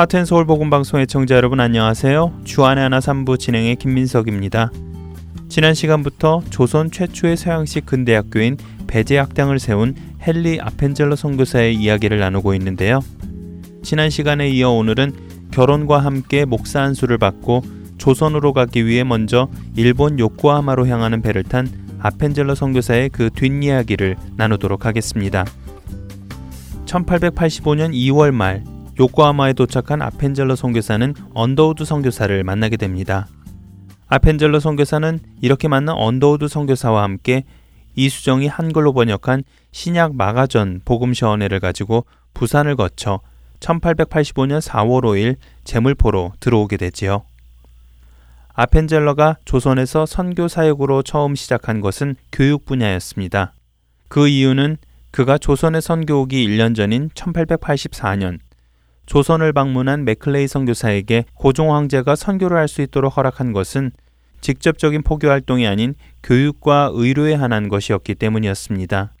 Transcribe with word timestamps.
하트앤서울 0.00 0.46
복음방송의 0.46 1.06
청자 1.06 1.34
여러분 1.34 1.60
안녕하세요. 1.60 2.40
주안의 2.44 2.84
하나 2.84 3.00
3부 3.00 3.38
진행의 3.38 3.76
김민석입니다. 3.76 4.70
지난 5.50 5.74
시간부터 5.74 6.42
조선 6.48 6.90
최초의 6.90 7.36
서양식 7.36 7.84
근대학교인 7.84 8.56
배제학당을 8.86 9.58
세운 9.58 9.94
헨리 10.26 10.58
아펜젤러 10.58 11.16
선교사의 11.16 11.74
이야기를 11.74 12.18
나누고 12.18 12.54
있는데요. 12.54 13.00
지난 13.82 14.08
시간에 14.08 14.48
이어 14.48 14.70
오늘은 14.70 15.12
결혼과 15.50 15.98
함께 15.98 16.46
목사 16.46 16.80
안수를 16.80 17.18
받고 17.18 17.62
조선으로 17.98 18.54
가기 18.54 18.86
위해 18.86 19.04
먼저 19.04 19.50
일본 19.76 20.18
요코하마로 20.18 20.86
향하는 20.86 21.20
배를 21.20 21.42
탄 21.42 21.68
아펜젤러 21.98 22.54
선교사의 22.54 23.10
그 23.10 23.28
뒷이야기를 23.34 24.16
나누도록 24.36 24.86
하겠습니다. 24.86 25.44
1885년 26.86 27.92
2월 27.92 28.30
말 28.30 28.64
요코하마에 29.00 29.54
도착한 29.54 30.02
아펜젤러 30.02 30.56
선교사는 30.56 31.14
언더우드 31.32 31.86
선교사를 31.86 32.44
만나게 32.44 32.76
됩니다. 32.76 33.26
아펜젤러 34.08 34.60
선교사는 34.60 35.20
이렇게 35.40 35.68
만난 35.68 35.94
언더우드 35.96 36.48
선교사와 36.48 37.02
함께 37.02 37.44
이수정이 37.96 38.46
한글로 38.46 38.92
번역한 38.92 39.42
신약 39.72 40.16
마가전복음서언해를 40.16 41.60
가지고 41.60 42.04
부산을 42.34 42.76
거쳐 42.76 43.20
1885년 43.60 44.60
4월 44.60 45.02
5일 45.02 45.36
제물포로 45.64 46.32
들어오게 46.38 46.76
되지요. 46.76 47.22
아펜젤러가 48.52 49.38
조선에서 49.46 50.04
선교 50.04 50.46
사역으로 50.46 51.02
처음 51.02 51.34
시작한 51.34 51.80
것은 51.80 52.16
교육 52.32 52.66
분야였습니다. 52.66 53.54
그 54.08 54.28
이유는 54.28 54.76
그가 55.10 55.38
조선에 55.38 55.80
선교 55.80 56.20
오기 56.20 56.46
1년 56.46 56.76
전인 56.76 57.08
1884년 57.10 58.38
조선을 59.10 59.52
방문한 59.52 60.04
맥클레이 60.04 60.46
선교사에게 60.46 61.24
고종 61.34 61.74
황제가 61.74 62.14
선교를 62.14 62.56
할 62.56 62.68
수 62.68 62.80
있도록 62.80 63.16
허락한 63.16 63.52
것은 63.52 63.90
직접적인 64.40 65.02
포교 65.02 65.28
활동이 65.28 65.66
아닌 65.66 65.96
교육과 66.22 66.90
의료에 66.92 67.34
한한 67.34 67.68
것이었기 67.68 68.14
때문이었습니다. 68.14 69.12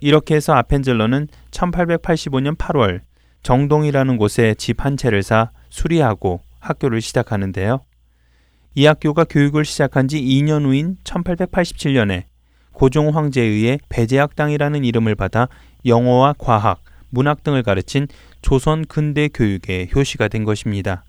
이렇게 0.00 0.36
해서 0.36 0.52
아펜젤러는 0.54 1.26
1885년 1.50 2.56
8월 2.56 3.00
정동이라는 3.42 4.18
곳에 4.18 4.54
집 4.56 4.84
한 4.84 4.96
채를 4.96 5.24
사 5.24 5.50
수리하고 5.68 6.40
학교를 6.60 7.00
시작하는데요. 7.00 7.80
이 8.76 8.86
학교가 8.86 9.24
교육을 9.24 9.64
시작한 9.64 10.06
지 10.06 10.22
2년 10.22 10.64
후인 10.64 10.96
1887년에 11.02 12.22
고종 12.72 13.08
황제에 13.16 13.44
의해 13.44 13.78
배제학당이라는 13.88 14.84
이름을 14.84 15.16
받아 15.16 15.48
영어와 15.84 16.34
과학, 16.38 16.84
문학 17.10 17.42
등을 17.42 17.64
가르친 17.64 18.06
조선 18.48 18.86
근대 18.86 19.28
교육의 19.28 19.90
효시가 19.94 20.28
된 20.28 20.42
것입니다. 20.42 21.04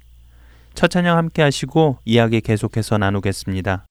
첫 0.73 0.89
찬양 0.89 1.15
함께 1.15 1.41
하시고 1.41 1.99
이야기 2.03 2.41
계속해서 2.41 2.97
나누겠습니다. 2.97 3.85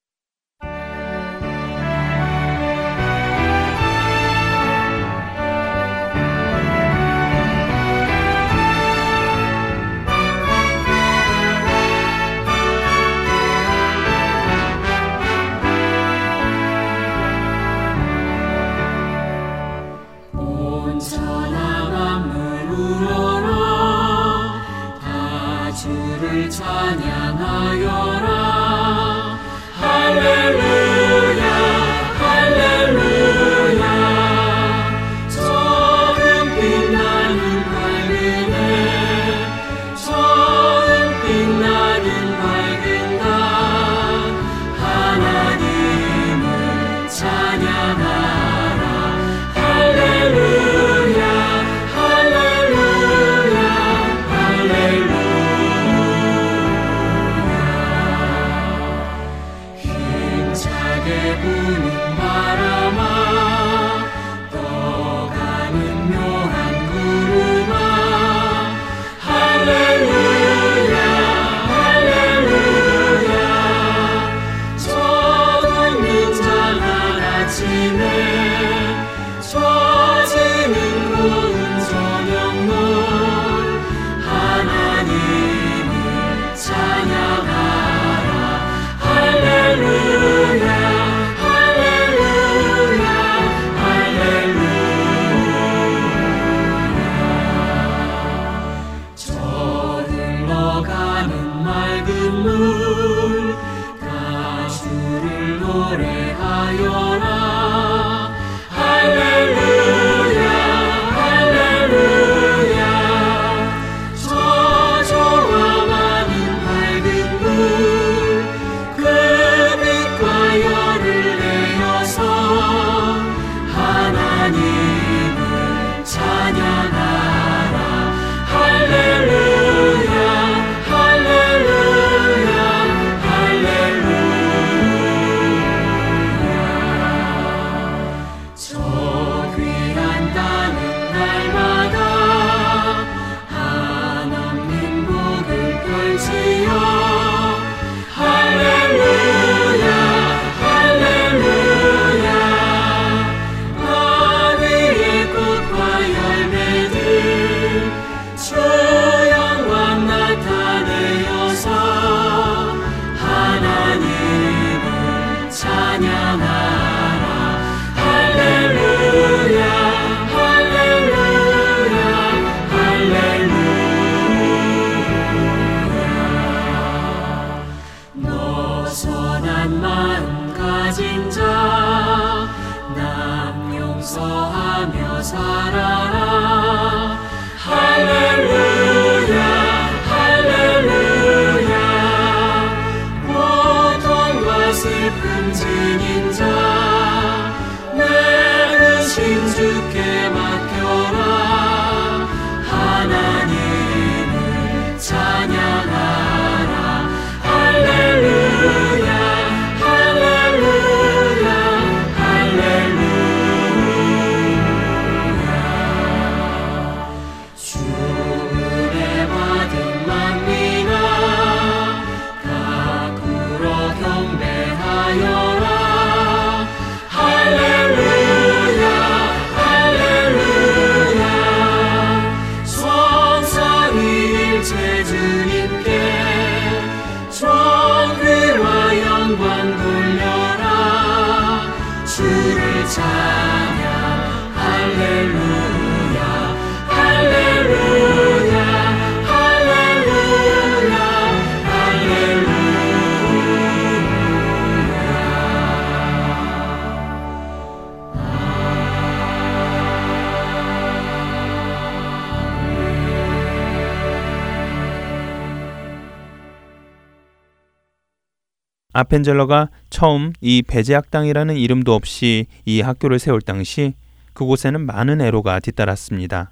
아펜젤러가 268.99 269.68
처음 269.90 270.33
이 270.40 270.61
배제학당이라는 270.62 271.56
이름도 271.56 271.95
없이 271.95 272.47
이 272.64 272.80
학교를 272.80 273.21
세울 273.21 273.40
당시 273.40 273.95
그곳에는 274.33 274.80
많은 274.80 275.21
애로가 275.21 275.61
뒤따랐습니다. 275.61 276.50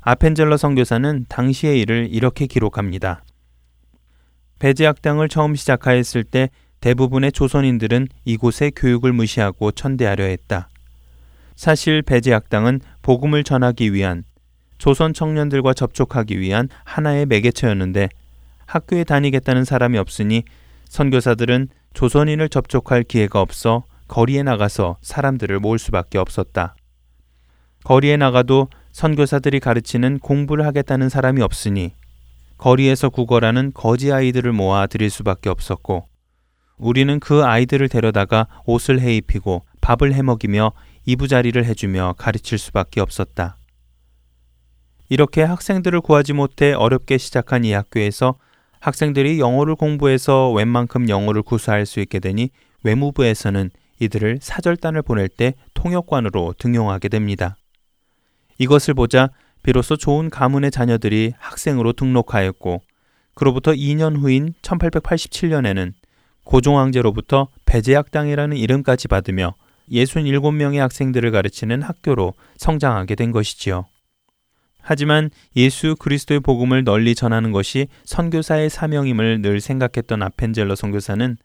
아펜젤러 0.00 0.56
선교사는 0.56 1.26
당시의 1.28 1.80
일을 1.80 2.08
이렇게 2.10 2.48
기록합니다. 2.48 3.22
배제학당을 4.58 5.28
처음 5.28 5.54
시작하였을 5.54 6.24
때 6.24 6.50
대부분의 6.80 7.30
조선인들은 7.30 8.08
이곳의 8.24 8.72
교육을 8.74 9.12
무시하고 9.12 9.70
천대하려 9.70 10.24
했다. 10.24 10.68
사실 11.54 12.02
배제학당은 12.02 12.80
복음을 13.02 13.44
전하기 13.44 13.92
위한 13.92 14.24
조선 14.78 15.14
청년들과 15.14 15.72
접촉하기 15.72 16.40
위한 16.40 16.68
하나의 16.82 17.26
매개체였는데 17.26 18.08
학교에 18.66 19.04
다니겠다는 19.04 19.64
사람이 19.64 19.98
없으니 19.98 20.42
선교사들은 20.88 21.68
조선인을 21.94 22.48
접촉할 22.48 23.02
기회가 23.04 23.40
없어 23.40 23.84
거리에 24.08 24.42
나가서 24.42 24.96
사람들을 25.00 25.60
모을 25.60 25.78
수밖에 25.78 26.18
없었다. 26.18 26.74
거리에 27.84 28.16
나가도 28.16 28.68
선교사들이 28.92 29.60
가르치는 29.60 30.18
공부를 30.20 30.66
하겠다는 30.66 31.08
사람이 31.08 31.42
없으니 31.42 31.92
거리에서 32.58 33.10
구걸하는 33.10 33.72
거지 33.74 34.12
아이들을 34.12 34.52
모아 34.52 34.86
드릴 34.86 35.10
수밖에 35.10 35.50
없었고 35.50 36.06
우리는 36.76 37.20
그 37.20 37.44
아이들을 37.44 37.88
데려다가 37.88 38.46
옷을 38.66 39.00
해 39.00 39.16
입히고 39.16 39.64
밥을 39.80 40.14
해 40.14 40.22
먹이며 40.22 40.72
이부자리를 41.06 41.64
해주며 41.64 42.14
가르칠 42.16 42.58
수밖에 42.58 43.00
없었다. 43.00 43.58
이렇게 45.08 45.42
학생들을 45.42 46.00
구하지 46.00 46.32
못해 46.32 46.72
어렵게 46.72 47.18
시작한 47.18 47.64
이 47.64 47.72
학교에서 47.72 48.36
학생들이 48.84 49.40
영어를 49.40 49.76
공부해서 49.76 50.52
웬만큼 50.52 51.08
영어를 51.08 51.40
구사할 51.40 51.86
수 51.86 52.00
있게 52.00 52.18
되니 52.18 52.50
외무부에서는 52.82 53.70
이들을 53.98 54.40
사절단을 54.42 55.00
보낼 55.00 55.26
때 55.30 55.54
통역관으로 55.72 56.56
등용하게 56.58 57.08
됩니다. 57.08 57.56
이것을 58.58 58.92
보자 58.92 59.30
비로소 59.62 59.96
좋은 59.96 60.28
가문의 60.28 60.70
자녀들이 60.70 61.32
학생으로 61.38 61.94
등록하였고 61.94 62.82
그로부터 63.32 63.72
2년 63.72 64.18
후인 64.18 64.52
1887년에는 64.60 65.94
고종황제로부터 66.44 67.48
배제학당이라는 67.64 68.54
이름까지 68.54 69.08
받으며 69.08 69.54
67명의 69.90 70.76
학생들을 70.76 71.30
가르치는 71.30 71.80
학교로 71.80 72.34
성장하게 72.58 73.14
된 73.14 73.32
것이지요. 73.32 73.86
하지만 74.84 75.30
예수 75.56 75.96
그리스도의 75.98 76.40
복음을 76.40 76.84
널리 76.84 77.14
전하는 77.14 77.52
것이 77.52 77.88
선교사의 78.04 78.68
사명임을 78.68 79.40
늘 79.40 79.60
생각했던 79.60 80.22
아펜젤러 80.22 80.74
선교사는 80.74 81.38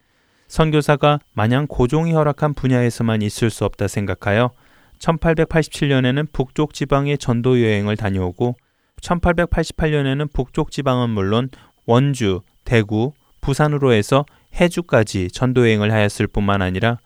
선교사가 0.50 1.19
마냥 1.33 1.65
고종이 1.65 2.12
허락한 2.12 2.53
분야에서만 2.53 3.21
있을 3.21 3.50
수 3.50 3.63
없다 3.63 3.88
생각하여 3.88 4.51
1887년에는 5.00 6.27
북쪽 6.33 6.74
지방의 6.74 7.18
전도 7.18 7.62
여행을 7.62 7.95
다녀오고 7.95 8.57
1888년에는 9.01 10.33
북쪽 10.33 10.71
지방은 10.71 11.09
물론 11.09 11.50
원주, 11.86 12.41
대구, 12.65 13.13
부산으로 13.39 13.94
해서 13.94 14.25
해주까지 14.59 15.30
전도 15.31 15.62
여행을 15.62 15.94
하였을 15.94 16.27
뿐만 16.27 16.62
아니라 16.62 16.97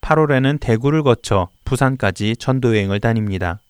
8월에는 0.00 0.58
대구를 0.58 1.02
거쳐 1.02 1.48
부산까지 1.66 2.36
전도 2.36 2.74
여행을 2.74 3.00
다닙니다. 3.00 3.60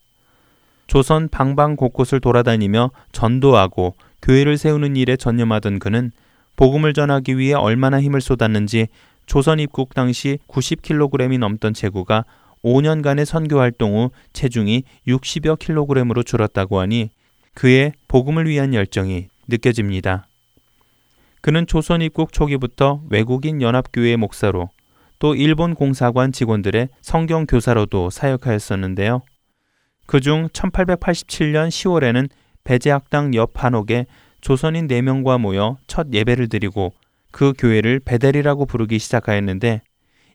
조선 0.87 1.29
방방 1.29 1.75
곳곳을 1.75 2.19
돌아다니며 2.19 2.91
전도하고 3.11 3.95
교회를 4.21 4.57
세우는 4.57 4.95
일에 4.95 5.15
전념하던 5.15 5.79
그는 5.79 6.11
복음을 6.55 6.93
전하기 6.93 7.37
위해 7.37 7.53
얼마나 7.53 8.01
힘을 8.01 8.21
쏟았는지 8.21 8.87
조선 9.25 9.59
입국 9.59 9.93
당시 9.93 10.37
90kg이 10.47 11.39
넘던 11.39 11.73
체구가 11.73 12.25
5년간의 12.63 13.25
선교 13.25 13.59
활동 13.59 13.95
후 13.95 14.11
체중이 14.33 14.83
60여 15.07 15.59
킬로그램으로 15.59 16.23
줄었다고 16.23 16.79
하니 16.79 17.09
그의 17.53 17.93
복음을 18.07 18.47
위한 18.47 18.73
열정이 18.73 19.27
느껴집니다. 19.47 20.27
그는 21.41 21.67
조선 21.67 22.01
입국 22.01 22.31
초기부터 22.31 23.01
외국인 23.09 23.61
연합교회 23.61 24.15
목사로 24.15 24.69
또 25.19 25.35
일본 25.35 25.75
공사관 25.75 26.31
직원들의 26.31 26.89
성경 27.01 27.45
교사로도 27.45 28.09
사역하였었는데요. 28.09 29.21
그중 30.05 30.49
1887년 30.49 31.69
10월에는 31.69 32.29
배제학당 32.63 33.33
옆 33.35 33.63
한옥에 33.63 34.05
조선인 34.41 34.87
4명과 34.87 35.39
모여 35.39 35.77
첫 35.87 36.07
예배를 36.11 36.49
드리고 36.49 36.93
그 37.31 37.53
교회를 37.57 37.99
베델이라고 37.99 38.65
부르기 38.65 38.99
시작하였는데 38.99 39.81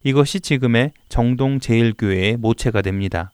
이것이 0.03 0.41
지금의 0.41 0.93
정동 1.09 1.61
제일교회의 1.61 2.37
모체가 2.37 2.83
됩니다. 2.83 3.31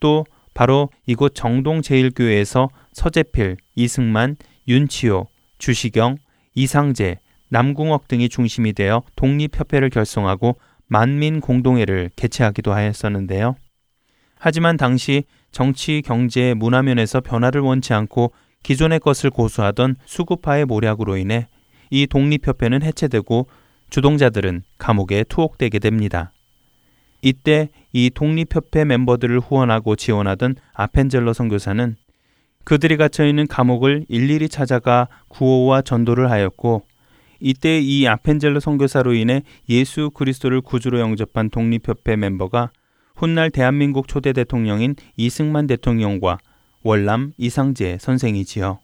또 0.00 0.24
바로 0.54 0.90
이곳 1.06 1.34
정동 1.34 1.82
제일교회에서 1.82 2.68
서재필, 2.92 3.56
이승만, 3.74 4.36
윤치호, 4.68 5.28
주시경, 5.58 6.16
이상재, 6.54 7.18
남궁옥 7.48 8.08
등이 8.08 8.28
중심이 8.28 8.72
되어 8.72 9.02
독립협회를 9.16 9.90
결성하고 9.90 10.56
만민 10.86 11.40
공동회를 11.40 12.10
개최하기도 12.16 12.72
하였었는데요. 12.72 13.56
하지만 14.44 14.76
당시 14.76 15.22
정치, 15.52 16.02
경제, 16.04 16.52
문화 16.52 16.82
면에서 16.82 17.20
변화를 17.20 17.60
원치 17.60 17.94
않고 17.94 18.32
기존의 18.64 18.98
것을 18.98 19.30
고수하던 19.30 19.94
수구파의 20.04 20.64
모략으로 20.64 21.16
인해 21.16 21.46
이 21.90 22.08
독립협회는 22.08 22.82
해체되고 22.82 23.46
주동자들은 23.90 24.64
감옥에 24.78 25.22
투옥되게 25.28 25.78
됩니다. 25.78 26.32
이때 27.20 27.68
이 27.92 28.10
독립협회 28.12 28.84
멤버들을 28.84 29.38
후원하고 29.38 29.94
지원하던 29.94 30.56
아펜젤러 30.74 31.34
선교사는 31.34 31.94
그들이 32.64 32.96
갇혀 32.96 33.24
있는 33.24 33.46
감옥을 33.46 34.06
일일이 34.08 34.48
찾아가 34.48 35.06
구호와 35.28 35.82
전도를 35.82 36.32
하였고 36.32 36.82
이때 37.38 37.78
이 37.78 38.08
아펜젤러 38.08 38.58
선교사로 38.58 39.14
인해 39.14 39.44
예수 39.68 40.10
그리스도를 40.10 40.62
구주로 40.62 40.98
영접한 40.98 41.50
독립협회 41.50 42.16
멤버가 42.16 42.72
훗날 43.16 43.50
대한민국 43.50 44.08
초대 44.08 44.32
대통령인 44.32 44.94
이승만 45.16 45.66
대통령과 45.66 46.38
월남 46.82 47.32
이상재 47.38 47.98
선생이지요. 48.00 48.78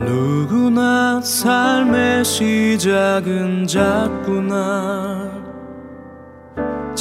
누구나 0.00 1.20
삶의 1.20 2.24
시작은 2.24 3.66
작구나 3.66 5.41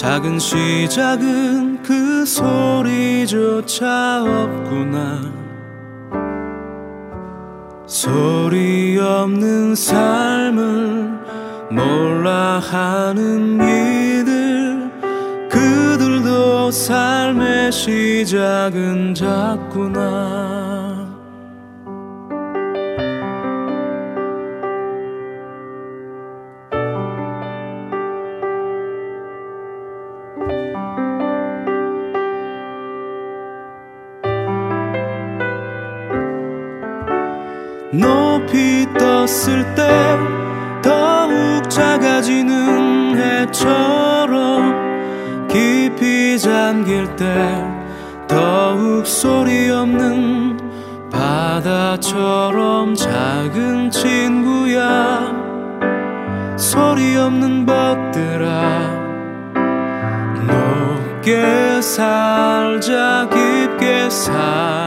작은 0.02 0.40
시작은 0.40 1.84
그 1.84 2.26
소리조차 2.26 3.86
없구나. 4.24 5.22
소리 7.86 8.98
없는 8.98 9.76
삶을 9.76 11.20
몰라 11.70 12.58
하는 12.58 13.62
이들 13.62 14.90
그들도 15.48 16.72
삶의 16.72 17.72
시작은 17.72 19.14
작구나 19.14 20.71
떴을 39.32 39.64
때 39.76 39.88
더욱 40.82 41.70
작아지는 41.70 43.16
해처럼 43.16 44.74
깊이 45.48 46.38
잠길 46.38 47.16
때 47.16 47.64
더욱 48.28 49.08
소리 49.08 49.70
없는 49.70 50.60
바다처럼 51.10 52.94
작은 52.94 53.90
친구야. 53.90 55.32
소리 56.58 57.16
없는 57.16 57.66
벗들아 57.66 59.00
높게 60.46 61.82
살자 61.82 63.30
깊게 63.30 64.10
사랑하자 64.10 64.81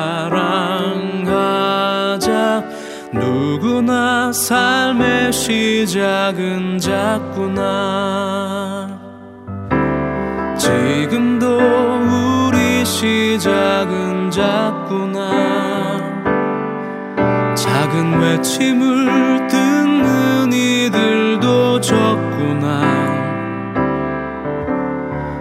누구나 3.84 4.32
삶의 4.32 5.32
시작은 5.32 6.78
작구나. 6.78 7.68
지금도 10.56 11.58
우리 12.48 12.84
시작은 12.84 14.30
작구나. 14.30 16.00
작은 17.54 18.20
외침을 18.20 19.46
듣는 19.48 20.52
이들도 20.52 21.80
적구나. 21.80 22.82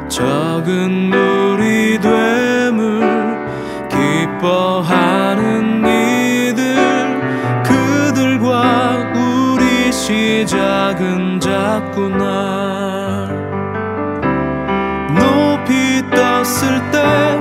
적은 0.09 1.09
물이 1.09 1.99
됨을 2.01 3.47
기뻐하 3.89 4.92
작구나. 11.63 13.29
높이 15.15 16.03
떴을 16.11 16.91
때 16.91 17.39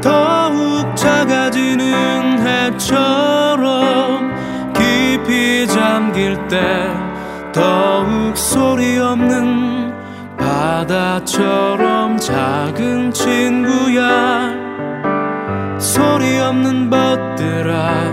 더욱 0.00 0.96
작아지는 0.96 2.38
해처럼 2.40 4.32
깊이 4.72 5.66
잠길 5.66 6.48
때 6.48 6.90
더욱 7.52 8.34
소리 8.34 8.98
없는 8.98 9.92
바다처럼 10.38 12.16
작은 12.16 13.12
친구야. 13.12 14.50
소리 15.78 16.38
없는 16.38 16.88
벗들아 16.88 18.10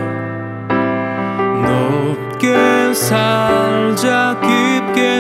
높게 1.64 2.94
살자. 2.94 4.38
깊게 4.42 4.75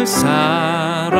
사랑하자. 0.05 1.15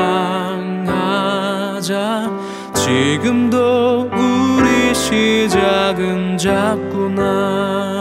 지금도 2.74 4.12
우리 4.14 4.94
시작은 4.94 6.38
작구나 6.38 7.95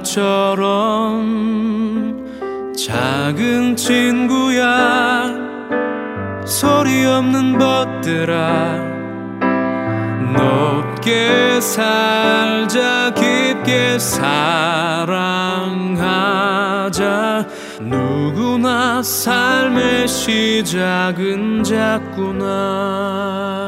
바다처럼 0.00 1.14
작은 2.76 3.76
친구야. 3.76 5.30
소리 6.44 7.04
없는 7.04 7.58
벗들아. 7.58 8.90
높게 10.32 11.60
살자 11.60 13.12
깊게 13.14 13.98
사랑하자. 13.98 15.10
누구나 17.80 19.02
삶의 19.02 20.08
시작은 20.08 21.64
작구나 21.64 23.59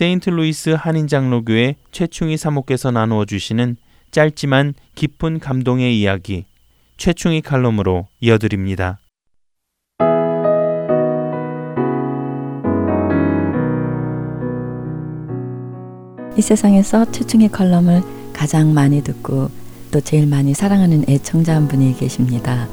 세인트루이스 0.00 0.70
한인장로교회 0.78 1.76
최충희 1.92 2.38
사모께서 2.38 2.90
나누어 2.90 3.26
주시는 3.26 3.76
짧지만 4.10 4.72
깊은 4.94 5.40
감동의 5.40 6.00
이야기 6.00 6.46
최충희 6.96 7.42
칼럼으로 7.42 8.06
이어드립니다. 8.18 8.98
이 16.34 16.40
세상에서 16.40 17.12
최충희 17.12 17.48
칼럼을 17.48 18.00
가장 18.32 18.72
많이 18.72 19.04
듣고 19.04 19.50
또 19.90 20.00
제일 20.00 20.26
많이 20.26 20.54
사랑하는 20.54 21.04
애청자 21.10 21.54
한 21.54 21.68
분이 21.68 21.98
계십니다. 21.98 22.68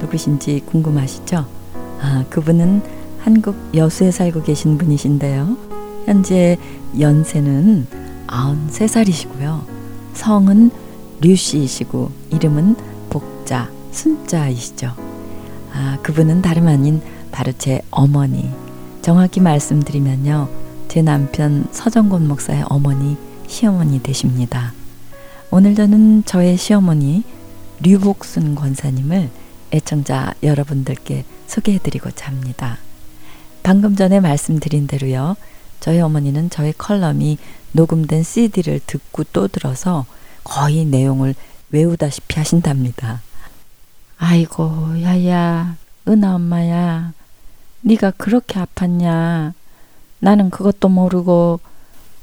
누구신지 0.00 0.58
궁금하시죠? 0.66 1.46
아, 2.00 2.24
그분은 2.30 2.82
한국 3.20 3.54
여수에 3.76 4.10
살고 4.10 4.42
계신 4.42 4.76
분이신데요. 4.76 5.73
현재 6.06 6.56
연세는 6.98 7.86
93살이시고요. 8.26 9.64
성은 10.14 10.70
류씨이시고 11.20 12.10
이름은 12.30 12.76
복자, 13.10 13.70
순자이시죠. 13.92 14.92
아, 15.72 15.98
그분은 16.02 16.42
다름 16.42 16.68
아닌 16.68 17.00
바로 17.32 17.52
제 17.56 17.80
어머니. 17.90 18.50
정확히 19.02 19.40
말씀드리면요. 19.40 20.48
제 20.88 21.02
남편 21.02 21.66
서정곤 21.72 22.28
목사의 22.28 22.64
어머니, 22.68 23.16
시어머니 23.46 24.02
되십니다. 24.02 24.72
오늘 25.50 25.74
저는 25.74 26.24
저의 26.24 26.56
시어머니 26.56 27.22
류복순 27.80 28.54
권사님을 28.54 29.30
애청자 29.72 30.34
여러분들께 30.42 31.24
소개해드리고자 31.46 32.28
합니다. 32.28 32.78
방금 33.62 33.96
전에 33.96 34.20
말씀드린 34.20 34.86
대로요. 34.86 35.36
저희 35.80 36.00
어머니는 36.00 36.50
저희 36.50 36.72
컬럼이 36.72 37.38
녹음된 37.72 38.22
CD를 38.22 38.80
듣고 38.86 39.24
또 39.32 39.48
들어서 39.48 40.06
거의 40.44 40.84
내용을 40.84 41.34
외우다시피 41.70 42.38
하신답니다. 42.38 43.22
아이고 44.18 45.02
야야 45.02 45.76
은하 46.06 46.34
엄마야 46.36 47.12
네가 47.80 48.12
그렇게 48.12 48.60
아팠냐 48.60 49.52
나는 50.20 50.50
그것도 50.50 50.88
모르고 50.88 51.60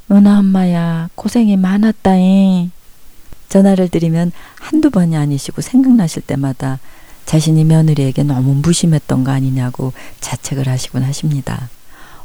은하 0.10 0.40
엄마야 0.40 1.10
고생이 1.16 1.58
많았다잉 1.58 2.72
전화를 3.50 3.90
드리면 3.90 4.32
한두 4.60 4.90
번이 4.90 5.18
아니시고 5.18 5.62
생각나실 5.62 6.24
때마다 6.24 6.80
자신이 7.26 7.66
며느리에게 7.66 8.24
너무 8.24 8.56
무심했던 8.56 9.24
거 9.24 9.32
아니냐고 9.32 9.94
자책을 10.22 10.68
하시곤 10.68 11.04
하십니다. 11.04 11.70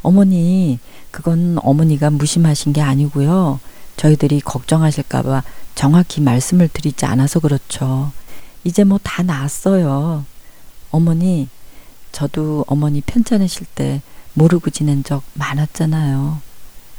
어머니, 0.07 0.79
그건 1.11 1.59
어머니가 1.63 2.11
무심하신 2.11 2.73
게 2.73 2.81
아니고요. 2.81 3.59
저희들이 3.97 4.41
걱정하실까봐 4.41 5.43
정확히 5.75 6.21
말씀을 6.21 6.69
드리지 6.69 7.05
않아서 7.07 7.41
그렇죠. 7.41 8.13
이제 8.63 8.85
뭐 8.85 9.01
다 9.03 9.25
나았어요. 9.25 10.25
어머니, 10.93 11.49
저도 12.13 12.65
어머니 12.69 13.01
편찮으실 13.01 13.67
때 13.75 14.01
모르고 14.35 14.71
지낸 14.71 15.03
적 15.03 15.25
많았잖아요. 15.35 16.39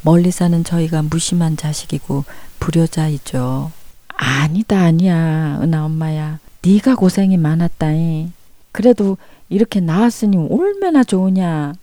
멀리 0.01 0.29
사는 0.29 0.61
저희가 0.65 1.03
무심한 1.03 1.55
자식이고 1.55 2.25
불효자이죠. 2.59 3.71
아니다 4.17 4.79
아니야 4.81 5.59
은하 5.61 5.85
엄마야. 5.85 6.39
네가 6.61 6.95
고생이 6.95 7.37
많았다잉. 7.37 8.33
그래도 8.73 9.17
이렇게 9.47 9.79
나았으니 9.79 10.35
얼마나 10.51 11.05
좋으냐. 11.05 11.73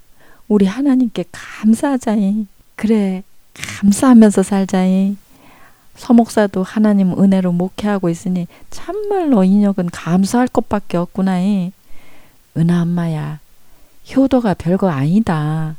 우리 0.48 0.66
하나님께 0.66 1.24
감사하자이. 1.32 2.46
그래, 2.76 3.22
감사하면서 3.54 4.42
살자이. 4.42 5.16
서목사도 5.96 6.62
하나님 6.62 7.12
은혜로 7.12 7.52
목회하고 7.52 8.08
있으니 8.08 8.48
참말로 8.70 9.44
인혁은 9.44 9.90
감사할 9.90 10.48
것밖에 10.48 10.96
없구나이. 10.96 11.72
은하 12.56 12.82
엄마야, 12.82 13.40
효도가 14.14 14.54
별거 14.54 14.88
아니다. 14.88 15.76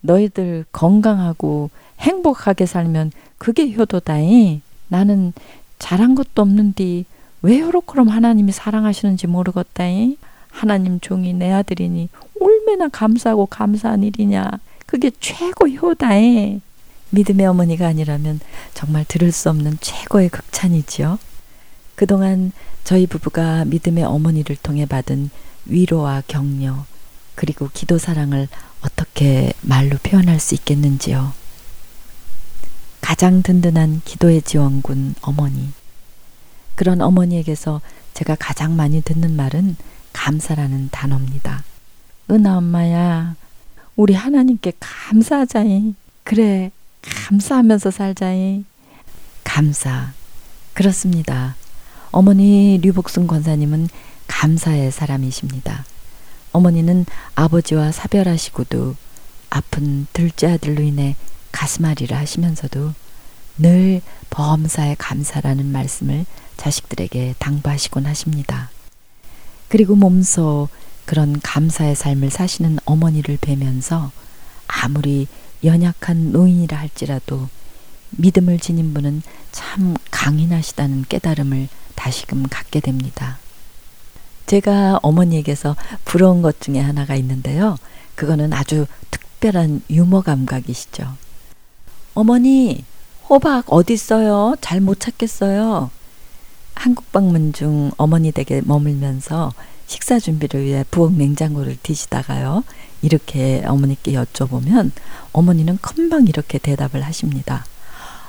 너희들 0.00 0.64
건강하고 0.72 1.70
행복하게 2.00 2.66
살면 2.66 3.12
그게 3.36 3.72
효도다이. 3.72 4.60
나는 4.88 5.32
잘한 5.78 6.14
것도 6.14 6.42
없는데 6.42 7.04
왜 7.42 7.60
요렇게럼 7.60 8.08
하나님이 8.08 8.52
사랑하시는지 8.52 9.26
모르겠다이. 9.26 10.16
하나님 10.58 10.98
종이 10.98 11.32
내 11.32 11.52
아들이니 11.52 12.08
얼마나 12.40 12.88
감사하고 12.88 13.46
감사한 13.46 14.02
일이냐. 14.02 14.50
그게 14.86 15.12
최고 15.20 15.68
효다에. 15.68 16.60
믿음의 17.10 17.46
어머니가 17.46 17.86
아니라면 17.86 18.40
정말 18.74 19.04
들을 19.04 19.30
수 19.30 19.50
없는 19.50 19.78
최고의 19.80 20.30
극찬이지요. 20.30 21.20
그동안 21.94 22.50
저희 22.82 23.06
부부가 23.06 23.64
믿음의 23.66 24.02
어머니를 24.02 24.56
통해 24.56 24.84
받은 24.84 25.30
위로와 25.66 26.24
격려, 26.26 26.84
그리고 27.36 27.70
기도 27.72 27.98
사랑을 27.98 28.48
어떻게 28.82 29.52
말로 29.62 29.96
표현할 30.02 30.40
수 30.40 30.54
있겠는지요. 30.54 31.32
가장 33.00 33.42
든든한 33.42 34.02
기도의 34.04 34.42
지원군 34.42 35.14
어머니. 35.22 35.68
그런 36.74 37.00
어머니에게서 37.00 37.80
제가 38.14 38.34
가장 38.34 38.74
많이 38.76 39.00
듣는 39.02 39.36
말은 39.36 39.76
감사라는 40.18 40.88
단어입니다. 40.90 41.62
은하 42.30 42.58
엄마야, 42.58 43.36
우리 43.94 44.14
하나님께 44.14 44.72
감사하자이. 44.80 45.94
그래, 46.24 46.72
감사하면서 47.02 47.92
살자이. 47.92 48.64
감사. 49.44 50.12
그렇습니다. 50.74 51.54
어머니 52.10 52.78
류복순 52.82 53.28
권사님은 53.28 53.88
감사의 54.26 54.90
사람이십니다. 54.90 55.84
어머니는 56.52 57.06
아버지와 57.36 57.92
사별하시고도 57.92 58.96
아픈 59.50 60.08
둘째 60.12 60.48
아들로 60.48 60.82
인해 60.82 61.14
가슴앓이를 61.52 62.16
하시면서도 62.16 62.92
늘 63.58 64.02
범사에 64.30 64.96
감사라는 64.98 65.66
말씀을 65.66 66.26
자식들에게 66.56 67.36
당부하시곤 67.38 68.04
하십니다. 68.04 68.70
그리고 69.68 69.94
몸소 69.96 70.68
그런 71.04 71.40
감사의 71.40 71.94
삶을 71.94 72.30
사시는 72.30 72.78
어머니를 72.84 73.38
뵈면서 73.40 74.10
아무리 74.66 75.26
연약한 75.64 76.32
노인이라 76.32 76.76
할지라도 76.78 77.48
믿음을 78.10 78.58
지닌 78.58 78.94
분은 78.94 79.22
참 79.52 79.96
강인하시다는 80.10 81.06
깨달음을 81.08 81.68
다시금 81.94 82.44
갖게 82.48 82.80
됩니다. 82.80 83.38
제가 84.46 84.98
어머니에게서 85.02 85.76
부러운 86.04 86.40
것 86.42 86.60
중에 86.60 86.78
하나가 86.80 87.14
있는데요. 87.16 87.76
그거는 88.14 88.52
아주 88.52 88.86
특별한 89.10 89.82
유머 89.90 90.22
감각이시죠. 90.22 91.14
어머니, 92.14 92.84
호박 93.28 93.64
어디 93.68 93.92
있어요? 93.92 94.54
잘 94.60 94.80
못 94.80 95.00
찾겠어요. 95.00 95.90
한국 96.78 97.10
방문 97.10 97.52
중 97.52 97.90
어머니 97.96 98.30
댁에 98.30 98.62
머물면서 98.64 99.52
식사 99.88 100.20
준비를 100.20 100.64
위해 100.64 100.84
부엌 100.92 101.12
냉장고를 101.14 101.76
뒤지다가요. 101.82 102.62
이렇게 103.02 103.64
어머니께 103.66 104.12
여쭤보면 104.12 104.92
어머니는 105.32 105.78
금방 105.82 106.28
이렇게 106.28 106.58
대답을 106.58 107.02
하십니다. 107.02 107.64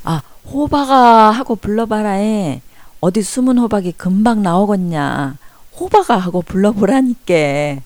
아, 0.04 0.24
호박아 0.48 1.30
하고 1.30 1.56
불러봐라에 1.56 2.62
어디 3.02 3.22
숨은 3.22 3.60
호박이 3.60 3.92
금방 3.94 4.42
나오겠냐. 4.42 5.38
호박아 5.80 6.18
하고 6.18 6.42
불러보라니까. 6.42 7.82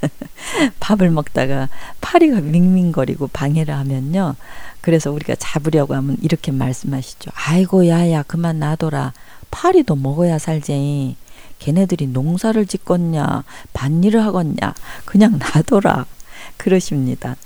밥을 0.78 1.10
먹다가 1.10 1.68
파리가 2.00 2.40
밍밍거리고 2.40 3.28
방해를 3.32 3.74
하면요. 3.74 4.36
그래서 4.80 5.10
우리가 5.10 5.34
잡으려고 5.36 5.94
하면 5.94 6.18
이렇게 6.22 6.52
말씀하시죠. 6.52 7.32
아이고 7.34 7.88
야야 7.88 8.22
그만 8.22 8.60
놔둬라. 8.60 9.12
파리도 9.54 9.94
먹어야 9.94 10.40
살지. 10.40 11.14
걔네들이 11.60 12.08
농사를 12.08 12.66
짓겠냐, 12.66 13.44
밭일을 13.72 14.24
하겠냐, 14.24 14.74
그냥 15.04 15.38
놔둬라. 15.38 16.06
그러십니다. 16.56 17.36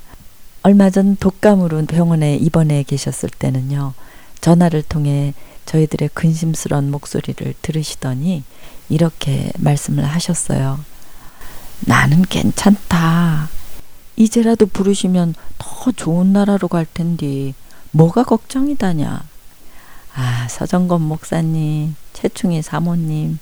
얼마 0.63 0.89
전 0.89 1.17
독감으로 1.17 1.85
병원에 1.85 2.35
입원해 2.37 2.83
계셨을 2.83 3.29
때는요, 3.29 3.93
전화를 4.41 4.83
통해 4.83 5.35
저희들의 5.67 6.09
근심스러운 6.15 6.91
목소리를 6.91 7.55
들으시더니 7.61 8.43
이렇게 8.89 9.53
말씀을 9.59 10.05
하셨어요. 10.05 10.81
나는 11.81 12.23
괜찮다. 12.23 13.51
이제라도 14.17 14.65
부르시면 14.65 15.35
더 15.59 15.93
좋은 15.93 16.33
나라로 16.33 16.69
갈 16.69 16.87
텐데 16.87 17.53
뭐가 17.91 18.25
걱정이다냐. 18.25 19.25
아, 20.15 20.47
서정건 20.49 21.03
목사님, 21.03 21.95
최충희 22.13 22.63
사모님, 22.63 23.39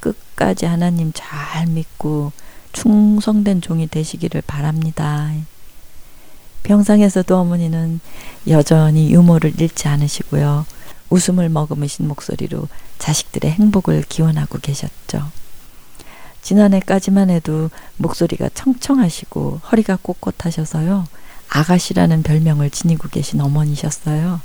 끝까지 0.00 0.66
하나님 0.66 1.12
잘 1.14 1.66
믿고 1.66 2.32
충성된 2.72 3.60
종이 3.60 3.86
되시기를 3.86 4.42
바랍니다. 4.46 5.30
병상에서도 6.62 7.36
어머니는 7.36 8.00
여전히 8.48 9.12
유머를 9.12 9.60
잃지 9.60 9.88
않으시고요. 9.88 10.66
웃음을 11.08 11.48
머금으신 11.48 12.06
목소리로 12.06 12.68
자식들의 12.98 13.50
행복을 13.50 14.04
기원하고 14.08 14.58
계셨죠. 14.60 15.30
지난해까지만 16.42 17.30
해도 17.30 17.70
목소리가 17.96 18.48
청청하시고 18.54 19.60
허리가 19.70 19.96
꼿꼿하셔서요. 19.96 21.06
아가씨라는 21.48 22.22
별명을 22.22 22.70
지니고 22.70 23.08
계신 23.08 23.40
어머니셨어요. 23.40 24.40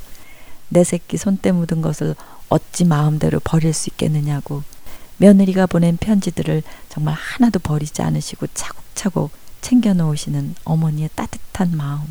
내 0.69 0.84
새끼 0.84 1.17
손때 1.17 1.51
묻은 1.51 1.82
것을 1.82 2.15
어찌 2.49 2.86
마음대로 2.86 3.39
버릴 3.43 3.73
수 3.73 3.89
있겠느냐고 3.89 4.63
며느리가 5.17 5.65
보낸 5.67 5.97
편지들을 5.97 6.63
정말 6.89 7.15
하나도 7.15 7.60
버리지 7.60 8.01
않으시고 8.01 8.47
차곡차곡 8.54 9.32
챙겨 9.62 9.93
놓으시는 9.93 10.56
어머니의 10.63 11.10
따뜻한 11.15 11.75
마음. 11.75 12.01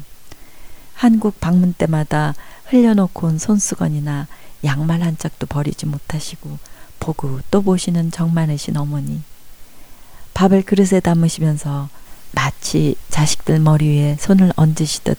한국 0.94 1.40
방문 1.40 1.72
때마다 1.72 2.34
흘려놓고 2.66 3.26
온 3.26 3.38
손수건이나 3.38 4.26
양말 4.64 5.02
한 5.02 5.18
짝도 5.18 5.46
버리지 5.46 5.86
못하시고 5.86 6.58
보고 6.98 7.40
또 7.50 7.62
보시는 7.62 8.10
정 8.10 8.32
많으신 8.32 8.76
어머니. 8.76 9.22
밥을 10.32 10.62
그릇에 10.62 11.00
담으시면서 11.00 11.88
마치 12.32 12.96
자식들 13.10 13.60
머리 13.60 13.88
위에 13.88 14.16
손을 14.18 14.52
얹으시듯 14.56 15.18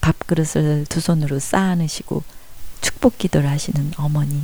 밥그릇을 0.00 0.86
두 0.88 1.00
손으로 1.00 1.38
쌓아 1.38 1.70
안으시고 1.70 2.22
축복 2.80 3.18
기도를 3.18 3.48
하시는 3.48 3.92
어머니. 3.96 4.42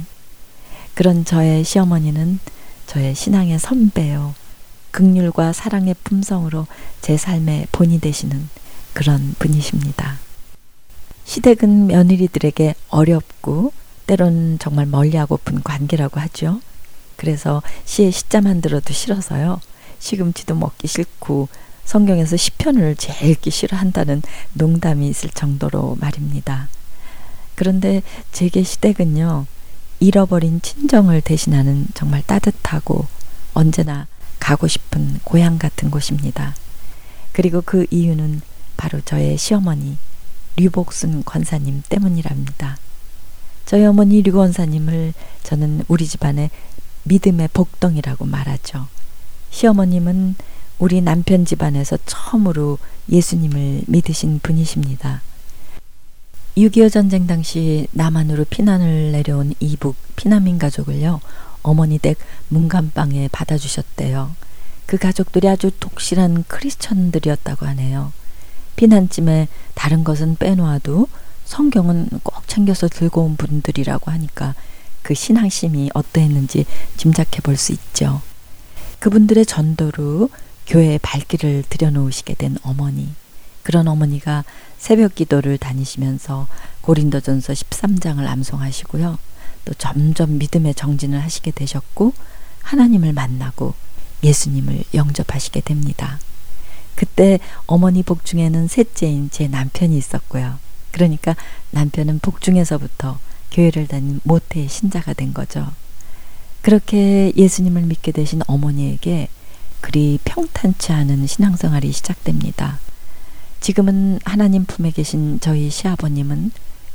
그런 0.94 1.24
저의 1.24 1.64
시어머니는 1.64 2.38
저의 2.86 3.14
신앙의 3.14 3.58
선배요. 3.58 4.34
극률과 4.90 5.52
사랑의 5.52 5.96
품성으로 6.04 6.66
제 7.00 7.16
삶의 7.16 7.66
본이 7.72 7.98
되시는 7.98 8.48
그런 8.92 9.34
분이십니다. 9.38 10.18
시댁은 11.24 11.88
며느리들에게 11.88 12.74
어렵고 12.88 13.72
때론 14.06 14.58
정말 14.60 14.86
멀리하고픈 14.86 15.62
관계라고 15.62 16.20
하죠. 16.20 16.60
그래서 17.16 17.62
시에 17.84 18.10
시자만 18.10 18.60
들어도 18.60 18.92
싫어서요. 18.92 19.60
시금치도 19.98 20.54
먹기 20.54 20.86
싫고 20.86 21.48
성경에서 21.84 22.36
시편을 22.36 22.96
제일 22.96 23.32
읽기 23.32 23.50
싫어한다는 23.50 24.22
농담이 24.52 25.08
있을 25.08 25.30
정도로 25.30 25.96
말입니다. 26.00 26.68
그런데 27.54 28.02
제게 28.32 28.62
시댁은요. 28.62 29.46
잃어버린 30.00 30.60
친정을 30.60 31.20
대신하는 31.20 31.86
정말 31.94 32.22
따뜻하고 32.22 33.06
언제나 33.54 34.06
가고 34.38 34.68
싶은 34.68 35.20
고향 35.24 35.58
같은 35.58 35.90
곳입니다. 35.90 36.54
그리고 37.32 37.62
그 37.64 37.86
이유는 37.90 38.42
바로 38.76 39.00
저의 39.00 39.38
시어머니 39.38 39.96
류복순 40.56 41.24
권사님 41.24 41.82
때문이랍니다. 41.88 42.76
저희 43.66 43.84
어머니 43.84 44.20
류 44.22 44.32
권사님을 44.32 45.14
저는 45.42 45.84
우리 45.88 46.06
집안의 46.06 46.50
믿음의 47.04 47.48
복덩이라고 47.52 48.26
말하죠. 48.26 48.86
시어머님은 49.50 50.36
우리 50.78 51.00
남편 51.00 51.44
집안에서 51.44 51.98
처음으로 52.04 52.78
예수님을 53.10 53.82
믿으신 53.86 54.40
분이십니다. 54.42 55.22
6.25 56.56 56.92
전쟁 56.92 57.26
당시 57.26 57.88
남한으로 57.90 58.44
피난을 58.44 59.10
내려온 59.10 59.54
이북 59.58 59.96
피난민 60.14 60.58
가족을요, 60.58 61.20
어머니 61.62 61.98
댁 61.98 62.16
문간방에 62.48 63.28
받아주셨대요. 63.32 64.36
그 64.86 64.96
가족들이 64.96 65.48
아주 65.48 65.72
독실한 65.80 66.44
크리스천들이었다고 66.46 67.66
하네요. 67.66 68.12
피난쯤에 68.76 69.48
다른 69.74 70.04
것은 70.04 70.36
빼놓아도 70.36 71.08
성경은 71.44 72.08
꼭 72.22 72.46
챙겨서 72.46 72.88
들고 72.88 73.22
온 73.22 73.36
분들이라고 73.36 74.12
하니까 74.12 74.54
그 75.02 75.14
신앙심이 75.14 75.90
어떠했는지 75.92 76.66
짐작해 76.96 77.40
볼 77.40 77.56
수 77.56 77.72
있죠. 77.72 78.22
그분들의 79.00 79.44
전도로 79.44 80.30
교회에 80.66 80.98
발길을 80.98 81.64
들여놓으시게 81.68 82.34
된 82.34 82.56
어머니. 82.62 83.08
그런 83.62 83.88
어머니가 83.88 84.44
새벽 84.84 85.14
기도를 85.14 85.56
다니시면서 85.56 86.46
고린도전서 86.82 87.54
13장을 87.54 88.18
암송하시고요. 88.18 89.18
또 89.64 89.74
점점 89.78 90.36
믿음의 90.36 90.74
정진을 90.74 91.22
하시게 91.22 91.52
되셨고 91.52 92.12
하나님을 92.60 93.14
만나고 93.14 93.72
예수님을 94.22 94.84
영접하시게 94.92 95.62
됩니다. 95.62 96.18
그때 96.96 97.38
어머니 97.66 98.02
복중에는 98.02 98.68
셋째인 98.68 99.30
제 99.30 99.48
남편이 99.48 99.96
있었고요. 99.96 100.58
그러니까 100.90 101.34
남편은 101.70 102.18
복중에서부터 102.18 103.18
교회를 103.52 103.86
다닌 103.86 104.20
모태의 104.24 104.68
신자가 104.68 105.14
된 105.14 105.32
거죠. 105.32 105.66
그렇게 106.60 107.32
예수님을 107.34 107.84
믿게 107.84 108.12
되신 108.12 108.42
어머니에게 108.46 109.28
그리 109.80 110.18
평탄치 110.26 110.92
않은 110.92 111.26
신앙생활이 111.26 111.90
시작됩니다. 111.90 112.80
지금은 113.64 114.18
하나님 114.26 114.66
품에 114.66 114.90
계신 114.90 115.40
저희 115.40 115.70
시아버님은 115.70 116.50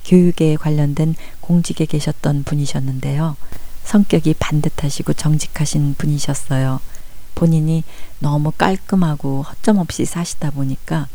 교육에 0.06 0.56
관련된 0.56 1.16
공직에 1.42 1.88
계셨던 1.88 2.44
분이셨는데요. 2.44 3.38
성격이 3.86 4.36
반듯하시고 4.38 5.14
정직하신 5.14 5.96
분이셨어요. 5.98 6.80
본인이 7.34 7.84
너무 8.20 8.52
깔끔하고 8.52 9.42
허점없이 9.42 10.06
사시다 10.06 10.52
보니까 10.52 11.08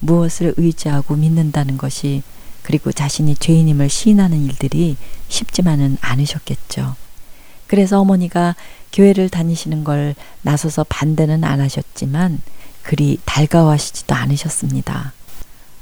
무엇을 0.00 0.52
의지하고 0.58 1.16
믿는다는 1.16 1.78
것이 1.78 2.22
그리고 2.62 2.92
자신이 2.92 3.34
죄인임을 3.36 3.88
시인하는 3.88 4.44
일들이 4.44 4.98
쉽지만은 5.28 5.96
않으셨겠죠. 6.02 6.96
그래서 7.66 7.98
어머니가 7.98 8.56
교회를 8.92 9.30
다니시는 9.30 9.84
걸 9.84 10.14
나서서 10.42 10.84
반대는 10.84 11.44
안 11.44 11.62
하셨지만 11.62 12.42
그리 12.88 13.18
달가워하시지도 13.26 14.14
않으셨습니다. 14.14 15.12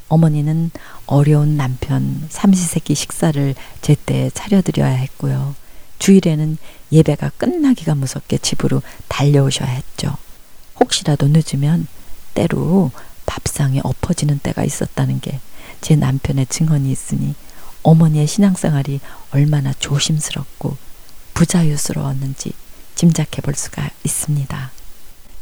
어머니는 0.09 0.71
어려운 1.05 1.55
남편 1.55 2.27
삼시세끼 2.27 2.95
식사를 2.95 3.55
제때 3.81 4.29
차려드려야 4.33 4.91
했고요. 4.91 5.55
주일에는 5.99 6.57
예배가 6.91 7.31
끝나기가 7.37 7.95
무섭게 7.95 8.37
집으로 8.39 8.81
달려오셔야 9.07 9.69
했죠. 9.69 10.17
혹시라도 10.81 11.29
늦으면 11.29 11.87
때로 12.33 12.91
밥상에 13.25 13.79
엎어지는 13.83 14.39
때가 14.39 14.65
있었다는 14.65 15.21
게 15.21 15.39
제 15.81 15.95
남편의 15.95 16.47
증언이 16.47 16.91
있으니 16.91 17.35
어머니의 17.83 18.27
신앙생활이 18.27 18.99
얼마나 19.31 19.71
조심스럽고 19.73 20.75
부자유스러웠는지 21.33 22.53
짐작해 22.95 23.41
볼 23.41 23.55
수가 23.55 23.89
있습니다. 24.03 24.71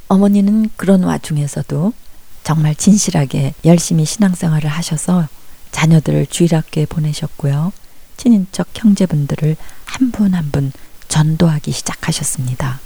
어머니는 0.08 0.70
그런 0.76 1.04
와중에서도 1.04 1.94
정말 2.44 2.76
진실하게 2.76 3.54
열심히 3.66 4.06
신앙생활을 4.06 4.70
하셔서 4.70 5.28
자녀들을 5.72 6.28
주일학교에 6.28 6.86
보내셨고요. 6.86 7.74
친인척 8.18 8.68
형제분들을 8.76 9.58
한 9.86 10.12
분 10.12 10.34
한 10.34 10.52
분 10.52 10.72
전도하기 11.08 11.72
시작하셨습니다. 11.72 12.80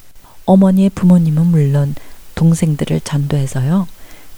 어머니의 0.46 0.90
부모님은 0.92 1.48
물론 1.48 1.96
동생들을 2.36 3.02
전도해서요. 3.02 3.88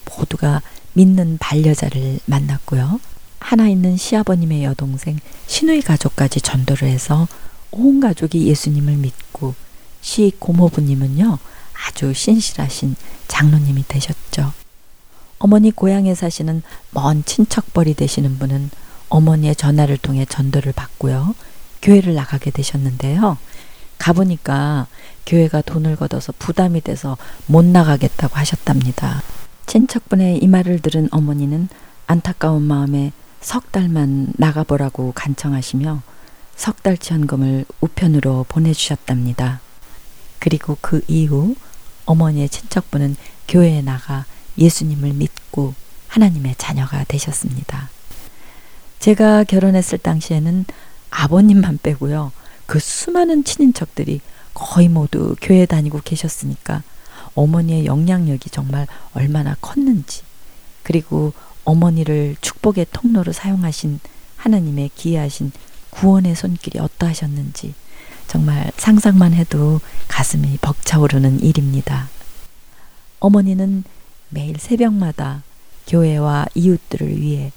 모두가 0.06 0.62
믿는 0.94 1.38
반려자를 1.40 2.20
만났고요. 2.26 3.00
하나 3.40 3.68
있는 3.68 3.96
시아버님의 3.98 4.64
여동생 4.64 5.18
신우이 5.48 5.82
가족까지 5.82 6.42
전도를 6.42 6.88
해서 6.88 7.28
온 7.72 8.00
가족이 8.00 8.46
예수님을 8.48 8.98
믿고 8.98 9.56
시 10.02 10.32
고모부님은요. 10.40 11.38
아주 11.86 12.14
신실하신 12.14 12.96
장로님이 13.28 13.86
되셨죠. 13.88 14.54
어머니 15.40 15.72
고향에 15.72 16.14
사시는 16.14 16.62
먼 16.92 17.26
친척벌이 17.26 17.96
되시는 17.96 18.38
분은 18.38 18.70
어머니의 19.10 19.56
전화를 19.56 19.98
통해 19.98 20.26
전도를 20.26 20.72
받고요. 20.74 21.36
교회를 21.82 22.14
나가게 22.14 22.52
되셨는데요. 22.52 23.38
가보니까 23.98 24.88
교회가 25.26 25.62
돈을 25.62 25.96
걷어서 25.96 26.34
부담이 26.38 26.82
돼서 26.82 27.18
못 27.46 27.66
나가겠다고 27.66 28.36
하셨답니다. 28.36 29.22
친척분의 29.66 30.40
이 30.40 30.48
말을 30.48 30.80
들은 30.80 31.08
어머니는 31.12 31.70
안타까운 32.08 32.64
마음에 32.64 33.12
석 33.42 33.72
달만 33.72 34.34
나가보라고 34.38 35.14
간청하시며 35.14 36.02
석 36.56 36.84
달치 36.84 37.14
현금을 37.14 37.66
우편으로 37.80 38.46
보내주셨답니다. 38.48 39.62
그리고 40.40 40.78
그 40.82 41.02
이후 41.08 41.56
어머니의 42.06 42.50
친척분은 42.50 43.16
교회에 43.48 43.82
나가 43.82 44.26
예수님을 44.58 45.14
믿고 45.14 45.74
하나님의 46.08 46.56
자녀가 46.58 47.04
되셨습니다. 47.06 47.90
제가 49.00 49.44
결혼했을 49.46 49.98
당시에는 49.98 50.66
아버님만 51.10 51.80
빼고요. 51.82 52.32
그 52.66 52.80
수많은 52.80 53.44
친인척들이 53.44 54.22
거의 54.54 54.90
모두 54.90 55.36
교회 55.42 55.66
다니고 55.66 56.02
계셨으니까 56.04 56.84
어머니의 57.36 57.86
영향력이 57.86 58.50
정말 58.50 58.88
얼마나 59.14 59.56
컸는지 59.62 60.22
그리고 60.84 61.34
어머니를 61.64 62.36
축복의 62.42 62.88
통로로 62.92 63.32
사용하신 63.32 64.00
하나님의 64.36 64.92
기이하신 64.96 65.52
구원의 65.92 66.36
손길이 66.36 66.80
어떠하셨는지 66.80 67.74
정말 68.32 68.72
상상만 68.78 69.34
해도 69.34 69.82
가슴이 70.08 70.58
벅차오르는 70.62 71.42
일입니다. 71.42 72.08
어머니는 73.20 73.84
매일 74.30 74.58
새벽마다 74.58 75.44
교회와 75.86 76.46
이웃들을 76.56 77.20
위해 77.20 77.52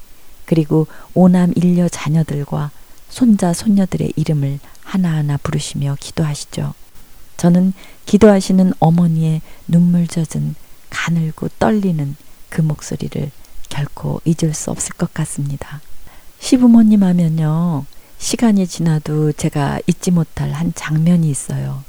그리고 0.45 0.89
오남 1.15 1.53
일녀 1.55 1.89
자녀들과 1.89 2.73
손자 3.09 3.53
손녀들의 3.53 4.15
이름을 4.17 4.59
하나하나 4.83 5.37
부르시며 5.37 5.97
기도하시죠. 6.01 6.75
저는 7.37 7.73
기도하시는 8.07 8.73
어머니의 8.81 9.43
눈물 9.69 10.09
젖은 10.09 10.57
가늘고 10.91 11.51
떨리는 11.61 12.17
그 12.49 12.63
목소리를 12.63 13.31
결코 13.69 14.21
잊을 14.25 14.53
수 14.53 14.73
없을 14.73 14.93
것 14.97 15.15
같습니다. 15.15 15.81
시부모님 16.41 17.05
하면요. 17.05 17.85
시간이 18.19 18.67
지나도 18.67 19.33
제가 19.33 19.81
잊지 19.87 20.11
못할 20.11 20.53
한 20.53 20.73
장면이 20.75 21.29
있어요. 21.29 21.85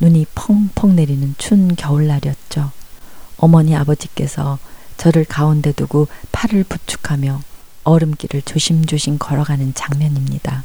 눈이 0.00 0.26
펑펑 0.34 0.96
내리는 0.96 1.34
추운 1.38 1.74
겨울날이었죠. 1.76 2.70
어머니 3.36 3.74
아버지께서 3.74 4.58
저를 4.96 5.24
가운데 5.24 5.72
두고 5.72 6.08
팔을 6.32 6.64
부축하며 6.64 7.40
얼음길을 7.84 8.42
조심조심 8.42 9.18
걸어가는 9.18 9.74
장면입니다. 9.74 10.64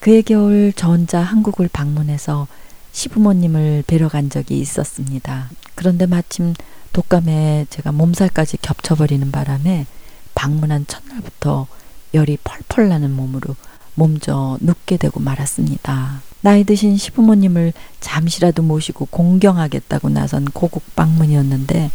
그해 0.00 0.22
겨울 0.22 0.72
저 0.76 0.88
혼자 0.88 1.20
한국을 1.20 1.68
방문해서 1.68 2.46
시부모님을 2.92 3.84
뵈러 3.86 4.08
간 4.08 4.30
적이 4.30 4.60
있었습니다. 4.60 5.50
그런데 5.74 6.06
마침 6.06 6.54
독감에 6.92 7.66
제가 7.70 7.92
몸살까지 7.92 8.58
겹쳐버리는 8.58 9.30
바람에 9.30 9.86
방문한 10.34 10.86
첫날부터 10.86 11.66
열이 12.14 12.38
펄펄 12.42 12.88
나는 12.88 13.12
몸으로 13.12 13.54
몸져 13.94 14.58
눕게 14.60 14.96
되고 14.96 15.20
말았습니다. 15.20 16.22
나이 16.42 16.64
드신 16.64 16.96
시부모님을 16.96 17.72
잠시라도 18.00 18.62
모시고 18.62 19.06
공경하겠다고 19.06 20.08
나선 20.08 20.46
고국 20.46 20.96
방문이었는데 20.96 21.90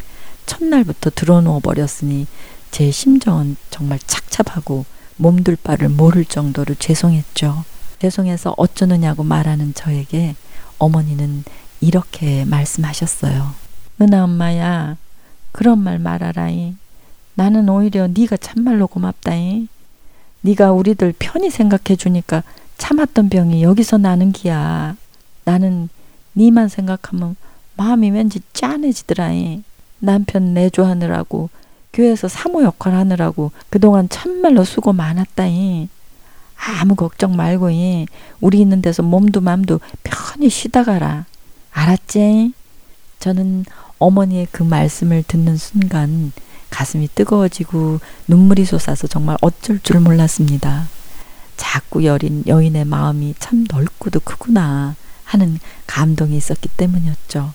첫날부터 0.45 1.09
들어누워 1.11 1.59
버렸으니 1.59 2.27
제 2.71 2.91
심정은 2.91 3.55
정말 3.71 3.99
착잡하고 3.99 4.85
몸둘 5.17 5.55
바를 5.55 5.89
모를 5.89 6.25
정도로 6.25 6.75
죄송했죠. 6.75 7.63
죄송해서 7.99 8.53
어쩌느냐고 8.57 9.23
말하는 9.23 9.73
저에게 9.73 10.35
어머니는 10.77 11.43
이렇게 11.81 12.45
말씀하셨어요. 12.45 13.53
은하 14.01 14.23
엄마야, 14.23 14.97
그런 15.51 15.79
말 15.79 15.99
말아라이. 15.99 16.75
나는 17.35 17.69
오히려 17.69 18.07
네가 18.07 18.37
참말로 18.37 18.87
고맙다이. 18.87 19.67
네가 20.45 20.73
우리들 20.73 21.13
편히 21.17 21.49
생각해 21.49 21.95
주니까 21.97 22.43
참았던 22.77 23.29
병이 23.29 23.63
여기서 23.63 23.97
나는 23.97 24.31
기야. 24.31 24.95
나는 25.43 25.89
네만 26.33 26.69
생각하면 26.69 27.35
마음이 27.75 28.11
왠지 28.11 28.41
짠해지더라이. 28.53 29.63
남편 29.97 30.53
내조하느라고 30.53 31.49
교회에서 31.93 32.27
사모 32.27 32.61
역할 32.63 32.93
하느라고 32.93 33.51
그동안 33.71 34.07
참말로 34.07 34.63
수고 34.63 34.93
많았다이. 34.93 35.89
아무 36.57 36.95
걱정 36.95 37.35
말고 37.35 37.71
이 37.71 38.05
우리 38.39 38.59
있는 38.59 38.83
데서 38.83 39.01
몸도 39.01 39.41
맘도 39.41 39.79
편히 40.03 40.49
쉬다 40.49 40.83
가라. 40.83 41.25
알았지? 41.71 42.53
저는 43.19 43.65
어머니의 43.97 44.47
그 44.51 44.61
말씀을 44.61 45.23
듣는 45.23 45.57
순간 45.57 46.31
가슴이 46.69 47.09
뜨거워지고 47.15 47.99
눈물이 48.27 48.65
솟아서 48.65 49.07
정말 49.07 49.37
어쩔 49.41 49.79
줄 49.79 49.99
몰랐습니다. 49.99 50.87
자꾸 51.55 52.03
여린 52.03 52.43
여인의 52.47 52.85
마음이 52.85 53.35
참 53.39 53.65
넓고도 53.69 54.19
크구나 54.21 54.95
하는 55.23 55.59
감동이 55.87 56.35
있었기 56.37 56.69
때문이었죠. 56.69 57.53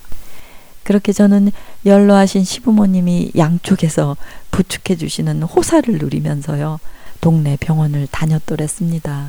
그렇게 0.83 1.13
저는 1.13 1.53
연로하신 1.87 2.45
시부모님이 2.45 3.33
양쪽에서 3.37 4.17
부축해 4.51 4.97
주시는 4.97 5.43
호사를 5.43 5.99
누리면서요. 5.99 6.81
동네 7.21 7.57
병원을 7.61 8.09
다녔더랬습니다. 8.11 9.29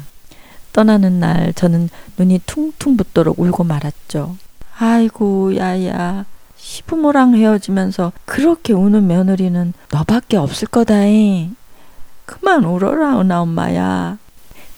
떠나는 0.74 1.20
날 1.20 1.54
저는 1.54 1.90
눈이 2.18 2.42
퉁퉁 2.46 2.96
붓도록 2.96 3.40
울고 3.40 3.66
말았죠. 3.66 4.38
아이고 4.78 5.56
야야 5.58 6.26
시부모랑 6.72 7.36
헤어지면서 7.36 8.14
그렇게 8.24 8.72
우는 8.72 9.06
며느리는 9.06 9.74
너밖에 9.92 10.38
없을 10.38 10.70
거다잉. 10.70 11.58
그만 12.26 12.64
울어라 12.64 13.20
은하 13.20 13.42
엄마야. 13.42 14.18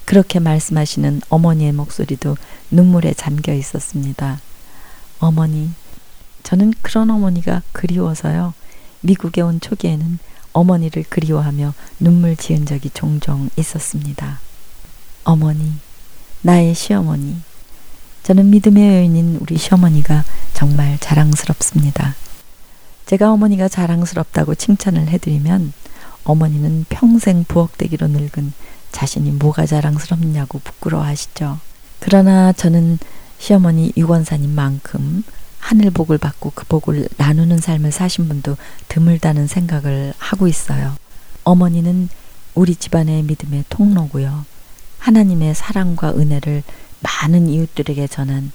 그렇게 0.04 0.40
말씀하시는 0.40 1.22
어머니의 1.30 1.72
목소리도 1.72 2.36
눈물에 2.72 3.14
잠겨 3.14 3.54
있었습니다. 3.54 4.42
어머니, 5.20 5.70
저는 6.42 6.74
그런 6.82 7.12
어머니가 7.12 7.62
그리워서요. 7.74 8.56
미국에 9.02 9.42
온 9.42 9.60
초기에는 9.62 10.18
어머니를 10.52 11.04
그리워하며 11.08 11.76
눈물 12.00 12.36
지은 12.36 12.66
적이 12.66 12.90
종종 12.90 13.52
있었습니다. 13.56 14.40
어머니, 15.26 15.74
나의 16.42 16.74
시어머니. 16.74 17.36
저는 18.24 18.50
믿음의 18.50 18.96
여인인 18.96 19.38
우리 19.42 19.58
시어머니가 19.58 20.24
정말 20.64 20.98
자랑스럽습니다. 21.02 22.16
제가 23.06 23.34
어머니가 23.34 23.68
자랑스럽다고 23.68 24.56
칭찬을 24.56 25.10
해드리면 25.10 25.74
어머니는 26.24 26.86
평생 26.88 27.44
부엌대기로 27.44 28.08
늙은 28.08 28.54
자신이 28.94 29.32
뭐가 29.32 29.66
자랑스럽냐고 29.66 30.62
부끄러워하시죠. 30.64 31.60
그러나 32.00 32.54
저는 32.54 32.98
시어머니 33.40 33.92
유권사님만큼 33.98 35.26
하늘 35.60 35.92
복을 35.92 36.18
받고 36.18 36.54
그 36.56 36.64
복을 36.64 37.10
나누는 37.18 37.58
삶을 37.58 37.92
사신 37.92 38.30
분도 38.30 38.56
드물다는 38.88 39.48
생각을 39.48 40.14
하고 40.18 40.48
있어요. 40.48 40.94
어머니는 41.44 42.08
우리 42.56 42.74
집안의 42.74 43.24
믿음의 43.24 43.66
통로고요. 43.68 44.46
하나님의 45.00 45.56
사랑과 45.56 46.12
은혜를 46.12 46.64
많은 47.02 47.50
이웃들에게 47.50 48.08
전한 48.08 48.54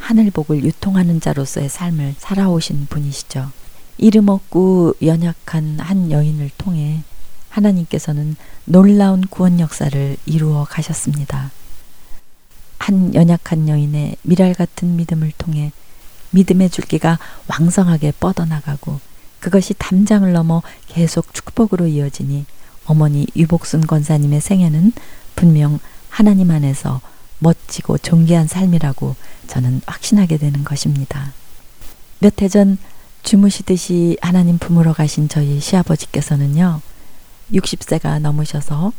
하늘복을 0.00 0.64
유통하는 0.64 1.20
자로서의 1.20 1.68
삶을 1.68 2.16
살아오신 2.18 2.86
분이시죠. 2.90 3.50
이름 3.98 4.28
없고 4.28 4.94
연약한 5.02 5.78
한 5.78 6.10
여인을 6.10 6.50
통해 6.58 7.02
하나님께서는 7.50 8.36
놀라운 8.64 9.20
구원 9.22 9.60
역사를 9.60 10.16
이루어 10.24 10.64
가셨습니다. 10.64 11.50
한 12.78 13.14
연약한 13.14 13.68
여인의 13.68 14.16
미랄 14.22 14.54
같은 14.54 14.96
믿음을 14.96 15.32
통해 15.36 15.70
믿음의 16.30 16.70
줄기가 16.70 17.18
왕성하게 17.48 18.14
뻗어나가고 18.18 19.00
그것이 19.38 19.74
담장을 19.74 20.30
넘어 20.32 20.62
계속 20.86 21.34
축복으로 21.34 21.86
이어지니 21.86 22.46
어머니 22.86 23.26
유복순 23.36 23.86
권사님의 23.86 24.40
생애는 24.40 24.92
분명 25.36 25.78
하나님 26.08 26.50
안에서 26.50 27.00
멋지고 27.40 27.98
존귀한 27.98 28.46
삶이라고 28.46 29.16
저는 29.48 29.80
확신하게 29.86 30.38
되는 30.38 30.62
것입니다. 30.64 31.32
몇 32.20 32.40
해 32.40 32.48
전 32.48 32.78
주무시듯이 33.22 34.16
하나님 34.22 34.58
품으러 34.58 34.92
가신 34.92 35.28
저희 35.28 35.60
시아버지께서는요, 35.60 36.80
60세가 37.52 38.18
넘으셔서 38.20 38.92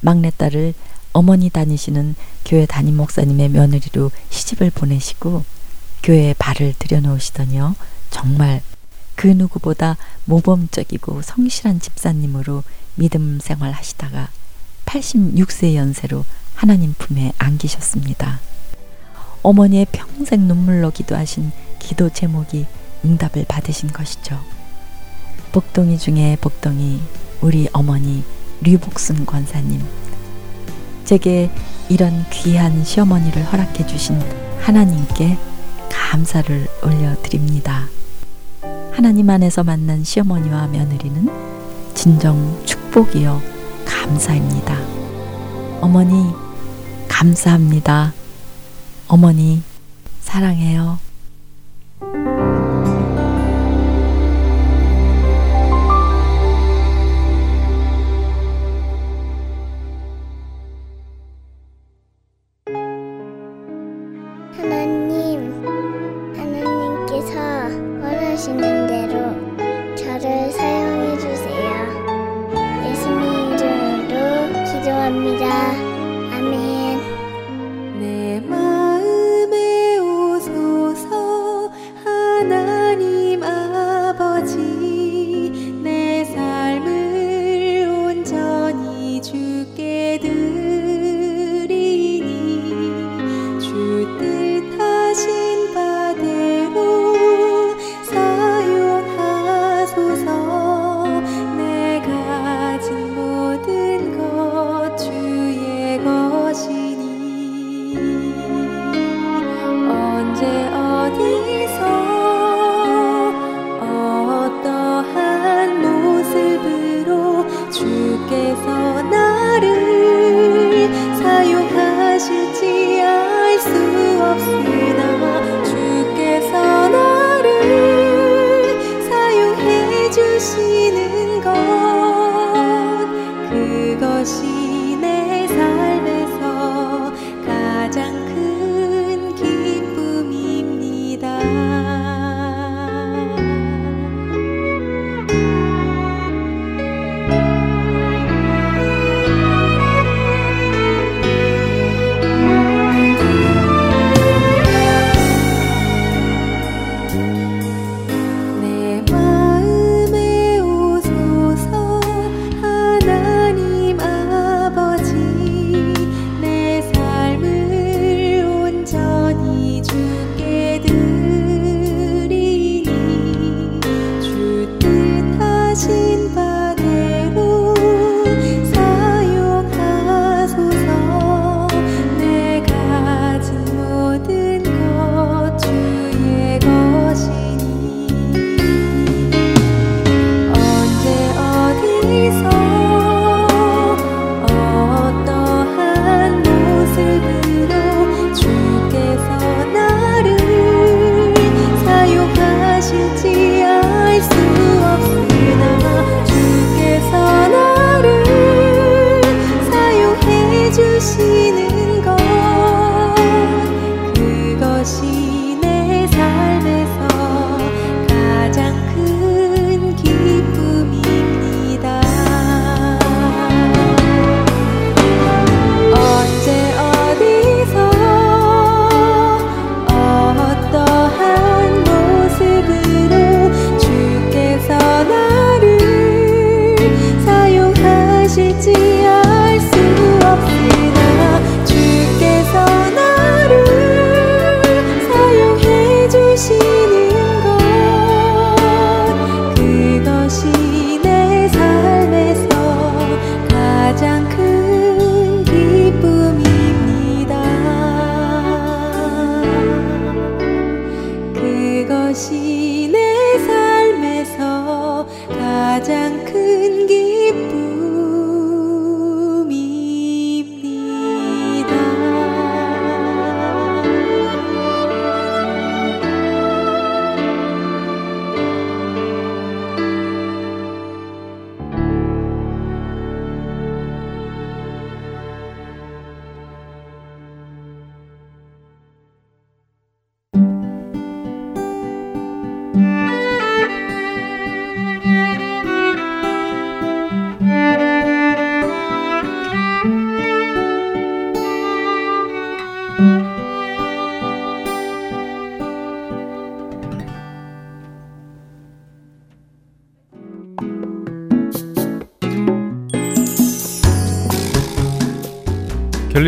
막내딸을 0.00 0.74
어머니 1.12 1.50
다니시는 1.50 2.14
교회 2.44 2.66
담임 2.66 2.96
목사님의 2.96 3.48
며느리로 3.50 4.10
시집을 4.30 4.70
보내시고 4.70 5.44
교회에 6.02 6.34
발을 6.38 6.74
들여놓으시더니요. 6.78 7.76
정말 8.10 8.62
그 9.14 9.26
누구보다 9.26 9.96
모범적이고 10.24 11.22
성실한 11.22 11.80
집사님으로 11.80 12.62
믿음 12.94 13.40
생활 13.40 13.72
하시다가 13.72 14.28
86세 14.86 15.74
연세로 15.74 16.24
하나님 16.58 16.92
품에 16.98 17.32
안기셨습니다. 17.38 18.40
어머니의 19.44 19.86
평생 19.92 20.48
눈물로 20.48 20.90
기도하신 20.90 21.52
기도 21.78 22.10
제목이 22.10 22.66
응답을 23.04 23.44
받으신 23.46 23.92
것이죠. 23.92 24.40
복동이 25.52 25.98
중에 25.98 26.36
복동이 26.40 27.00
우리 27.42 27.68
어머니 27.72 28.24
류복순 28.62 29.24
권사님. 29.24 29.80
제게 31.04 31.48
이런 31.88 32.28
귀한 32.30 32.82
시어머니를 32.82 33.44
허락해 33.52 33.86
주신 33.86 34.20
하나님께 34.58 35.38
감사를 35.88 36.66
올려드립니다. 36.82 37.86
하나님 38.90 39.30
안에서 39.30 39.62
만난 39.62 40.02
시어머니와 40.02 40.66
며느리는 40.66 41.94
진정 41.94 42.60
축복이요 42.66 43.40
감사입니다. 43.86 44.76
어머니 45.80 46.47
감사합니다. 47.18 48.12
어머니 49.08 49.60
사랑해요. 50.20 51.00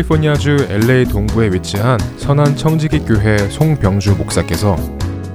캘리포니아주 0.01 0.67
LA 0.69 1.05
동부에 1.05 1.51
위치한 1.51 1.99
선한 2.17 2.55
청지기 2.55 2.99
교회 2.99 3.37
송병주 3.37 4.15
목사께서 4.15 4.75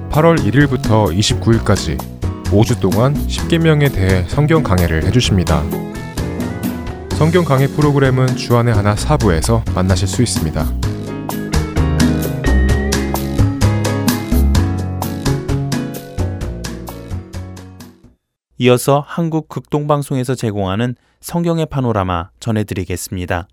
8월 0.09 0.37
1일부터 0.39 1.15
29일까지 1.15 1.97
5주 2.45 2.79
동안 2.79 3.13
10계명에 3.13 3.93
대해 3.93 4.23
성경 4.27 4.63
강해를 4.63 5.03
해주십니다. 5.05 5.63
성경 7.11 7.45
강해 7.45 7.67
프로그램은 7.67 8.35
주안의 8.35 8.73
하나 8.73 8.95
사부에서 8.95 9.63
만나실 9.73 10.07
수 10.07 10.21
있습니다. 10.21 10.65
이어서 18.59 19.03
한국 19.05 19.49
극동방송에서 19.49 20.35
제공하는 20.35 20.95
성경의 21.21 21.67
파노라마 21.67 22.31
전해드리겠습니다. 22.39 23.47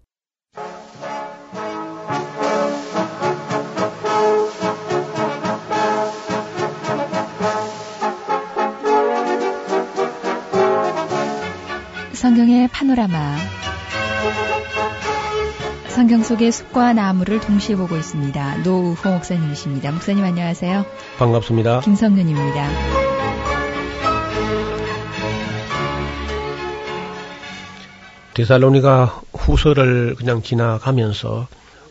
성경의 12.24 12.68
파노라마 12.68 13.36
성경 15.88 16.22
속의 16.22 16.52
숲과 16.52 16.94
나무를 16.94 17.38
동시에 17.38 17.76
보고 17.76 17.98
있습니다. 17.98 18.62
노우호 18.62 19.10
목사님이십니다. 19.10 19.92
목사님 19.92 20.24
안녕하세요. 20.24 20.86
반갑습니다. 21.18 21.80
김성윤입니다. 21.80 22.68
데살로니가 28.32 29.20
후서를 29.34 30.14
그냥 30.14 30.40
지나가면서 30.40 31.46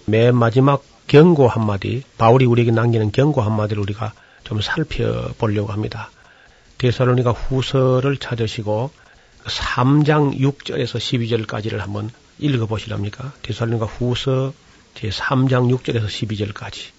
맨 0.08 0.36
마지막 0.36 0.84
경고 1.06 1.48
한마디, 1.48 2.02
바울이 2.18 2.46
우리에게 2.46 2.72
남기는 2.72 3.12
경고 3.12 3.42
한마디를 3.42 3.84
우리가 3.84 4.14
좀 4.44 4.62
살펴보려고 4.62 5.72
합니다. 5.72 6.10
데살로니가 6.80 7.34
후서를 7.34 8.18
찾으시고 8.18 9.03
3장 9.46 10.40
6절에서 10.40 10.98
12절까지를 10.98 11.78
한번 11.78 12.10
읽어보시랍니까? 12.40 13.34
데살로니가 13.42 13.86
후서 13.86 14.54
제 14.96 15.10
3장 15.10 15.76
6절에서 15.76 16.06
12절까지. 16.06 16.92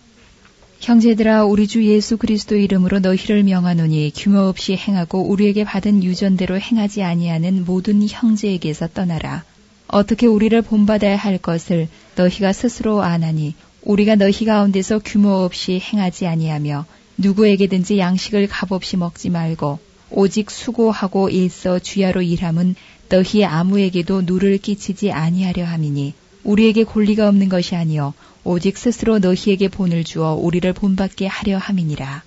형제들아 0.81 1.45
우리 1.45 1.67
주 1.67 1.85
예수 1.85 2.19
그리스도 2.19 2.57
이름으로 2.57 2.99
너희를 2.99 3.43
명하노니 3.43 4.13
규모 4.15 4.41
없이 4.41 4.77
행하고 4.77 5.23
우리에게 5.23 5.65
받은 5.65 6.05
유전대로 6.05 6.61
행하지 6.61 7.03
아니하는 7.03 7.65
모든 7.65 8.07
형제에게서 8.07 8.89
떠나라. 8.89 9.45
어떻게 9.87 10.27
우리를 10.27 10.61
본받아야 10.61 11.17
할 11.17 11.39
것을 11.39 11.89
너희가 12.17 12.53
스스로 12.53 13.03
아나니 13.03 13.55
우리가 13.83 14.17
너희 14.17 14.45
가운데서 14.45 15.01
규모 15.05 15.31
없이 15.31 15.81
행하지 15.81 16.27
아니하며 16.27 16.85
누구에게든지 17.17 17.99
양식을 17.99 18.49
값없이 18.49 18.97
먹지 18.97 19.31
말고 19.31 19.79
오직 20.17 20.51
수고하고 20.51 21.29
일서 21.29 21.79
주야로 21.79 22.23
일함은 22.23 22.77
너희 23.09 23.45
아무에게도 23.45 24.23
누를 24.23 24.59
끼치지 24.59 25.11
아니하려 25.11 25.65
함이니 25.65 26.15
우리에게 26.45 26.85
권리가 26.85 27.29
없는 27.29 27.49
것이 27.49 27.75
아니요 27.75 28.15
오직 28.45 28.79
스스로 28.79 29.19
너희에게 29.19 29.69
본을 29.69 30.05
주어 30.05 30.35
우리를 30.35 30.73
본받게 30.73 31.27
하려 31.27 31.59
함이니라. 31.59 32.23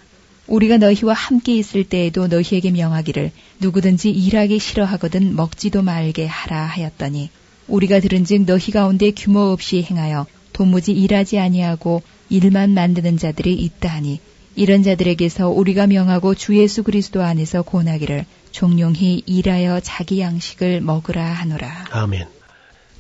우리가 0.48 0.78
너희와 0.78 1.14
함께 1.14 1.56
있을 1.56 1.84
때에도 1.84 2.28
너희에게 2.28 2.72
명하기를 2.72 3.32
누구든지 3.60 4.10
일하기 4.10 4.60
싫어하거든 4.60 5.36
먹지도 5.36 5.82
말게 5.82 6.26
하라 6.26 6.66
하였더니 6.66 7.30
우리가 7.68 8.00
들은즉 8.00 8.46
너희 8.46 8.72
가운데 8.72 9.12
규모 9.12 9.52
없이 9.52 9.84
행하여 9.84 10.26
도무지 10.54 10.94
일하지 10.94 11.38
아니하고 11.38 12.02
일만 12.30 12.74
만드는 12.74 13.18
자들이 13.18 13.54
있다 13.54 13.90
하니 13.90 14.20
이런 14.58 14.82
자들에게서 14.82 15.50
우리가 15.50 15.86
명하고 15.86 16.34
주 16.34 16.58
예수 16.58 16.82
그리스도 16.82 17.22
안에서 17.22 17.62
고나기를 17.62 18.26
종용히 18.52 19.22
일하여 19.28 19.80
자기 19.82 20.20
양식을 20.20 20.82
먹으라 20.82 21.24
하노라. 21.24 21.86
아멘. 21.92 22.26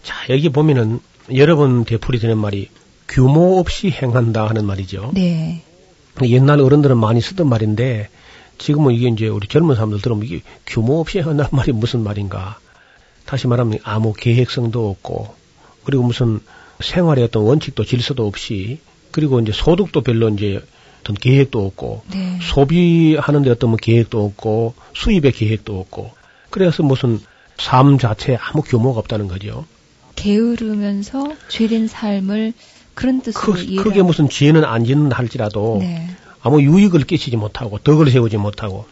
자, 0.03 0.15
여기 0.29 0.49
보면은 0.49 0.99
여러 1.35 1.55
번 1.55 1.83
되풀이 1.83 2.19
되는 2.19 2.37
말이 2.37 2.69
규모 3.07 3.57
없이 3.57 3.89
행한다 3.89 4.47
하는 4.47 4.65
말이죠. 4.65 5.11
네. 5.15 5.63
옛날 6.21 6.61
어른들은 6.61 6.95
많이 6.95 7.21
쓰던 7.21 7.49
말인데 7.49 8.09
지금은 8.59 8.93
이게 8.93 9.07
이제 9.07 9.27
우리 9.27 9.47
젊은 9.47 9.73
사람들 9.73 9.99
들으면 9.99 10.25
이게 10.25 10.41
규모 10.67 10.99
없이 10.99 11.17
행한다는 11.17 11.49
말이 11.53 11.71
무슨 11.71 12.03
말인가. 12.03 12.59
다시 13.25 13.47
말하면 13.47 13.79
아무 13.81 14.13
계획성도 14.13 14.91
없고 14.91 15.33
그리고 15.85 16.03
무슨 16.03 16.39
생활의 16.81 17.23
어떤 17.23 17.41
원칙도 17.41 17.83
질서도 17.83 18.27
없이 18.27 18.77
그리고 19.09 19.39
이제 19.39 19.51
소득도 19.51 20.01
별로 20.01 20.29
이제 20.29 20.61
어떤 21.07 21.15
계획도 21.15 21.65
없고 21.65 22.03
네. 22.11 22.37
소비하는 22.41 23.43
데 23.43 23.49
어떤 23.49 23.69
뭐 23.69 23.77
계획도 23.81 24.23
없고 24.25 24.73
수입의 24.93 25.31
계획도 25.31 25.79
없고 25.79 26.11
그래서 26.49 26.83
무슨 26.83 27.19
삶 27.57 27.97
자체에 27.97 28.37
아무 28.39 28.61
규모가 28.61 28.99
없다는 28.99 29.29
거죠. 29.29 29.65
게으르면서 30.15 31.33
죄된 31.47 31.87
삶을 31.87 32.53
그런 32.93 33.21
뜻으로 33.21 33.53
크, 33.53 33.59
이해를 33.61 33.83
크게 33.83 34.01
무슨 34.01 34.27
죄는 34.27 34.65
안 34.65 34.83
짓는 34.83 35.13
할지라도 35.13 35.77
네. 35.79 36.09
아무 36.41 36.61
유익을 36.61 37.01
끼치지 37.01 37.37
못하고 37.37 37.77
덕을 37.77 38.11
세우지 38.11 38.37
못하고 38.37 38.85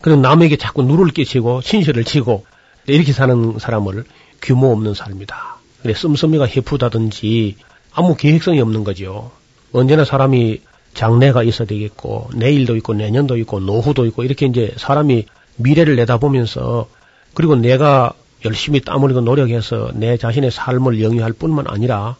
그리고 0.00 0.20
남에게 0.20 0.56
자꾸 0.56 0.82
누를 0.82 1.12
끼치고 1.12 1.60
신세를 1.60 2.04
지고 2.04 2.44
이렇게 2.86 3.12
사는 3.12 3.58
사람을 3.58 4.04
규모 4.42 4.72
없는 4.72 4.94
삶이다. 4.94 5.56
그래 5.82 5.94
씀씀이가 5.94 6.46
해프다든지 6.46 7.56
아무 7.92 8.16
계획성이 8.16 8.60
없는 8.60 8.82
거죠. 8.82 9.30
언제나 9.72 10.04
사람이 10.04 10.60
장래가 10.94 11.42
있어야 11.42 11.66
되겠고 11.66 12.30
내일도 12.34 12.76
있고 12.76 12.94
내년도 12.94 13.36
있고 13.36 13.60
노후도 13.60 14.06
있고 14.06 14.24
이렇게 14.24 14.46
이제 14.46 14.72
사람이 14.76 15.26
미래를 15.56 15.96
내다보면서 15.96 16.88
그리고 17.34 17.56
내가 17.56 18.14
열심히 18.44 18.80
땀 18.80 19.02
흘리고 19.02 19.20
노력해서 19.20 19.90
내 19.94 20.16
자신의 20.16 20.50
삶을 20.50 21.02
영위할 21.02 21.32
뿐만 21.32 21.66
아니라 21.68 22.16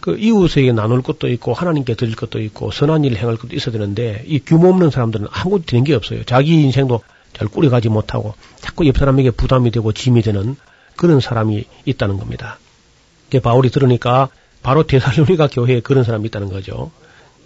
그 0.00 0.16
이웃에게 0.16 0.72
나눌 0.72 1.02
것도 1.02 1.28
있고 1.28 1.52
하나님께 1.52 1.94
드릴 1.94 2.14
것도 2.14 2.40
있고 2.40 2.70
선한 2.70 3.04
일을 3.04 3.16
행할 3.16 3.36
것도 3.36 3.54
있어야 3.56 3.72
되는데 3.72 4.22
이 4.26 4.38
규모 4.38 4.68
없는 4.68 4.90
사람들은 4.90 5.26
아무것도 5.30 5.64
되는 5.66 5.84
게 5.84 5.94
없어요. 5.94 6.24
자기 6.24 6.54
인생도 6.54 7.00
잘 7.32 7.48
꾸려가지 7.48 7.88
못하고 7.88 8.34
자꾸 8.60 8.86
옆 8.86 8.98
사람에게 8.98 9.30
부담이 9.30 9.70
되고 9.70 9.92
짐이 9.92 10.22
되는 10.22 10.56
그런 10.96 11.20
사람이 11.20 11.64
있다는 11.84 12.18
겁니다. 12.18 12.58
바울이 13.42 13.70
들으니까 13.70 14.28
바로 14.62 14.82
대살로니가 14.86 15.48
교회에 15.48 15.80
그런 15.80 16.04
사람이 16.04 16.26
있다는 16.26 16.48
거죠. 16.48 16.90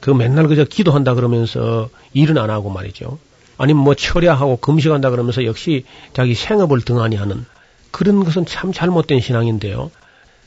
그 0.02 0.10
맨날 0.10 0.48
그저 0.48 0.64
기도한다 0.64 1.14
그러면서 1.14 1.88
일은 2.12 2.36
안 2.36 2.50
하고 2.50 2.70
말이죠. 2.70 3.18
아니면 3.56 3.84
뭐 3.84 3.94
철야하고 3.94 4.56
금식한다 4.56 5.10
그러면서 5.10 5.44
역시 5.44 5.84
자기 6.12 6.34
생업을 6.34 6.80
등한히 6.80 7.14
하는 7.14 7.46
그런 7.92 8.24
것은 8.24 8.44
참 8.44 8.72
잘못된 8.72 9.20
신앙인데요. 9.20 9.92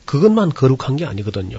그것만 0.04 0.50
거룩한 0.50 0.96
게 0.96 1.06
아니거든요. 1.06 1.58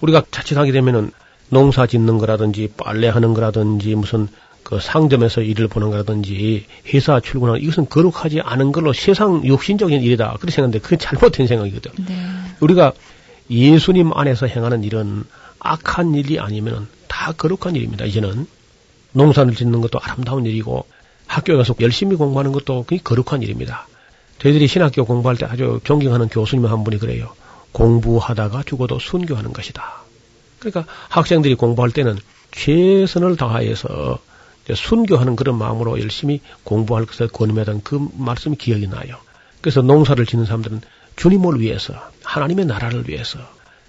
우리가 0.00 0.22
자칫하게 0.30 0.72
되면은 0.72 1.10
농사 1.50 1.86
짓는 1.86 2.16
거라든지 2.16 2.72
빨래 2.78 3.08
하는 3.08 3.34
거라든지 3.34 3.94
무슨 3.94 4.28
그 4.62 4.80
상점에서 4.80 5.42
일을 5.42 5.68
보는 5.68 5.90
거라든지 5.90 6.64
회사 6.94 7.20
출근하는 7.20 7.60
이것은 7.60 7.90
거룩하지 7.90 8.40
않은 8.40 8.72
걸로 8.72 8.94
세상 8.94 9.46
욕심적인 9.46 10.00
일이다. 10.00 10.28
그렇게 10.38 10.50
생각하는데 10.50 10.78
그건 10.78 10.98
잘못된 10.98 11.46
생각이거든. 11.46 11.92
네. 12.06 12.16
우리가 12.60 12.94
예수님 13.50 14.12
안에서 14.14 14.46
행하는 14.46 14.82
일은 14.82 15.24
악한 15.58 16.14
일이 16.14 16.40
아니면 16.40 16.88
다 17.14 17.30
거룩한 17.30 17.76
일입니다. 17.76 18.04
이제는 18.04 18.48
농사를 19.12 19.54
짓는 19.54 19.80
것도 19.80 20.00
아름다운 20.02 20.46
일이고 20.46 20.84
학교에 21.28 21.56
가서 21.56 21.72
열심히 21.78 22.16
공부하는 22.16 22.50
것도 22.50 22.82
그게 22.82 23.00
거룩한 23.00 23.40
일입니다. 23.42 23.86
저희들이 24.40 24.66
신학교 24.66 25.04
공부할 25.04 25.36
때 25.36 25.46
아주 25.46 25.78
존경하는 25.84 26.28
교수님 26.28 26.66
한 26.66 26.82
분이 26.82 26.98
그래요. 26.98 27.32
공부하다가 27.70 28.64
죽어도 28.64 28.98
순교하는 28.98 29.52
것이다. 29.52 30.02
그러니까 30.58 30.92
학생들이 31.08 31.54
공부할 31.54 31.92
때는 31.92 32.18
최선을 32.50 33.36
다해서 33.36 34.18
순교하는 34.74 35.36
그런 35.36 35.56
마음으로 35.56 36.00
열심히 36.00 36.40
공부할 36.64 37.06
것을 37.06 37.28
권유하던 37.28 37.82
그 37.84 38.08
말씀이 38.16 38.56
기억이 38.56 38.88
나요. 38.88 39.16
그래서 39.60 39.82
농사를 39.82 40.26
짓는 40.26 40.46
사람들은 40.46 40.80
주님을 41.14 41.60
위해서, 41.60 41.94
하나님의 42.24 42.66
나라를 42.66 43.08
위해서, 43.08 43.38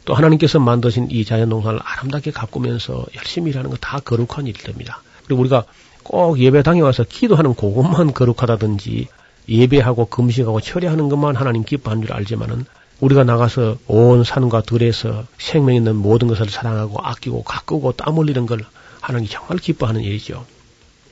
또 0.06 0.14
하나님께서 0.14 0.60
만드신 0.60 1.08
이 1.10 1.26
자연 1.26 1.49
농사를 1.49 1.80
아름답게 1.84 2.32
가꾸면서 2.32 3.06
열심히 3.16 3.51
일하는 3.51 3.70
거 3.70 3.78
다 3.82 3.99
거룩한 3.99 4.47
일입니다. 4.47 5.01
그리고 5.26 5.41
우리가 5.41 5.66
꼭 6.03 6.39
예배당에 6.39 6.82
와서 6.82 7.03
기도하는 7.03 7.56
그것만 7.56 8.14
거룩하다든지 8.14 9.08
예배하고 9.49 10.06
금식하고 10.06 10.62
철회하는 10.62 11.10
것만 11.10 11.36
하나님 11.36 11.64
기뻐하는 11.64 12.03
줄 12.03 12.14
알지만은 12.14 12.66
우리가 13.01 13.24
나가서 13.24 13.78
온 13.88 14.24
산과 14.24 14.62
들에서 14.62 15.26
생명 15.38 15.76
있는 15.76 15.95
모든 15.95 16.28
것을 16.28 16.49
사랑하고 16.49 16.99
아끼고 17.01 17.43
가꾸고 17.43 17.93
땀 17.93 18.16
흘리는 18.18 18.45
걸 18.45 18.64
하나님이 19.01 19.30
정말 19.30 19.58
기뻐하는 19.58 20.01
일이죠. 20.01 20.45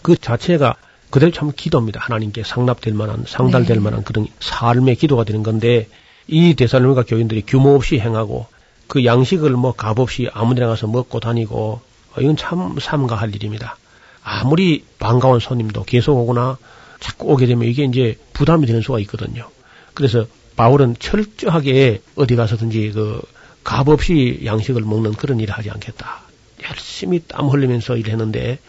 그 0.02 0.16
자체가 0.16 0.76
그대로 1.10 1.32
참 1.32 1.52
기도입니다. 1.56 2.00
하나님께 2.00 2.44
상납될 2.44 2.94
만한 2.94 3.26
상달될 3.28 3.78
네. 3.78 3.84
만한 3.84 4.04
그런 4.04 4.28
삶의 4.40 4.96
기도가 4.96 5.24
되는 5.26 5.44
건데 5.44 5.88
이 6.28 6.56
대살로니가 6.56 7.04
교인들이 7.04 7.44
규모 7.46 7.76
없이 7.76 8.00
행하고 8.00 8.48
그 8.94 9.06
양식을 9.06 9.50
뭐 9.54 9.72
값없이 9.72 10.30
아무데나 10.32 10.68
가서 10.68 10.86
먹고 10.86 11.20
다니고 11.20 11.82
어, 12.16 12.22
이건 12.22 12.38
참 12.38 12.78
삼가할 12.80 13.34
일입니다. 13.34 13.76
아무리 14.24 14.86
반가운 15.00 15.40
손님도 15.40 15.86
계속 15.86 16.16
오거나 16.16 16.60
자꾸 17.00 17.32
오게 17.32 17.48
되면 17.48 17.68
이게 17.68 17.86
이제 17.86 18.20
부담이 18.34 18.68
되는 18.68 18.82
수가 18.82 19.00
있거든요. 19.00 19.50
그래서 19.96 20.28
바울은 20.56 20.98
철저하게 21.00 22.04
어디 22.14 22.36
가서든지 22.36 22.92
그 22.92 23.20
값없이 23.64 24.42
양식을 24.46 24.84
먹는 24.84 25.14
그런 25.14 25.40
일을 25.40 25.56
하지 25.56 25.72
않겠다. 25.72 26.22
열심히 26.70 27.20
땀 27.28 27.48
흘리면서 27.48 27.98
일했는데 27.98 28.60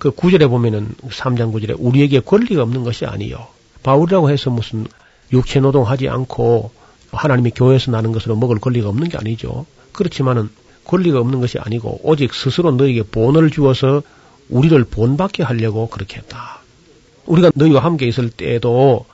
그 0.00 0.10
구절에 0.10 0.48
보면은 0.48 0.92
3장 1.08 1.52
구절에 1.52 1.74
우리에게 1.78 2.18
권리가 2.18 2.62
없는 2.62 2.82
것이 2.82 3.06
아니요. 3.06 3.46
바울이라고 3.84 4.28
해서 4.28 4.50
무슨 4.50 4.88
육체 5.32 5.60
노동하지 5.60 6.08
않고 6.08 6.72
하나님의 7.12 7.52
교회에서 7.54 7.90
나는 7.90 8.12
것으로 8.12 8.36
먹을 8.36 8.58
권리가 8.58 8.88
없는 8.88 9.08
게 9.08 9.16
아니죠. 9.16 9.66
그렇지만은 9.92 10.50
권리가 10.84 11.20
없는 11.20 11.40
것이 11.40 11.58
아니고 11.58 12.00
오직 12.02 12.34
스스로 12.34 12.70
너에게 12.72 13.02
본을 13.02 13.50
주어서 13.50 14.02
우리를 14.48 14.82
본받게 14.84 15.42
하려고 15.42 15.88
그렇게 15.88 16.18
했다. 16.18 16.60
우리가 17.26 17.52
너희와 17.54 17.84
함께 17.84 18.06
있을 18.06 18.30
때에도 18.30 19.04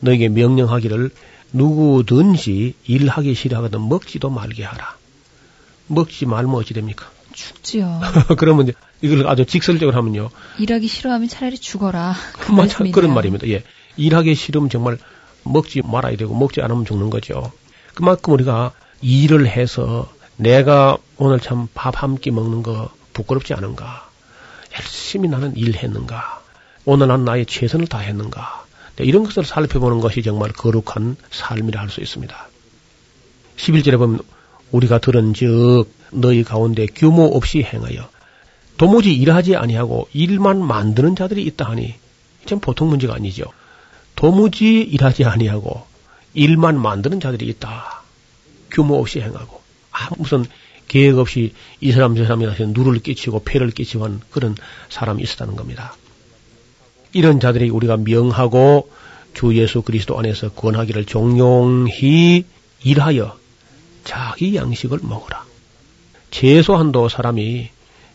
너에게 0.00 0.28
명령하기를 0.28 1.10
누구든지 1.52 2.74
일하기 2.86 3.34
싫어하거든 3.34 3.88
먹지도 3.88 4.30
말게 4.30 4.64
하라. 4.64 4.96
먹지 5.86 6.26
말면 6.26 6.54
어찌 6.54 6.74
됩니까? 6.74 7.10
죽지요. 7.32 8.00
그러면 8.36 8.68
이제 8.68 8.74
이걸 9.00 9.26
아주 9.26 9.46
직설적으로 9.46 9.96
하면요. 9.96 10.30
일하기 10.58 10.86
싫어하면 10.86 11.28
차라리 11.28 11.58
죽어라. 11.58 12.14
그뭐참 12.34 12.90
그런 12.92 13.14
말입니다. 13.14 13.48
예. 13.48 13.62
일하기 13.96 14.34
싫으면 14.34 14.70
정말 14.70 14.98
먹지 15.44 15.82
말아야 15.84 16.16
되고 16.16 16.34
먹지 16.34 16.60
않으면 16.62 16.84
죽는 16.84 17.10
거죠. 17.10 17.52
그만큼 17.94 18.32
우리가 18.34 18.72
일을 19.00 19.46
해서 19.48 20.10
내가 20.36 20.96
오늘 21.18 21.40
참 21.40 21.68
밥 21.74 21.94
한 22.02 22.16
끼 22.16 22.30
먹는 22.30 22.62
거 22.62 22.90
부끄럽지 23.12 23.54
않은가? 23.54 24.08
열심히 24.74 25.28
나는 25.28 25.54
일했는가? 25.56 26.40
오늘 26.84 27.08
난 27.08 27.24
나의 27.24 27.46
최선을 27.46 27.86
다했는가? 27.86 28.64
네, 28.96 29.04
이런 29.04 29.24
것을 29.24 29.44
살펴보는 29.44 30.00
것이 30.00 30.22
정말 30.22 30.50
거룩한 30.52 31.16
삶이라 31.30 31.80
할 31.80 31.90
수 31.90 32.00
있습니다. 32.00 32.48
11절에 33.56 33.98
보면 33.98 34.20
우리가 34.70 34.98
들은 34.98 35.34
즉 35.34 35.86
너희 36.10 36.42
가운데 36.42 36.86
규모 36.86 37.24
없이 37.24 37.62
행하여 37.62 38.08
도무지 38.78 39.14
일하지 39.14 39.56
아니하고 39.56 40.08
일만 40.12 40.64
만드는 40.64 41.14
자들이 41.16 41.42
있다 41.44 41.66
하니 41.68 41.94
참 42.46 42.58
보통 42.60 42.88
문제가 42.88 43.14
아니죠. 43.14 43.44
도무지 44.22 44.82
일하지 44.82 45.24
아니하고 45.24 45.84
일만 46.32 46.80
만드는 46.80 47.18
자들이 47.18 47.48
있다. 47.48 48.02
규모 48.70 48.94
없이 49.00 49.20
행하고 49.20 49.60
아 49.90 50.10
무슨 50.16 50.44
계획 50.86 51.18
없이 51.18 51.52
이 51.80 51.90
사람 51.90 52.14
저 52.14 52.22
사람이라서 52.22 52.66
누를 52.66 53.00
끼치고 53.00 53.42
폐를 53.42 53.72
끼치고 53.72 54.04
한 54.04 54.20
그런 54.30 54.54
사람이 54.90 55.20
있었다는 55.24 55.56
겁니다. 55.56 55.96
이런 57.12 57.40
자들이 57.40 57.68
우리가 57.70 57.96
명하고 57.96 58.92
주 59.34 59.56
예수 59.56 59.82
그리스도 59.82 60.16
안에서 60.16 60.50
권하기를 60.50 61.04
종용히 61.06 62.44
일하여 62.84 63.36
자기 64.04 64.54
양식을 64.54 65.00
먹어라. 65.02 65.44
최소한도 66.30 67.08
사람이 67.08 67.70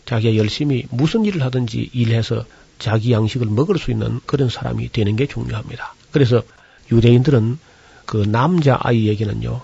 자기가 0.06 0.36
열심히 0.36 0.86
무슨 0.88 1.26
일을 1.26 1.42
하든지 1.42 1.90
일해서 1.92 2.46
자기 2.78 3.12
양식을 3.12 3.46
먹을 3.48 3.76
수 3.76 3.90
있는 3.90 4.20
그런 4.24 4.48
사람이 4.48 4.90
되는 4.90 5.14
게 5.14 5.26
중요합니다. 5.26 5.97
그래서 6.10 6.42
유대인들은 6.90 7.58
그 8.06 8.16
남자 8.26 8.78
아이에게는요, 8.80 9.60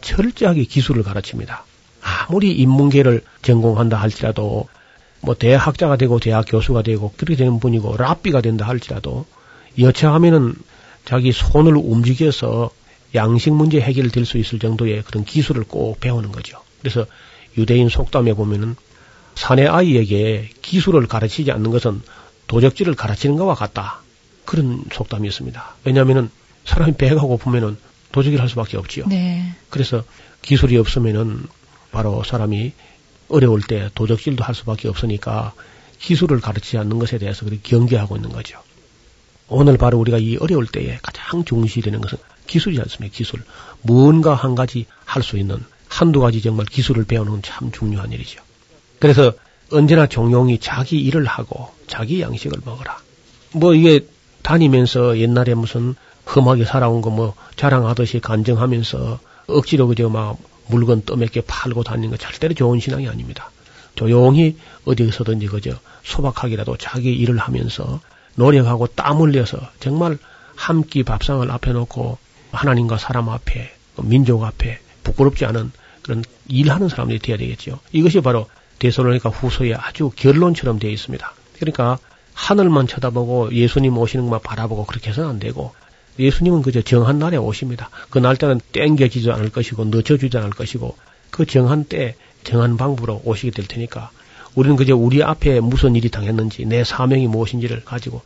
철저하게 0.00 0.64
기술을 0.64 1.02
가르칩니다. 1.02 1.64
아무리 2.00 2.52
인문계를 2.52 3.22
전공한다 3.42 3.96
할지라도 3.96 4.68
뭐 5.20 5.34
대학자가 5.34 5.96
되고 5.96 6.18
대학 6.20 6.44
교수가 6.48 6.82
되고 6.82 7.12
그렇게 7.16 7.36
되는 7.36 7.58
분이고 7.58 7.96
랍비가 7.96 8.40
된다 8.40 8.66
할지라도 8.66 9.26
여차하면은 9.78 10.54
자기 11.04 11.32
손을 11.32 11.76
움직여서 11.76 12.70
양식 13.14 13.52
문제 13.52 13.80
해결될 13.80 14.24
수 14.24 14.38
있을 14.38 14.58
정도의 14.58 15.02
그런 15.02 15.24
기술을 15.24 15.64
꼭 15.64 16.00
배우는 16.00 16.32
거죠. 16.32 16.60
그래서 16.80 17.06
유대인 17.56 17.88
속담에 17.88 18.34
보면은 18.34 18.76
사내 19.34 19.66
아이에게 19.66 20.50
기술을 20.62 21.06
가르치지 21.06 21.50
않는 21.52 21.70
것은 21.70 22.02
도적질을 22.46 22.94
가르치는 22.94 23.36
것과 23.36 23.54
같다. 23.54 24.00
그런 24.46 24.84
속담이 24.92 25.28
있습니다. 25.28 25.74
왜냐하면은 25.84 26.30
사람이 26.64 26.94
배가 26.94 27.20
고프면은 27.20 27.76
도적질 28.12 28.40
할 28.40 28.48
수밖에 28.48 28.76
없지요. 28.76 29.06
네. 29.08 29.54
그래서 29.68 30.04
기술이 30.42 30.78
없으면은 30.78 31.44
바로 31.92 32.22
사람이 32.24 32.72
어려울 33.28 33.60
때 33.62 33.90
도적질도 33.94 34.44
할 34.44 34.54
수밖에 34.54 34.88
없으니까 34.88 35.52
기술을 35.98 36.40
가르치지 36.40 36.78
않는 36.78 36.98
것에 36.98 37.18
대해서 37.18 37.44
그렇게 37.44 37.60
경계하고 37.62 38.16
있는 38.16 38.30
거죠. 38.30 38.58
오늘 39.48 39.76
바로 39.76 39.98
우리가 39.98 40.18
이 40.18 40.36
어려울 40.36 40.66
때에 40.66 40.98
가장 41.02 41.44
중시되는 41.44 42.00
것은 42.00 42.18
기술이지 42.46 42.80
않습니까? 42.82 43.14
기술. 43.14 43.42
뭔가 43.82 44.34
한 44.34 44.54
가지 44.54 44.86
할 45.04 45.22
수 45.22 45.38
있는 45.38 45.62
한두 45.88 46.20
가지 46.20 46.42
정말 46.42 46.66
기술을 46.66 47.04
배우는 47.04 47.32
건참 47.32 47.70
중요한 47.72 48.12
일이죠. 48.12 48.42
그래서 48.98 49.32
언제나 49.70 50.06
종용이 50.06 50.58
자기 50.58 51.00
일을 51.00 51.26
하고 51.26 51.70
자기 51.86 52.20
양식을 52.20 52.60
먹어라. 52.64 52.98
뭐 53.52 53.74
이게 53.74 54.06
다니면서 54.46 55.18
옛날에 55.18 55.54
무슨 55.54 55.96
험하게 56.34 56.64
살아온 56.64 57.02
거 57.02 57.10
뭐 57.10 57.34
자랑하듯이 57.56 58.20
간증하면서 58.20 59.18
억지로 59.48 59.88
그저 59.88 60.08
막 60.08 60.38
물건 60.68 61.02
떠먹게 61.04 61.42
팔고 61.46 61.82
다니는 61.82 62.10
거 62.10 62.16
절대로 62.16 62.54
좋은 62.54 62.78
신앙이 62.78 63.08
아닙니다. 63.08 63.50
조용히 63.96 64.56
어디서든지 64.84 65.46
그저 65.48 65.70
소박하게라도 66.04 66.76
자기 66.76 67.12
일을 67.12 67.38
하면서 67.38 68.00
노력하고 68.36 68.86
땀 68.88 69.18
흘려서 69.20 69.58
정말 69.80 70.18
한 70.54 70.82
끼 70.82 71.02
밥상을 71.02 71.50
앞에 71.50 71.72
놓고 71.72 72.18
하나님과 72.52 72.98
사람 72.98 73.28
앞에 73.28 73.72
민족 74.02 74.44
앞에 74.44 74.78
부끄럽지 75.02 75.44
않은 75.46 75.72
그런 76.02 76.22
일하는 76.48 76.88
사람들이 76.88 77.18
되어야 77.18 77.38
되겠죠. 77.38 77.80
이것이 77.92 78.20
바로 78.20 78.46
대소로니까 78.78 79.30
후소에 79.30 79.74
아주 79.74 80.10
결론처럼 80.14 80.78
되어 80.78 80.90
있습니다. 80.90 81.32
그러니까 81.58 81.98
하늘만 82.36 82.86
쳐다보고 82.86 83.52
예수님 83.52 83.96
오시는 83.96 84.26
것만 84.26 84.40
바라보고 84.42 84.84
그렇게 84.84 85.08
해서는 85.10 85.30
안 85.30 85.38
되고 85.40 85.72
예수님은 86.18 86.62
그저 86.62 86.82
정한 86.82 87.18
날에 87.18 87.38
오십니다. 87.38 87.88
그 88.10 88.18
날짜는 88.18 88.60
땡겨지지 88.72 89.30
않을 89.30 89.50
것이고 89.50 89.86
늦춰지지 89.86 90.36
않을 90.36 90.50
것이고 90.50 90.96
그 91.30 91.46
정한 91.46 91.84
때 91.84 92.14
정한 92.44 92.76
방법으로 92.76 93.22
오시게 93.24 93.50
될 93.50 93.66
테니까 93.66 94.10
우리는 94.54 94.76
그저 94.76 94.94
우리 94.94 95.22
앞에 95.22 95.60
무슨 95.60 95.96
일이 95.96 96.10
당했는지 96.10 96.66
내 96.66 96.84
사명이 96.84 97.26
무엇인지를 97.26 97.84
가지고 97.84 98.20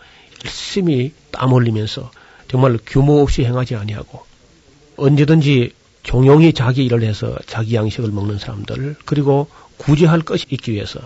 열심히 0.45 1.13
땀 1.31 1.53
흘리면서 1.53 2.11
정말 2.49 2.79
규모 2.85 3.21
없이 3.21 3.45
행하지 3.45 3.77
아니하고 3.77 4.25
언제든지 4.97 5.73
종용이 6.03 6.53
자기 6.53 6.85
일을 6.85 7.05
해서 7.05 7.39
자기 7.47 7.77
양식을 7.77 8.11
먹는 8.11 8.39
사람들 8.39 8.97
그리고 9.05 9.47
구제할 9.77 10.21
것이 10.23 10.47
있기 10.51 10.73
위해서 10.73 11.01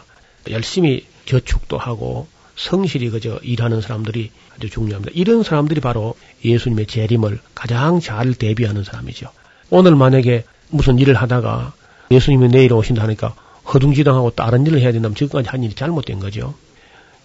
열심히 0.49 1.07
저축도 1.27 1.77
하고 1.77 2.29
성실히 2.57 3.11
그저 3.11 3.39
일하는 3.43 3.81
사람들이 3.81 4.31
아주 4.57 4.71
중요합니다. 4.71 5.13
이런 5.15 5.43
사람들이 5.43 5.81
바로 5.81 6.15
예수님의 6.45 6.87
재림을 6.87 7.41
가장 7.55 8.01
잘 8.01 8.35
대비하는 8.35 8.85
사람이죠. 8.85 9.29
오늘 9.71 9.97
만약에 9.97 10.45
무슨 10.71 10.99
일을 10.99 11.15
하다가 11.15 11.73
예수님이 12.11 12.49
내일 12.49 12.73
오신다 12.73 13.03
하니까 13.03 13.35
허둥지둥하고 13.73 14.31
다른 14.31 14.67
일을 14.67 14.81
해야 14.81 14.93
된다면 14.93 15.15
지금까지 15.15 15.49
한 15.49 15.63
일이 15.63 15.75
잘못된 15.75 16.21
거죠. 16.21 16.55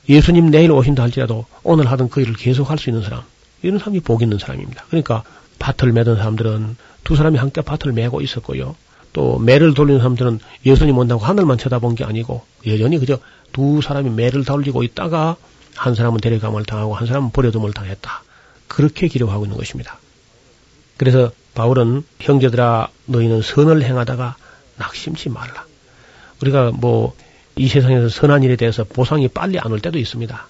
예수님 0.07 0.49
내일 0.49 0.71
오신다 0.71 1.03
할지라도 1.03 1.45
오늘 1.63 1.91
하던 1.91 2.09
그 2.09 2.21
일을 2.21 2.33
계속 2.33 2.71
할 2.71 2.77
수 2.79 2.89
있는 2.89 3.03
사람, 3.03 3.21
이런 3.61 3.77
사람이 3.77 3.99
복 3.99 4.21
있는 4.21 4.39
사람입니다. 4.39 4.85
그러니까 4.87 5.23
밭을 5.59 5.91
매던 5.91 6.15
사람들은 6.15 6.77
두 7.03 7.15
사람이 7.15 7.37
함께 7.37 7.61
밭을 7.61 7.91
매고 7.91 8.21
있었고요. 8.21 8.75
또 9.11 9.37
매를 9.39 9.73
돌리는 9.73 9.99
사람들은 9.99 10.39
예수님 10.65 10.97
온다고 10.97 11.23
하늘만 11.23 11.57
쳐다본 11.57 11.95
게 11.95 12.03
아니고 12.05 12.43
여전히 12.67 12.97
그저 12.99 13.19
두 13.59 13.81
사람이 13.81 14.09
매를 14.11 14.45
돌리고 14.45 14.83
있다가 14.83 15.35
한 15.75 15.93
사람은 15.93 16.21
데려감을 16.21 16.63
당하고 16.63 16.95
한 16.95 17.05
사람은 17.07 17.31
버려둠을 17.31 17.73
당했다. 17.73 18.23
그렇게 18.69 19.09
기록하고 19.09 19.43
있는 19.45 19.57
것입니다. 19.57 19.97
그래서 20.95 21.31
바울은 21.55 22.05
형제들아 22.21 22.87
너희는 23.05 23.41
선을 23.41 23.83
행하다가 23.83 24.37
낙심치 24.77 25.27
말라. 25.29 25.65
우리가 26.41 26.71
뭐 26.71 27.13
이 27.57 27.67
세상에서 27.67 28.07
선한 28.07 28.43
일에 28.43 28.55
대해서 28.55 28.85
보상이 28.85 29.27
빨리 29.27 29.59
안 29.59 29.73
올 29.73 29.81
때도 29.81 29.99
있습니다. 29.99 30.47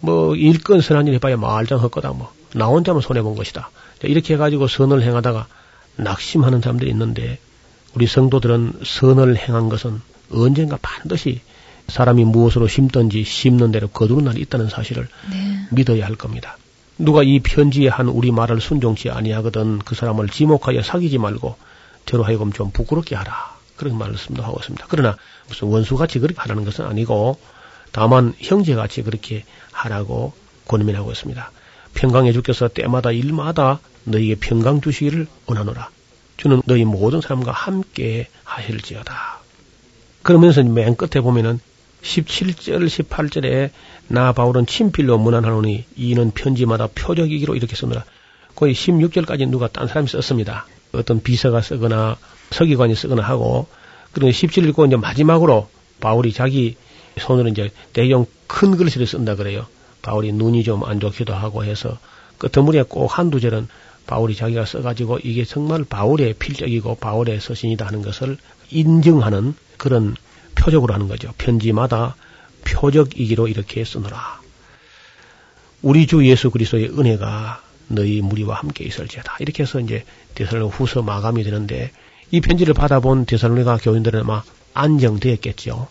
뭐 0.00 0.36
일건 0.36 0.82
선한 0.82 1.06
일 1.06 1.14
해봐야 1.14 1.38
말짱 1.38 1.78
헛거다 1.78 2.10
뭐 2.10 2.30
나 2.52 2.66
혼자만 2.66 3.00
손해 3.00 3.22
본 3.22 3.34
것이다. 3.36 3.70
이렇게 4.02 4.34
해가지고 4.34 4.68
선을 4.68 5.02
행하다가 5.02 5.46
낙심하는 5.96 6.60
사람들이 6.60 6.90
있는데 6.90 7.38
우리 7.94 8.06
성도들은 8.06 8.80
선을 8.84 9.36
행한 9.38 9.70
것은 9.70 10.02
언젠가 10.30 10.78
반드시 10.82 11.40
사람이 11.88 12.24
무엇으로 12.24 12.68
심든지 12.68 13.24
심는 13.24 13.72
대로 13.72 13.88
거두는 13.88 14.24
날이 14.24 14.40
있다는 14.42 14.68
사실을 14.68 15.08
네. 15.30 15.66
믿어야 15.70 16.06
할 16.06 16.16
겁니다. 16.16 16.56
누가 16.98 17.22
이 17.22 17.40
편지에 17.40 17.88
한 17.88 18.08
우리 18.08 18.30
말을 18.30 18.60
순종치 18.60 19.10
아니하거든 19.10 19.80
그 19.80 19.94
사람을 19.94 20.28
지목하여 20.28 20.82
사귀지 20.82 21.18
말고 21.18 21.56
저로 22.06 22.24
하여금 22.24 22.52
좀 22.52 22.70
부끄럽게 22.70 23.14
하라. 23.14 23.56
그런 23.76 23.98
말씀도 23.98 24.42
하고 24.42 24.58
있습니다. 24.58 24.86
그러나 24.88 25.16
무슨 25.48 25.68
원수같이 25.68 26.18
그렇게 26.18 26.40
하라는 26.40 26.64
것은 26.64 26.86
아니고 26.86 27.38
다만 27.92 28.34
형제같이 28.38 29.02
그렇게 29.02 29.44
하라고 29.72 30.32
권면하고 30.66 31.12
있습니다. 31.12 31.50
평강해 31.94 32.32
주께서 32.32 32.68
때마다 32.68 33.10
일마다 33.12 33.80
너희에게 34.04 34.36
평강 34.40 34.80
주시기를 34.80 35.26
원하노라. 35.46 35.90
주는 36.36 36.62
너희 36.66 36.84
모든 36.84 37.20
사람과 37.20 37.52
함께 37.52 38.28
하실지어다. 38.44 39.40
그러면서 40.22 40.62
맨 40.62 40.96
끝에 40.96 41.22
보면은 41.22 41.60
17절, 42.06 42.86
18절에 42.86 43.70
나 44.08 44.32
바울은 44.32 44.66
친필로 44.66 45.18
문안하노니 45.18 45.84
이는 45.96 46.30
편지마다 46.30 46.86
표적이기로 46.94 47.56
이렇게 47.56 47.74
쓰느라 47.74 48.04
거의 48.54 48.74
16절까지 48.74 49.48
누가 49.48 49.68
딴 49.68 49.88
사람이 49.88 50.08
썼습니다. 50.08 50.66
어떤 50.92 51.20
비서가 51.20 51.60
쓰거나 51.60 52.16
서기관이 52.50 52.94
쓰거나 52.94 53.22
하고 53.22 53.66
그리고 54.12 54.30
17절 54.30 54.68
읽고 54.68 54.86
이제 54.86 54.96
마지막으로 54.96 55.68
바울이 56.00 56.32
자기 56.32 56.76
손으로 57.18 57.48
이제 57.48 57.70
대형 57.92 58.26
큰 58.46 58.76
글씨를 58.76 59.06
쓴다 59.06 59.34
그래요. 59.34 59.66
바울이 60.02 60.32
눈이 60.32 60.62
좀 60.62 60.84
안 60.84 61.00
좋기도 61.00 61.34
하고 61.34 61.64
해서 61.64 61.98
끝머리에 62.38 62.84
꼭 62.88 63.18
한두 63.18 63.40
절은 63.40 63.68
바울이 64.06 64.36
자기가 64.36 64.64
써가지고 64.64 65.18
이게 65.24 65.44
정말 65.44 65.84
바울의 65.84 66.34
필적이고 66.34 66.96
바울의 66.96 67.40
서신이다 67.40 67.84
하는 67.84 68.02
것을 68.02 68.38
인증하는 68.70 69.54
그런 69.76 70.14
표적으로 70.56 70.94
하는 70.94 71.08
거죠. 71.08 71.32
편지마다 71.38 72.16
표적이기로 72.64 73.48
이렇게 73.48 73.84
쓰노라. 73.84 74.40
우리 75.82 76.06
주 76.06 76.26
예수 76.26 76.50
그리스도의 76.50 76.98
은혜가 76.98 77.62
너희 77.88 78.20
무리와 78.20 78.56
함께 78.56 78.84
있을지어다. 78.84 79.36
이렇게 79.38 79.62
해서 79.62 79.78
이제 79.78 80.04
데살로니 80.34 80.70
후서 80.70 81.02
마감이 81.02 81.44
되는데 81.44 81.92
이 82.30 82.40
편지를 82.40 82.74
받아본 82.74 83.26
데살로니가 83.26 83.78
교인들은 83.78 84.20
아마 84.20 84.42
안정되었겠죠. 84.74 85.88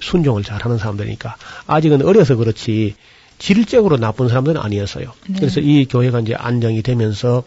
순종을 0.00 0.42
잘하는 0.42 0.78
사람들이니까 0.78 1.36
아직은 1.66 2.02
어려서 2.02 2.36
그렇지 2.36 2.96
질적으로 3.38 3.96
나쁜 3.98 4.28
사람들은 4.28 4.60
아니었어요. 4.60 5.12
네. 5.28 5.36
그래서 5.38 5.60
이 5.60 5.86
교회가 5.86 6.20
이제 6.20 6.34
안정이 6.34 6.82
되면서 6.82 7.44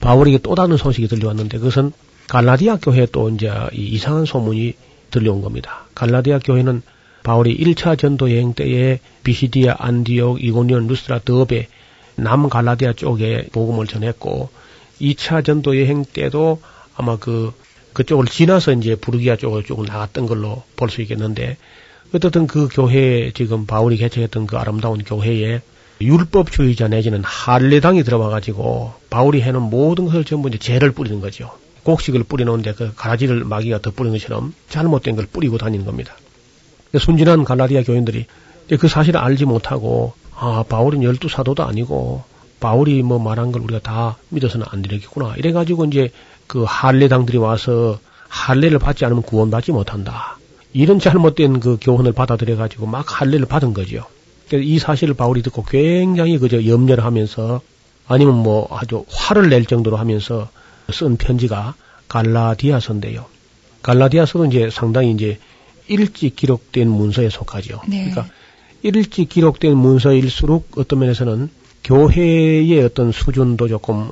바울에게 0.00 0.38
또 0.38 0.54
다른 0.54 0.76
소식이 0.76 1.08
들려왔는데 1.08 1.58
그것은 1.58 1.92
갈라디아 2.28 2.76
교회에 2.76 3.06
또 3.12 3.28
이제 3.28 3.52
이상한 3.72 4.24
소문이 4.24 4.74
들려온 5.12 5.40
겁니다. 5.42 5.84
갈라디아 5.94 6.40
교회는 6.40 6.82
바울이 7.22 7.56
1차 7.56 7.96
전도 7.96 8.32
여행 8.32 8.52
때에 8.52 8.98
비시디아, 9.22 9.76
안디옥, 9.78 10.42
이고니온, 10.42 10.88
루스라, 10.88 11.20
더베 11.24 11.68
남 12.16 12.48
갈라디아 12.48 12.94
쪽에 12.94 13.46
복음을 13.52 13.86
전했고 13.86 14.50
2차 15.00 15.44
전도 15.44 15.78
여행 15.80 16.04
때도 16.04 16.60
아마 16.96 17.16
그 17.16 17.52
그쪽을 17.92 18.26
지나서 18.26 18.72
이제 18.72 18.96
부르기아 18.96 19.36
쪽으로 19.36 19.62
쭉 19.62 19.84
나갔던 19.84 20.26
걸로 20.26 20.64
볼 20.76 20.88
수 20.90 21.00
있겠는데 21.02 21.56
어떻든 22.14 22.46
그 22.46 22.68
교회에 22.70 23.30
지금 23.32 23.66
바울이 23.66 23.96
개척했던 23.98 24.46
그 24.46 24.56
아름다운 24.56 25.02
교회에 25.04 25.60
율법주의자 26.00 26.88
내지는 26.88 27.22
할례당이 27.24 28.02
들어와 28.02 28.28
가지고 28.28 28.92
바울이 29.08 29.40
해놓은 29.42 29.70
모든 29.70 30.06
것을 30.06 30.24
전부 30.24 30.48
이제 30.48 30.58
죄를 30.58 30.90
뿌리는 30.92 31.20
거죠. 31.20 31.50
곡식을 31.84 32.24
뿌려놓은데 32.24 32.74
그 32.74 32.94
가라지를 32.94 33.44
마귀가 33.44 33.80
덧뿌리는 33.80 34.16
것처럼 34.18 34.54
잘못된 34.68 35.16
걸 35.16 35.26
뿌리고 35.26 35.58
다니는 35.58 35.84
겁니다. 35.84 36.14
순진한 36.98 37.44
갈라디아 37.44 37.82
교인들이 37.82 38.26
그 38.78 38.88
사실을 38.88 39.20
알지 39.20 39.44
못하고 39.44 40.12
아 40.34 40.64
바울은 40.68 41.02
열두 41.02 41.28
사도도 41.28 41.64
아니고 41.64 42.24
바울이 42.60 43.02
뭐 43.02 43.18
말한 43.18 43.52
걸 43.52 43.62
우리가 43.62 43.80
다 43.80 44.16
믿어서는 44.28 44.66
안 44.70 44.82
되겠구나 44.82 45.34
이래가지고 45.36 45.86
이제 45.86 46.10
그 46.46 46.64
할례당들이 46.66 47.38
와서 47.38 47.98
할례를 48.28 48.78
받지 48.78 49.04
않으면 49.04 49.22
구원받지 49.22 49.72
못한다. 49.72 50.38
이런 50.72 50.98
잘못된 50.98 51.60
그 51.60 51.76
교훈을 51.80 52.12
받아들여 52.12 52.56
가지고 52.56 52.86
막 52.86 53.20
할례를 53.20 53.46
받은 53.46 53.74
거죠. 53.74 54.06
이 54.52 54.78
사실을 54.78 55.14
바울이 55.14 55.42
듣고 55.42 55.64
굉장히 55.64 56.38
그저 56.38 56.64
염려를 56.66 57.04
하면서 57.04 57.60
아니면 58.06 58.34
뭐 58.36 58.68
아주 58.70 59.04
화를 59.08 59.48
낼 59.48 59.66
정도로 59.66 59.96
하면서 59.96 60.48
쓴 60.92 61.16
편지가 61.16 61.74
갈라디아서인데요. 62.08 63.26
갈라디아서도 63.82 64.46
이제 64.46 64.70
상당히 64.70 65.12
이제 65.12 65.38
일찍 65.88 66.36
기록된 66.36 66.88
문서에 66.88 67.28
속하죠. 67.28 67.80
네. 67.88 68.08
그러니까 68.10 68.26
일찍 68.82 69.28
기록된 69.28 69.76
문서일수록 69.76 70.72
어떤 70.76 71.00
면에서는 71.00 71.48
교회의 71.84 72.82
어떤 72.82 73.12
수준도 73.12 73.68
조금 73.68 74.10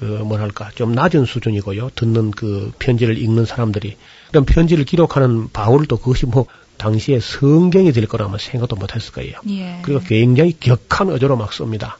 어, 0.00 0.04
뭐랄까 0.24 0.70
좀 0.74 0.92
낮은 0.92 1.26
수준이고요. 1.26 1.90
듣는 1.94 2.32
그 2.32 2.72
편지를 2.78 3.18
읽는 3.18 3.44
사람들이 3.44 3.96
그런 4.30 4.44
편지를 4.44 4.84
기록하는 4.84 5.48
바울도 5.52 5.98
그것이 5.98 6.26
뭐 6.26 6.46
당시에 6.76 7.20
성경이 7.20 7.92
될 7.92 8.06
거라면 8.06 8.38
생각도 8.38 8.74
못했을 8.74 9.12
거예요. 9.12 9.36
예. 9.48 9.78
그리고 9.82 10.00
굉장히 10.00 10.56
격한 10.58 11.10
어조로 11.10 11.36
막 11.36 11.52
씁니다. 11.52 11.98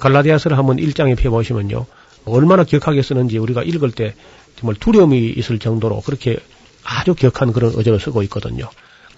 갈라디아서를 0.00 0.56
한번 0.56 0.78
일장에 0.78 1.14
펴보시면요. 1.14 1.84
얼마나 2.24 2.64
격하게 2.64 3.02
쓰는지 3.02 3.38
우리가 3.38 3.62
읽을 3.62 3.90
때 3.92 4.14
정말 4.56 4.76
두려움이 4.76 5.30
있을 5.36 5.58
정도로 5.58 6.00
그렇게 6.02 6.38
아주 6.84 7.14
격한 7.14 7.52
그런 7.52 7.74
어조를 7.74 8.00
쓰고 8.00 8.22
있거든요. 8.24 8.68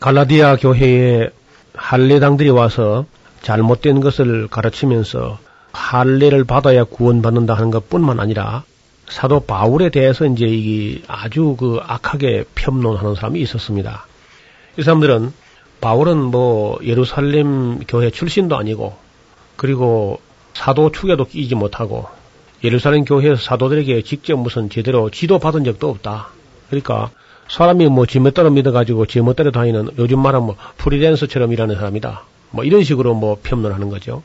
갈라디아 0.01 0.57
교회에 0.57 1.31
할례당들이 1.75 2.51
와서 2.51 3.07
잘못된 3.43 4.01
것을 4.01 4.49
가르치면서 4.49 5.39
할례를 5.73 6.45
받아야 6.45 6.85
구원받는다 6.85 7.55
하는 7.55 7.71
것 7.71 7.89
뿐만 7.89 8.21
아니라 8.21 8.65
사도 9.09 9.41
바울에 9.41 9.91
대해서 9.91 10.25
이제 10.27 10.47
이 10.47 11.03
아주 11.09 11.57
그 11.59 11.79
악하게 11.83 12.45
평론하는 12.55 13.15
사람이 13.15 13.41
있었습니다. 13.41 14.07
이 14.79 14.83
사람들은 14.83 15.33
바울은 15.81 16.17
뭐 16.17 16.79
예루살렘 16.83 17.81
교회 17.81 18.11
출신도 18.11 18.57
아니고 18.57 18.97
그리고 19.57 20.21
사도 20.55 20.91
축에도 20.91 21.27
끼지 21.27 21.55
못하고 21.55 22.07
예루살렘 22.65 23.05
교회에서 23.05 23.37
사도들에게 23.37 24.03
직접 24.03 24.37
무슨 24.37 24.71
제대로 24.71 25.11
지도 25.11 25.39
받은 25.39 25.65
적도 25.65 25.91
없다. 25.91 26.29
그러니까 26.71 27.11
사람이 27.49 27.89
뭐 27.89 28.07
지멋대로 28.07 28.51
믿어가지고 28.51 29.05
지멋대로 29.05 29.51
다니는 29.51 29.91
요즘 29.99 30.19
말하면 30.21 30.47
뭐 30.47 30.57
프리랜서처럼 30.79 31.53
일하는 31.53 31.77
사람이다. 31.77 32.25
뭐 32.51 32.65
이런 32.65 32.83
식으로 32.83 33.15
뭐 33.15 33.39
평론하는 33.43 33.91
거죠. 33.91 34.23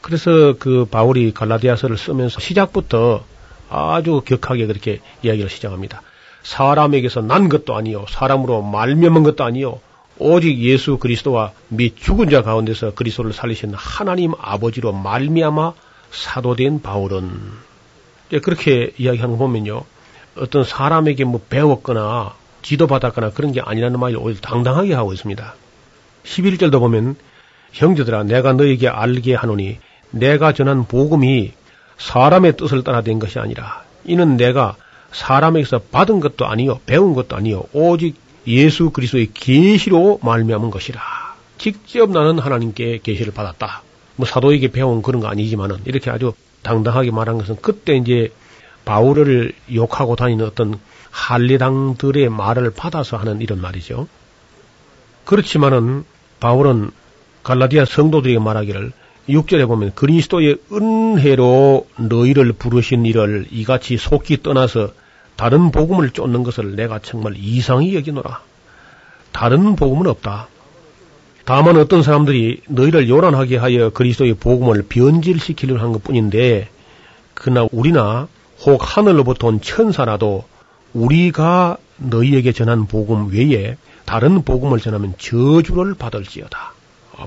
그래서 0.00 0.54
그 0.58 0.84
바울이 0.84 1.32
갈라디아서를 1.32 1.96
쓰면서 1.96 2.40
시작부터 2.40 3.24
아주 3.68 4.22
격하게 4.24 4.66
그렇게 4.66 5.00
이야기를 5.22 5.48
시작합니다. 5.48 6.02
사람에게서 6.42 7.20
난 7.20 7.48
것도 7.48 7.76
아니요 7.76 8.06
사람으로 8.08 8.62
말미암은 8.62 9.22
것도 9.22 9.44
아니요 9.44 9.80
오직 10.18 10.58
예수 10.58 10.98
그리스도와 10.98 11.52
및 11.68 11.94
죽은 11.96 12.30
자 12.30 12.42
가운데서 12.42 12.94
그리스도를 12.94 13.32
살리신 13.32 13.74
하나님 13.74 14.32
아버지로 14.40 14.92
말미암아 14.92 15.74
사도된 16.10 16.82
바울은 16.82 17.30
그렇게 18.42 18.92
이야기하는 18.98 19.36
거 19.36 19.46
보면요. 19.46 19.84
어떤 20.36 20.64
사람에게 20.64 21.24
뭐 21.24 21.40
배웠거나 21.48 22.34
지도받았거나 22.62 23.30
그런 23.30 23.52
게 23.52 23.60
아니라는 23.60 23.98
말을 23.98 24.16
오히려 24.18 24.40
당당하게 24.40 24.94
하고 24.94 25.12
있습니다. 25.12 25.54
11절도 26.24 26.78
보면 26.78 27.16
형제들아 27.72 28.24
내가 28.24 28.52
너에게 28.52 28.88
알게 28.88 29.34
하노니 29.34 29.78
내가 30.10 30.52
전한 30.52 30.86
복음이 30.86 31.52
사람의 31.98 32.56
뜻을 32.56 32.82
따라 32.84 33.02
된 33.02 33.18
것이 33.18 33.38
아니라 33.38 33.84
이는 34.04 34.36
내가 34.36 34.76
사람에게서 35.12 35.80
받은 35.90 36.20
것도 36.20 36.46
아니요 36.46 36.80
배운 36.86 37.14
것도 37.14 37.36
아니요 37.36 37.64
오직 37.72 38.16
예수 38.46 38.90
그리스도의 38.90 39.30
계시로 39.34 40.18
말미암은 40.22 40.70
것이라. 40.70 41.00
직접 41.58 42.10
나는 42.10 42.38
하나님께 42.38 43.00
계시를 43.02 43.34
받았다. 43.34 43.82
뭐 44.20 44.26
사도에게 44.26 44.70
배운 44.70 45.00
그런 45.00 45.22
거 45.22 45.28
아니지만은 45.28 45.78
이렇게 45.86 46.10
아주 46.10 46.34
당당하게 46.62 47.10
말한 47.10 47.38
것은 47.38 47.56
그때 47.62 47.96
이제 47.96 48.30
바울을 48.84 49.52
욕하고 49.74 50.14
다니는 50.14 50.44
어떤 50.44 50.78
할리당들의 51.10 52.28
말을 52.28 52.70
받아서 52.70 53.16
하는 53.16 53.40
이런 53.40 53.60
말이죠. 53.62 54.08
그렇지만은 55.24 56.04
바울은 56.38 56.90
갈라디아 57.42 57.86
성도들에게 57.86 58.38
말하기를 58.38 58.92
6절에 59.28 59.66
보면 59.66 59.94
그리스도의 59.94 60.58
은혜로 60.70 61.86
너희를 61.96 62.52
부르신 62.52 63.06
이를 63.06 63.46
이같이 63.50 63.96
속기 63.96 64.42
떠나서 64.42 64.92
다른 65.36 65.70
복음을 65.70 66.10
쫓는 66.10 66.42
것을 66.42 66.76
내가 66.76 66.98
정말 66.98 67.34
이상히 67.36 67.94
여기노라. 67.94 68.42
다른 69.32 69.76
복음은 69.76 70.06
없다. 70.08 70.48
다만 71.44 71.76
어떤 71.76 72.02
사람들이 72.02 72.62
너희를 72.68 73.08
요란하게 73.08 73.56
하여 73.56 73.90
그리스도의 73.90 74.34
복음을 74.34 74.84
변질시키려는 74.88 75.82
한 75.82 75.92
것뿐인데 75.92 76.68
그러나 77.34 77.66
우리나 77.72 78.28
혹 78.64 78.80
하늘로부터 78.82 79.48
온 79.48 79.60
천사라도 79.60 80.44
우리가 80.92 81.78
너희에게 81.96 82.52
전한 82.52 82.86
복음 82.86 83.32
외에 83.32 83.76
다른 84.04 84.42
복음을 84.42 84.78
전하면 84.80 85.14
저주를 85.18 85.94
받을지어다. 85.94 86.74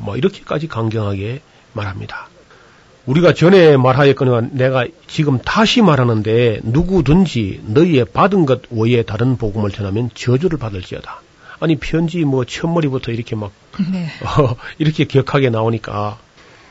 뭐 0.01 0.18
이렇게까지 0.18 0.68
강경하게 0.68 1.41
말합니다. 1.74 2.28
우리가 3.05 3.34
전에 3.34 3.78
말하였거니와 3.78 4.41
내가 4.51 4.86
지금 5.07 5.39
다시 5.39 5.82
말하는데 5.82 6.61
누구든지 6.64 7.61
너희의 7.66 8.05
받은 8.05 8.45
것 8.45 8.61
외에 8.70 9.03
다른 9.03 9.38
복음을 9.38 9.72
전하면 9.72 10.09
저주를 10.14 10.57
받을지어다. 10.57 11.22
아니 11.64 11.78
편지 11.78 12.26
뭐 12.26 12.43
첫머리부터 12.43 13.14
이렇게 13.14 13.38
막 13.38 13.53
네. 13.89 14.07
어, 14.38 14.57
이렇게 14.80 15.05
격하게 15.05 15.49
나오니까 15.49 16.20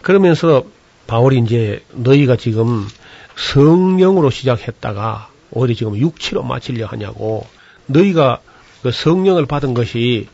그러면서 0.02 0.64
바울이 1.06 1.38
이제 1.38 1.82
너희가 1.92 2.36
지금 2.36 2.86
성령으로 3.34 4.28
시작했다가 4.28 5.30
어디 5.54 5.76
지금 5.76 5.96
육체로 5.96 6.42
마치려 6.42 6.84
하냐고 6.84 7.46
너희가 7.86 8.40
그 8.82 8.92
성령을 8.92 9.46
받은 9.46 9.72
것이 9.72 10.28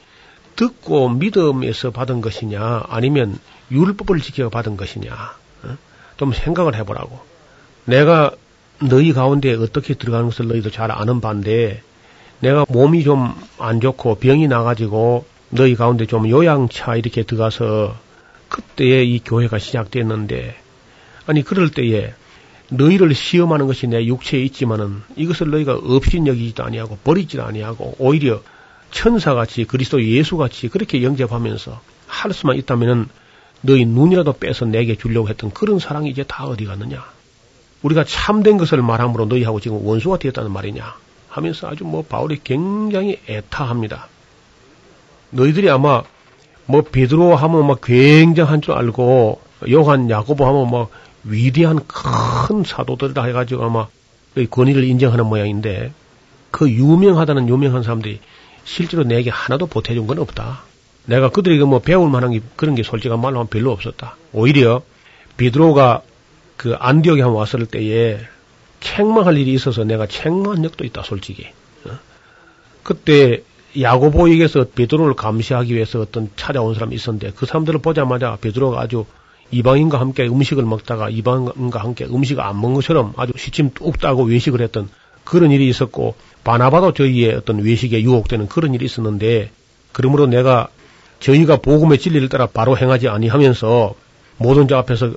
듣고 0.56 1.08
믿음에서 1.08 1.92
받은 1.92 2.20
것이냐 2.20 2.82
아니면 2.88 3.38
율법을 3.70 4.20
지켜 4.20 4.48
받은 4.48 4.76
것이냐 4.76 5.36
어? 5.62 5.76
좀 6.16 6.32
생각을 6.32 6.74
해보라고 6.74 7.20
내가 7.84 8.32
너희 8.80 9.12
가운데 9.12 9.54
어떻게 9.54 9.94
들어가는 9.94 10.26
것을 10.26 10.48
너희도 10.48 10.72
잘 10.72 10.90
아는 10.90 11.20
반데 11.20 11.80
내가 12.40 12.64
몸이 12.68 13.02
좀 13.04 13.34
안 13.58 13.80
좋고 13.80 14.16
병이 14.16 14.48
나가지고 14.48 15.26
너희 15.50 15.74
가운데 15.74 16.06
좀 16.06 16.28
요양차 16.28 16.96
이렇게 16.96 17.22
들어가서 17.22 17.96
그때에 18.48 19.02
이 19.04 19.18
교회가 19.18 19.58
시작됐는데 19.58 20.56
아니 21.26 21.42
그럴 21.42 21.70
때에 21.70 22.12
너희를 22.70 23.14
시험하는 23.14 23.66
것이 23.66 23.86
내 23.86 24.04
육체에 24.04 24.42
있지만은 24.42 25.02
이것을 25.16 25.50
너희가 25.50 25.74
없인 25.82 26.26
여기지도 26.26 26.64
아니하고 26.64 26.98
버리지도 27.02 27.42
아니하고 27.42 27.96
오히려 27.98 28.42
천사같이 28.90 29.64
그리스도 29.64 30.02
예수같이 30.02 30.68
그렇게 30.68 31.02
영접하면서 31.02 31.80
할 32.06 32.32
수만 32.32 32.56
있다면은 32.56 33.08
너희 33.60 33.84
눈이라도 33.84 34.34
빼서 34.34 34.66
내게 34.66 34.96
주려고 34.96 35.28
했던 35.28 35.50
그런 35.50 35.78
사랑이 35.78 36.10
이제 36.10 36.22
다 36.22 36.44
어디 36.44 36.64
갔느냐? 36.64 37.04
우리가 37.82 38.04
참된 38.04 38.56
것을 38.56 38.82
말함으로 38.82 39.26
너희하고 39.26 39.60
지금 39.60 39.84
원수가 39.84 40.18
되었다는 40.18 40.50
말이냐? 40.52 40.94
하면서 41.38 41.68
아주 41.68 41.84
뭐 41.84 42.02
바울이 42.02 42.40
굉장히 42.44 43.18
애타합니다. 43.28 44.08
너희들이 45.30 45.70
아마 45.70 46.02
뭐 46.66 46.82
베드로 46.82 47.34
하면 47.34 47.66
막 47.66 47.80
굉장한 47.82 48.60
줄 48.60 48.74
알고 48.74 49.40
요한 49.70 50.10
야고보 50.10 50.46
하면 50.46 50.68
뭐 50.68 50.88
위대한 51.24 51.80
큰 51.86 52.62
사도들이라 52.64 53.24
해가지고 53.24 53.64
아마 53.64 53.88
권위를 54.50 54.84
인정하는 54.84 55.26
모양인데 55.26 55.92
그 56.50 56.70
유명하다는 56.70 57.48
유명한 57.48 57.82
사람들이 57.82 58.20
실제로 58.64 59.02
내게 59.04 59.30
하나도 59.30 59.66
보태준 59.66 60.06
건 60.06 60.18
없다. 60.18 60.62
내가 61.06 61.30
그들에게 61.30 61.64
뭐 61.64 61.78
배울 61.78 62.10
만한 62.10 62.32
게 62.32 62.40
그런 62.54 62.74
게 62.74 62.82
솔직한 62.82 63.20
말로 63.20 63.38
하면 63.38 63.48
별로 63.48 63.72
없었다. 63.72 64.16
오히려 64.32 64.82
비드로가 65.36 66.02
그 66.56 66.74
안디옥에 66.78 67.22
한 67.22 67.30
왔을 67.32 67.64
때에 67.66 68.18
책망할 68.80 69.36
일이 69.36 69.52
있어서 69.54 69.84
내가 69.84 70.06
책망한 70.06 70.62
적도 70.62 70.84
있다, 70.84 71.02
솔직히. 71.02 71.46
어? 71.84 71.90
그때 72.82 73.42
야고보에게서 73.80 74.66
베드로를 74.74 75.14
감시하기 75.14 75.74
위해서 75.74 76.00
어떤 76.00 76.30
찾아온 76.36 76.74
사람이 76.74 76.94
있었는데 76.94 77.32
그 77.36 77.46
사람들을 77.46 77.80
보자마자 77.80 78.36
베드로가 78.40 78.80
아주 78.80 79.04
이방인과 79.50 80.00
함께 80.00 80.26
음식을 80.26 80.64
먹다가 80.64 81.08
이방인과 81.10 81.80
함께 81.80 82.04
음식을 82.04 82.42
안 82.42 82.60
먹은 82.60 82.74
것처럼 82.74 83.12
아주 83.16 83.32
시침 83.36 83.70
뚝 83.72 83.98
따고 83.98 84.24
외식을 84.24 84.60
했던 84.60 84.88
그런 85.24 85.50
일이 85.50 85.68
있었고 85.68 86.14
바나바도 86.44 86.92
저희의 86.92 87.34
어떤 87.34 87.62
외식에 87.62 88.02
유혹되는 88.02 88.48
그런 88.48 88.74
일이 88.74 88.84
있었는데 88.84 89.50
그러므로 89.92 90.26
내가 90.26 90.68
저희가 91.20 91.58
복음의 91.58 91.98
진리를 91.98 92.28
따라 92.28 92.46
바로 92.46 92.76
행하지 92.76 93.08
아니하면서 93.08 93.94
모든 94.38 94.68
자 94.68 94.78
앞에서 94.78 95.12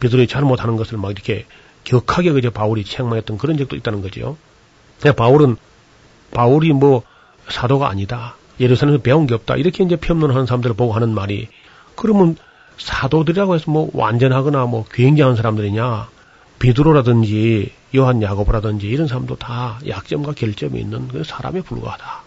베드로의 0.00 0.26
잘못하는 0.26 0.76
것을 0.76 0.98
막 0.98 1.10
이렇게 1.10 1.46
격하게 1.84 2.32
그저 2.32 2.50
바울이 2.50 2.84
책망했던 2.84 3.38
그런 3.38 3.56
적도 3.56 3.76
있다는 3.76 4.02
거죠. 4.02 4.36
바울은 5.16 5.56
바울이 6.32 6.72
뭐 6.72 7.02
사도가 7.48 7.88
아니다. 7.88 8.36
예루살렘에서 8.60 9.02
배운 9.02 9.26
게 9.26 9.34
없다. 9.34 9.56
이렇게 9.56 9.84
이제 9.84 9.96
평론하는 9.96 10.46
사람들을 10.46 10.76
보고 10.76 10.92
하는 10.92 11.14
말이 11.14 11.48
그러면 11.94 12.36
사도들이라고 12.78 13.54
해서 13.54 13.70
뭐 13.70 13.90
완전하거나 13.92 14.66
뭐 14.66 14.84
굉장한 14.90 15.36
사람들이냐 15.36 16.08
비드로라든지 16.58 17.72
요한 17.96 18.22
야고보라든지 18.22 18.86
이런 18.88 19.08
사람도 19.08 19.36
다 19.36 19.78
약점과 19.86 20.32
결점이 20.32 20.80
있는 20.80 21.08
그 21.08 21.24
사람에 21.24 21.60
불과하다. 21.62 22.22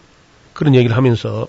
그런 0.52 0.74
얘기를 0.74 0.96
하면서 0.96 1.48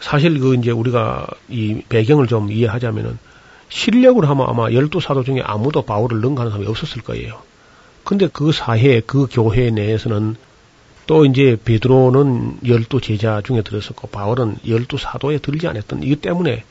사실 0.00 0.38
그 0.38 0.54
이제 0.54 0.70
우리가 0.70 1.26
이 1.48 1.82
배경을 1.88 2.26
좀 2.26 2.52
이해하자면은 2.52 3.18
실력으로 3.74 4.28
하면 4.28 4.46
아마 4.48 4.70
열두 4.70 5.00
사도 5.00 5.24
중에 5.24 5.42
아무도 5.42 5.82
바울을 5.82 6.20
능가하는 6.20 6.52
사람이 6.52 6.68
없었을 6.68 7.02
거예요. 7.02 7.42
근데 8.04 8.28
그 8.32 8.52
사회, 8.52 9.00
그 9.00 9.26
교회 9.28 9.70
내에서는 9.70 10.36
또 11.06 11.26
이제 11.26 11.56
베드로는 11.62 12.60
열두 12.66 13.00
제자 13.00 13.42
중에 13.42 13.62
들었었고 13.62 14.08
바울은 14.08 14.58
열두 14.66 14.96
사도에 14.96 15.38
들지 15.38 15.66
않았던 15.66 16.04
이것 16.04 16.22
때문에 16.22 16.62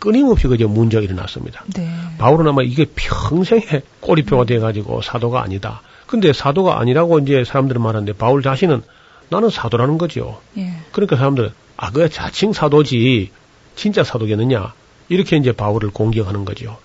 끊임없이 0.00 0.48
그저 0.48 0.66
문제가 0.66 1.02
일어났습니다. 1.02 1.64
네. 1.76 1.88
바울은 2.18 2.48
아마 2.48 2.62
이게 2.62 2.86
평생의 2.92 3.82
꼬리표가 4.00 4.44
돼가지고 4.44 5.00
사도가 5.02 5.40
아니다. 5.40 5.80
근데 6.08 6.32
사도가 6.32 6.80
아니라고 6.80 7.20
이제 7.20 7.44
사람들은 7.44 7.80
말하는데 7.80 8.14
바울 8.14 8.42
자신은 8.42 8.82
나는 9.28 9.48
사도라는 9.48 9.96
거죠. 9.96 10.40
예. 10.56 10.72
그러니까 10.90 11.16
사람들은 11.16 11.50
아, 11.76 11.92
그 11.92 12.08
자칭 12.08 12.52
사도지 12.52 13.30
진짜 13.76 14.02
사도겠느냐 14.02 14.72
이렇게 15.08 15.36
이제 15.36 15.52
바울을 15.52 15.90
공격하는 15.90 16.44
거죠. 16.44 16.78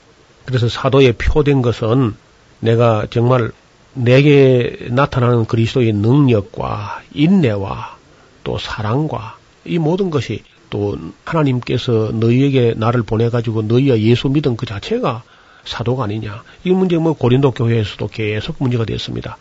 그래서 0.46 0.70
사도에 0.70 1.14
표된 1.14 1.62
것은 1.62 2.16
내가 2.60 3.08
정말 3.10 3.52
내게 3.94 4.78
나타나는 4.90 5.46
그리스도의 5.46 5.94
능력과 5.94 7.02
인내와 7.14 7.98
또 8.44 8.58
사랑과 8.58 9.38
이 9.66 9.78
모든 9.78 10.10
것이 10.10 10.44
또 10.70 10.98
하나님께서 11.24 12.12
너희에게 12.14 12.74
나를 12.76 13.04
보내가지고 13.04 13.64
너희가 13.64 14.00
예수 14.00 14.30
믿은 14.30 14.58
그 14.58 14.66
자체가 14.66 15.24
사도가 15.66 16.06
아니냐. 16.06 16.44
이 16.64 16.72
문제 16.72 16.98
뭐 16.98 17.14
고린도 17.14 17.52
교회에서도 17.52 18.08
계속 18.08 18.56
문제가 18.60 18.84
됐습니다. 18.84 19.38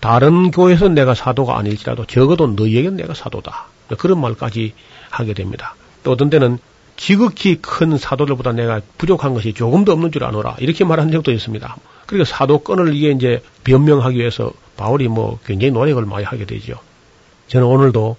다른 0.00 0.50
교회에서 0.50 0.88
내가 0.88 1.14
사도가 1.14 1.58
아닐지라도 1.58 2.06
적어도 2.06 2.46
너희에겐 2.46 2.96
내가 2.96 3.14
사도다. 3.14 3.66
그런 3.98 4.20
말까지 4.20 4.72
하게 5.10 5.34
됩니다. 5.34 5.74
또 6.02 6.12
어떤 6.12 6.30
때는 6.30 6.58
지극히 7.00 7.56
큰 7.62 7.96
사도들보다 7.96 8.52
내가 8.52 8.82
부족한 8.98 9.32
것이 9.32 9.54
조금도 9.54 9.90
없는 9.90 10.12
줄 10.12 10.22
아노라. 10.22 10.56
이렇게 10.58 10.84
말한 10.84 11.10
적도 11.10 11.32
있습니다. 11.32 11.76
그러니까 12.04 12.36
사도권을 12.36 12.94
이게 12.94 13.10
이제 13.10 13.42
변명하기 13.64 14.18
위해서 14.18 14.52
바울이 14.76 15.08
뭐 15.08 15.38
굉장히 15.46 15.72
노력을 15.72 16.04
많이 16.04 16.26
하게 16.26 16.44
되죠. 16.44 16.74
저는 17.48 17.66
오늘도 17.66 18.18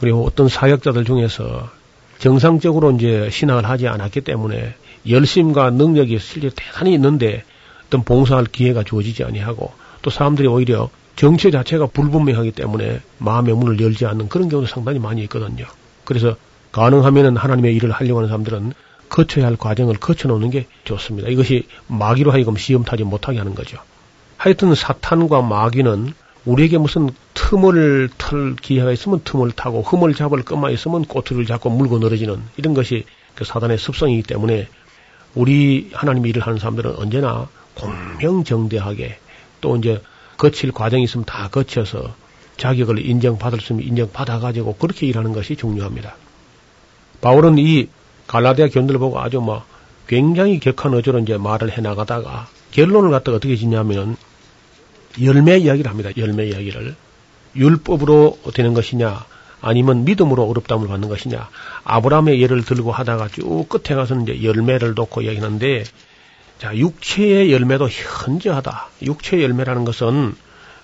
그리고 0.00 0.24
어떤 0.24 0.48
사역자들 0.48 1.04
중에서 1.04 1.68
정상적으로 2.18 2.92
이제 2.92 3.28
신앙을 3.30 3.68
하지 3.68 3.88
않았기 3.88 4.22
때문에 4.22 4.74
열심과 5.06 5.68
능력이 5.70 6.18
실제 6.18 6.48
대단히 6.48 6.94
있는데 6.94 7.44
어떤 7.86 8.04
봉사할 8.04 8.46
기회가 8.46 8.84
주어지지 8.84 9.22
아니하고 9.22 9.70
또 10.00 10.08
사람들이 10.08 10.48
오히려 10.48 10.88
정체 11.16 11.50
자체가 11.50 11.88
불분명하기 11.88 12.52
때문에 12.52 13.02
마음의 13.18 13.54
문을 13.54 13.78
열지 13.80 14.06
않는 14.06 14.30
그런 14.30 14.48
경우도 14.48 14.66
상당히 14.66 14.98
많이 14.98 15.22
있거든요. 15.24 15.66
그래서 16.04 16.36
가능하면은 16.74 17.36
하나님의 17.36 17.72
일을 17.76 17.92
하려고 17.92 18.18
하는 18.18 18.28
사람들은 18.28 18.72
거쳐야 19.08 19.46
할 19.46 19.56
과정을 19.56 19.94
거쳐놓는 19.94 20.50
게 20.50 20.66
좋습니다. 20.82 21.28
이것이 21.28 21.68
마귀로 21.86 22.32
하여금 22.32 22.56
시험 22.56 22.82
타지 22.82 23.04
못하게 23.04 23.38
하는 23.38 23.54
거죠. 23.54 23.78
하여튼 24.36 24.74
사탄과 24.74 25.42
마귀는 25.42 26.14
우리에게 26.44 26.78
무슨 26.78 27.10
틈을 27.34 28.10
털 28.18 28.56
기회가 28.56 28.90
있으면 28.90 29.20
틈을 29.22 29.52
타고 29.52 29.82
흠을 29.82 30.14
잡을 30.14 30.42
것만 30.42 30.72
있으면 30.72 31.04
꼬투리를 31.04 31.46
잡고 31.46 31.70
물고 31.70 32.00
늘어지는 32.00 32.42
이런 32.56 32.74
것이 32.74 33.04
그 33.36 33.44
사단의 33.44 33.78
습성이기 33.78 34.24
때문에 34.24 34.66
우리 35.36 35.90
하나님의 35.92 36.30
일을 36.30 36.42
하는 36.42 36.58
사람들은 36.58 36.96
언제나 36.96 37.48
공명정대하게 37.74 39.16
또 39.60 39.76
이제 39.76 40.02
거칠 40.36 40.72
과정이 40.72 41.04
있으면 41.04 41.24
다 41.24 41.48
거쳐서 41.48 42.16
자격을 42.56 43.06
인정받을 43.06 43.60
수 43.60 43.66
있으면 43.74 43.82
인정받아가지고 43.84 44.74
그렇게 44.74 45.06
일하는 45.06 45.32
것이 45.32 45.54
중요합니다. 45.54 46.16
바울은 47.20 47.58
이 47.58 47.88
갈라디아 48.26 48.68
견들을 48.68 48.98
보고 49.00 49.20
아주 49.20 49.40
뭐 49.40 49.64
굉장히 50.06 50.60
격한 50.60 50.94
어조로 50.94 51.20
이제 51.20 51.38
말을 51.38 51.76
해 51.76 51.80
나가다가 51.80 52.48
결론을 52.72 53.10
갖다가 53.10 53.36
어떻게 53.36 53.56
짓냐면은 53.56 54.16
열매 55.22 55.58
이야기를 55.58 55.90
합니다. 55.90 56.10
열매 56.16 56.46
이야기를. 56.48 56.96
율법으로 57.56 58.38
되는 58.52 58.74
것이냐, 58.74 59.24
아니면 59.60 60.04
믿음으로 60.04 60.44
어렵담을 60.44 60.88
받는 60.88 61.08
것이냐. 61.08 61.48
아브라함의 61.84 62.42
예를 62.42 62.64
들고 62.64 62.90
하다가 62.90 63.28
쭉 63.28 63.66
끝에 63.68 63.96
가서는 63.96 64.24
이제 64.24 64.42
열매를 64.42 64.94
놓고 64.94 65.22
이야기하는데, 65.22 65.84
자, 66.58 66.76
육체의 66.76 67.52
열매도 67.52 67.88
현저하다. 67.88 68.88
육체의 69.02 69.44
열매라는 69.44 69.84
것은 69.84 70.34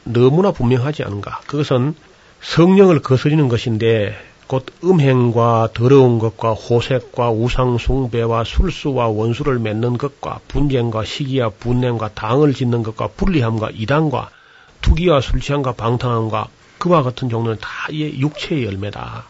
너무나 0.04 0.52
분명하지 0.52 1.02
않은가. 1.02 1.40
그것은 1.46 1.94
성령을 2.40 3.00
거스리는 3.00 3.48
것인데, 3.48 4.16
곧 4.50 4.66
음행과 4.82 5.68
더러운 5.74 6.18
것과 6.18 6.54
호색과 6.54 7.30
우상숭배와 7.30 8.42
술수와 8.42 9.06
원수를 9.06 9.60
맺는 9.60 9.96
것과 9.96 10.40
분쟁과 10.48 11.04
시기와 11.04 11.50
분냄과 11.50 12.14
당을 12.14 12.52
짓는 12.52 12.82
것과 12.82 13.10
불리함과 13.16 13.70
이단과 13.72 14.30
투기와 14.80 15.20
술취함과 15.20 15.74
방탕함과 15.74 16.48
그와 16.78 17.04
같은 17.04 17.28
종류는 17.28 17.58
다이 17.60 18.18
육체의 18.18 18.64
열매다. 18.64 19.24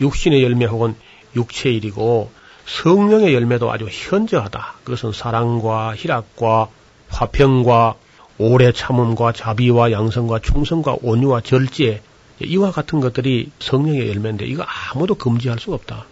육신의 0.00 0.42
열매 0.42 0.64
혹은 0.64 0.96
육체의 1.36 1.76
일이고 1.76 2.30
성령의 2.64 3.34
열매도 3.34 3.70
아주 3.70 3.86
현저하다. 3.90 4.76
그것은 4.84 5.12
사랑과 5.12 5.94
희락과 5.94 6.68
화평과 7.10 7.96
오래 8.38 8.72
참음과 8.72 9.32
자비와 9.32 9.92
양성과 9.92 10.38
충성과 10.38 10.96
온유와 11.02 11.42
절제 11.42 12.00
이와 12.44 12.70
같은 12.70 13.00
것들이 13.00 13.50
성령의 13.58 14.08
열매인데 14.08 14.46
이거 14.46 14.64
아무도 14.64 15.14
금지할 15.14 15.58
수 15.58 15.72
없다. 15.72 16.06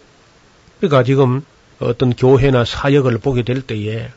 그러니까 0.79 1.03
지금 1.03 1.43
어떤 1.79 2.13
교회나 2.13 2.65
사역을 2.65 3.17
보게 3.19 3.43
될 3.43 3.61
때에 3.61 4.09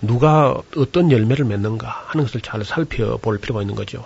누가 0.00 0.54
어떤 0.76 1.10
열매를 1.10 1.44
맺는가 1.44 2.04
하는 2.06 2.24
것을 2.24 2.40
잘 2.40 2.64
살펴볼 2.64 3.38
필요가 3.38 3.62
있는 3.62 3.74
거죠. 3.74 4.04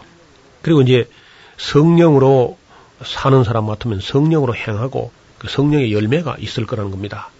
그리고 0.62 0.82
이제 0.82 1.08
성령으로 1.56 2.56
사는 3.04 3.44
사람 3.44 3.66
같으면 3.66 4.00
성령으로 4.00 4.54
행하고 4.54 5.12
그 5.38 5.48
성령의 5.48 5.92
열매가 5.92 6.36
있을 6.40 6.66
거라는 6.66 6.90
겁니다. 6.90 7.30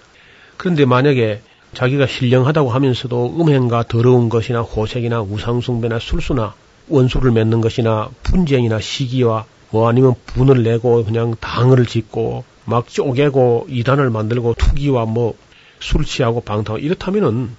그런데 0.57 0.85
만약에 0.85 1.43
자기가 1.75 2.07
신령하다고 2.07 2.71
하면서도 2.71 3.37
음행과 3.41 3.85
더러운 3.89 4.29
것이나 4.29 4.62
호색이나 4.62 5.23
우상숭배나 5.23 5.99
술수나 5.99 6.55
원수를 6.89 7.33
맺는 7.33 7.61
것이나 7.61 8.09
분쟁이나 8.23 8.81
시기와 8.81 9.45
뭐 9.71 9.89
아니면 9.89 10.14
분을 10.27 10.62
내고 10.62 11.05
그냥 11.05 11.35
당을 11.41 11.87
짓고 11.87 12.45
막 12.64 12.89
쪼개고 12.89 13.66
이단을 13.71 14.11
만들고 14.11 14.55
투기와 14.55 15.05
뭐 15.07 15.35
술 15.81 16.05
취하고 16.05 16.41
방탕 16.41 16.81
이렇다면은 16.81 17.51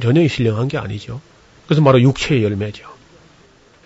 전혀 0.00 0.26
신령한 0.26 0.68
게 0.68 0.78
아니죠. 0.78 1.20
그래서 1.66 1.82
바로 1.82 2.00
육체의 2.00 2.44
열매죠. 2.44 2.86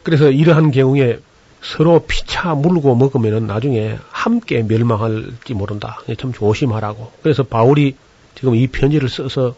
그래서 0.02 0.30
이러한 0.30 0.70
경우에 0.70 1.18
서로 1.62 2.04
피차 2.06 2.54
물고 2.54 2.94
먹으면은 2.94 3.46
나중에 3.46 3.98
함께 4.10 4.62
멸망할지 4.62 5.54
모른다. 5.54 6.00
참 6.18 6.32
조심하라고. 6.32 7.12
그래서 7.22 7.42
바울이 7.42 7.96
지금 8.34 8.54
이 8.54 8.66
편지를 8.66 9.08
써서 9.08 9.54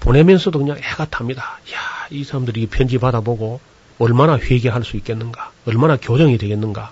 보내면서도 0.00 0.58
그냥 0.58 0.76
애가 0.78 1.06
탑니다. 1.06 1.42
야, 1.42 2.08
이 2.10 2.24
사람들이 2.24 2.62
이 2.62 2.66
편지 2.66 2.98
받아보고 2.98 3.60
얼마나 3.98 4.36
회개할 4.36 4.84
수 4.84 4.96
있겠는가? 4.96 5.52
얼마나 5.66 5.96
교정이 5.96 6.38
되겠는가? 6.38 6.90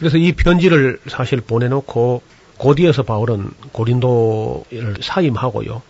그래서 0.00 0.16
이 0.16 0.32
편지를 0.32 0.98
사실 1.08 1.42
보내놓고 1.42 2.22
고디에서 2.56 3.02
바울은 3.02 3.50
고린도를 3.72 4.96
사임하고요. 5.02 5.82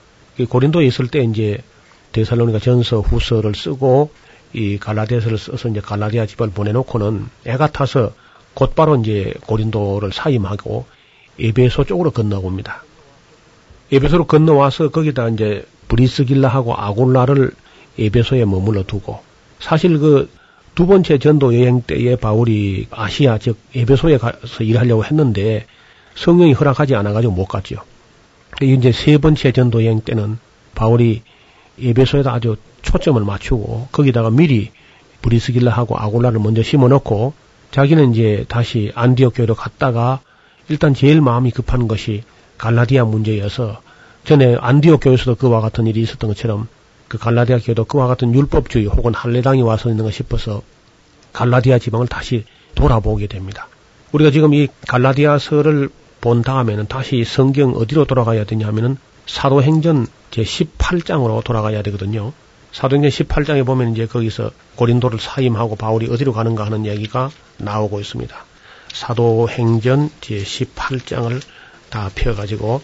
고린도에 0.49 0.85
있을 0.87 1.07
때 1.07 1.23
이제 1.23 1.59
데살로니가 2.11 2.59
전서 2.59 3.03
후서를 3.03 3.55
쓰고 3.55 4.11
이 4.53 4.79
갈라디아서를 4.79 5.39
써서 5.39 5.69
이제 5.69 5.81
갈라디아 5.81 6.27
집을 6.27 6.51
보내놓고는 6.51 7.29
애가 7.45 7.69
타서 7.69 8.13
곧바로 8.55 8.97
이제 8.97 9.33
고린도를 9.47 10.13
사임하고 10.13 10.87
에베소 11.39 11.85
쪽으로 11.85 12.11
건너옵니다. 12.11 12.83
에베소로 13.93 14.27
건너와서 14.27 14.89
거기다 14.89 15.29
이제 15.29 15.65
브리스길라하고 15.87 16.75
아골라를 16.75 17.53
에베소에 17.97 18.45
머물러 18.45 18.83
두고 18.83 19.23
사실 19.61 20.01
그 20.01 20.29
두 20.81 20.87
번째 20.87 21.19
전도 21.19 21.55
여행 21.57 21.83
때에 21.83 22.17
바울이 22.17 22.87
아시아 22.91 23.37
즉 23.37 23.59
에베소에 23.75 24.17
가서 24.17 24.65
일하려고 24.65 25.05
했는데 25.05 25.67
성령이 26.15 26.55
허락하지 26.55 26.95
않아가지고 26.95 27.35
못 27.35 27.45
갔죠. 27.45 27.83
이제 28.63 28.91
세 28.91 29.19
번째 29.19 29.53
전도 29.53 29.85
여행 29.85 30.01
때는 30.01 30.39
바울이 30.75 31.21
에베소에다 31.83 32.33
아주 32.33 32.57
초점을 32.81 33.23
맞추고 33.23 33.89
거기다가 33.93 34.31
미리 34.31 34.71
브리스길라하고 35.21 35.99
아골라를 35.99 36.41
먼저 36.41 36.63
심어놓고 36.63 37.35
자기는 37.73 38.15
이제 38.15 38.47
다시 38.49 38.91
안디옥 38.95 39.35
교회로 39.37 39.57
갔다가 39.57 40.21
일단 40.71 40.95
제일 40.95 41.21
마음이 41.21 41.51
급한 41.51 41.89
것이 41.89 42.23
갈라디아 42.57 43.05
문제여서 43.05 43.83
전에 44.25 44.57
안디옥 44.59 45.01
교회에서도 45.03 45.35
그와 45.35 45.61
같은 45.61 45.87
일이 45.87 46.01
있었던 46.01 46.29
것처럼 46.29 46.69
그 47.11 47.19
갈라디아 47.19 47.59
교회도 47.59 47.87
그와 47.87 48.07
같은 48.07 48.33
율법주의 48.33 48.87
혹은 48.87 49.13
할례당이 49.13 49.63
와서 49.63 49.91
있는가 49.91 50.13
싶어서 50.13 50.63
갈라디아 51.33 51.81
지방을 51.81 52.07
다시 52.07 52.45
돌아보게 52.77 53.27
됩니다. 53.27 53.67
우리가 54.13 54.31
지금 54.31 54.55
이 54.55 54.69
갈라디아서를 54.87 55.89
본 56.21 56.43
다음에는 56.43 56.87
다시 56.87 57.25
성경 57.25 57.73
어디로 57.73 58.05
돌아가야 58.05 58.45
되냐면은 58.45 58.97
사도행전 59.27 60.07
제 60.31 60.45
18장으로 60.45 61.43
돌아가야 61.43 61.83
되거든요. 61.83 62.33
사도행전 62.71 63.11
18장에 63.11 63.67
보면 63.67 63.91
이제 63.93 64.07
거기서 64.07 64.53
고린도를 64.77 65.19
사임하고 65.19 65.75
바울이 65.75 66.09
어디로 66.09 66.33
가는가 66.33 66.65
하는 66.65 66.85
이야기가 66.85 67.33
나오고 67.59 67.99
있습니다. 67.99 68.37
사도행전 68.93 70.11
제 70.21 70.37
18장을 70.37 71.43
다 71.91 72.09
펴가지고 72.15 72.81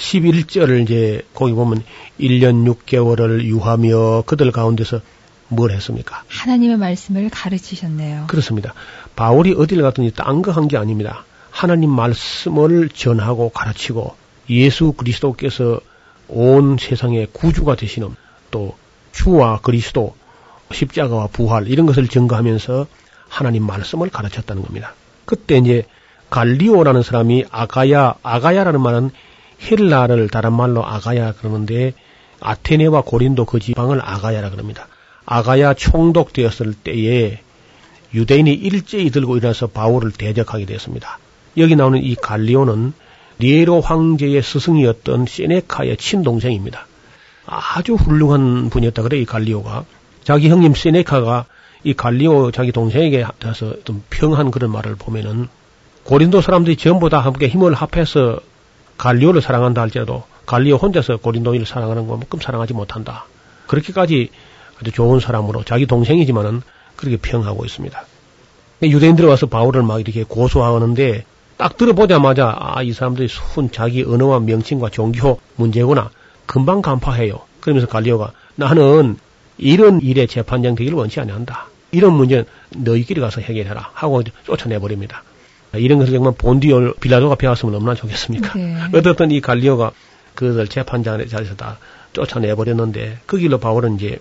11절을 0.00 0.82
이제 0.82 1.22
거기 1.34 1.52
보면 1.52 1.82
1년 2.18 2.64
6개월을 2.74 3.44
유하며 3.44 4.22
그들 4.26 4.50
가운데서 4.50 5.00
뭘 5.48 5.72
했습니까? 5.72 6.22
하나님의 6.28 6.76
말씀을 6.78 7.28
가르치셨네요. 7.30 8.24
그렇습니다. 8.28 8.72
바울이 9.16 9.54
어디를 9.56 9.82
갔든지 9.82 10.14
딴 10.14 10.42
거 10.42 10.52
한 10.52 10.68
게 10.68 10.76
아닙니다. 10.78 11.24
하나님 11.50 11.90
말씀을 11.90 12.88
전하고 12.88 13.50
가르치고 13.50 14.14
예수 14.48 14.92
그리스도께서 14.92 15.80
온 16.28 16.76
세상의 16.78 17.28
구주가 17.32 17.74
되시는 17.74 18.14
또 18.50 18.76
주와 19.12 19.60
그리스도 19.60 20.14
십자가와 20.72 21.26
부활 21.32 21.66
이런 21.66 21.86
것을 21.86 22.06
증거하면서 22.08 22.86
하나님 23.28 23.66
말씀을 23.66 24.08
가르쳤다는 24.10 24.62
겁니다. 24.62 24.94
그때 25.24 25.58
이제 25.58 25.84
갈리오라는 26.30 27.02
사람이 27.02 27.44
아가야 27.50 28.14
아가야라는 28.22 28.80
말은 28.80 29.10
헬라를 29.62 30.28
다른 30.28 30.52
말로 30.52 30.84
아가야 30.84 31.32
그러는데 31.32 31.94
아테네와 32.40 33.02
고린도 33.02 33.44
그 33.44 33.60
지방을 33.60 34.00
아가야라 34.02 34.50
그럽니다. 34.50 34.88
아가야 35.26 35.74
총독되었을 35.74 36.74
때에 36.74 37.40
유대인이 38.14 38.52
일제히 38.52 39.10
들고 39.10 39.36
일어나서 39.36 39.68
바울을 39.68 40.12
대적하게 40.12 40.64
되었습니다. 40.64 41.18
여기 41.58 41.76
나오는 41.76 42.02
이 42.02 42.14
갈리오는 42.14 42.92
니에로 43.40 43.80
황제의 43.80 44.42
스승이었던 44.42 45.26
세네카의 45.26 45.96
친동생입니다. 45.96 46.86
아주 47.46 47.94
훌륭한 47.94 48.70
분이었다 48.70 49.02
그래 49.02 49.18
이 49.18 49.24
갈리오가 49.24 49.84
자기 50.24 50.48
형님 50.48 50.74
세네카가 50.74 51.46
이 51.82 51.94
갈리오 51.94 52.50
자기 52.50 52.72
동생에게 52.72 53.24
대해서 53.38 53.74
좀 53.84 54.02
평한 54.10 54.50
그런 54.50 54.70
말을 54.70 54.96
보면은 54.96 55.48
고린도 56.04 56.40
사람들이 56.40 56.76
전부 56.76 57.08
다 57.08 57.20
함께 57.20 57.48
힘을 57.48 57.74
합해서 57.74 58.40
갈리오를 59.00 59.40
사랑한다 59.40 59.80
할지라도 59.80 60.24
갈리오 60.44 60.76
혼자서 60.76 61.16
고린도인을 61.16 61.64
사랑하는 61.64 62.06
것만큼 62.06 62.38
사랑하지 62.38 62.74
못한다. 62.74 63.24
그렇게까지 63.66 64.28
아주 64.78 64.92
좋은 64.92 65.20
사람으로 65.20 65.64
자기 65.64 65.86
동생이지만은 65.86 66.60
그렇게 66.96 67.16
평하고 67.16 67.64
있습니다. 67.64 67.98
유대인들이 68.82 69.26
와서 69.26 69.46
바울을 69.46 69.82
막 69.84 70.00
이렇게 70.00 70.22
고소하는데 70.24 71.24
딱 71.56 71.78
들어보자마자 71.78 72.54
아, 72.58 72.82
이 72.82 72.92
사람들이 72.92 73.28
순 73.28 73.70
자기 73.70 74.02
언어와 74.02 74.40
명칭과 74.40 74.90
종교 74.90 75.40
문제구나. 75.56 76.10
금방 76.44 76.82
간파해요. 76.82 77.40
그러면서 77.60 77.86
갈리오가 77.86 78.32
나는 78.54 79.16
이런 79.56 80.02
일에 80.02 80.26
재판장 80.26 80.74
되기를 80.74 80.98
원치 80.98 81.20
않는다. 81.20 81.68
이런 81.90 82.12
문제는 82.12 82.44
너희끼리 82.76 83.22
가서 83.22 83.40
해결해라. 83.40 83.90
하고 83.94 84.22
쫓아내버립니다. 84.44 85.22
이런 85.74 85.98
것을 85.98 86.12
정말 86.12 86.34
본디올 86.36 86.94
빌라도가 87.00 87.36
배웠으면 87.36 87.74
얼마나 87.76 87.94
좋겠습니까? 87.94 88.58
네. 88.58 88.76
어떻든 88.92 89.30
이 89.30 89.40
갈리오가 89.40 89.92
그들 90.34 90.68
재판장의 90.68 91.28
자리에서 91.28 91.54
다 91.54 91.78
쫓아내버렸는데 92.12 93.20
그 93.26 93.38
길로 93.38 93.58
바울은 93.58 93.96
이제 93.96 94.18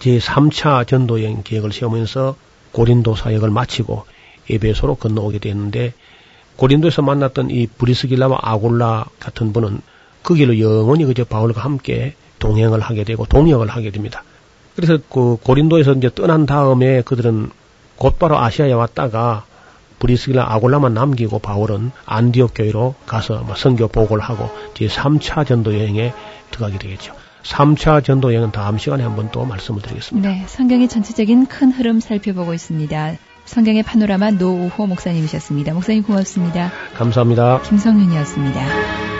제3차 0.00 0.86
전도여행 0.86 1.42
계획을 1.42 1.72
세우면서 1.72 2.36
고린도 2.72 3.16
사역을 3.16 3.50
마치고 3.50 4.04
에베소로 4.50 4.96
건너오게 4.96 5.38
됐는데 5.38 5.94
고린도에서 6.56 7.02
만났던 7.02 7.50
이 7.50 7.66
브리스길라와 7.66 8.38
아골라 8.42 9.06
같은 9.20 9.52
분은 9.52 9.80
그 10.22 10.34
길로 10.34 10.58
영원히 10.58 11.04
그저 11.04 11.24
바울과 11.24 11.62
함께 11.62 12.14
동행을 12.38 12.80
하게 12.80 13.04
되고 13.04 13.24
동역을 13.24 13.68
하게 13.68 13.90
됩니다. 13.90 14.24
그래서 14.76 14.98
그 15.08 15.36
고린도에서 15.42 15.94
이제 15.94 16.10
떠난 16.14 16.46
다음에 16.46 17.02
그들은 17.02 17.50
곧바로 17.96 18.38
아시아에 18.38 18.72
왔다가 18.72 19.44
브리스길라 19.98 20.52
아골라만 20.52 20.94
남기고 20.94 21.38
바울은 21.40 21.90
안디옥 22.06 22.52
교회로 22.54 22.94
가서 23.06 23.42
뭐 23.42 23.54
선교 23.54 23.88
보고를 23.88 24.22
하고 24.22 24.50
제 24.74 24.86
3차 24.86 25.46
전도 25.46 25.74
여행에 25.74 26.12
들어가게 26.50 26.78
되겠죠. 26.78 27.14
3차 27.42 28.04
전도 28.04 28.32
여행은 28.32 28.52
다음 28.52 28.78
시간에 28.78 29.02
한번 29.02 29.30
또 29.30 29.44
말씀을 29.44 29.82
드리겠습니다. 29.82 30.28
네, 30.28 30.44
성경의 30.46 30.88
전체적인 30.88 31.46
큰 31.46 31.70
흐름 31.70 32.00
살펴보고 32.00 32.54
있습니다. 32.54 33.16
성경의 33.44 33.82
파노라마 33.82 34.32
노우호 34.32 34.86
목사님이셨습니다. 34.86 35.72
목사님 35.72 36.02
고맙습니다. 36.02 36.70
감사합니다. 36.94 37.62
김성윤이었습니다. 37.62 39.17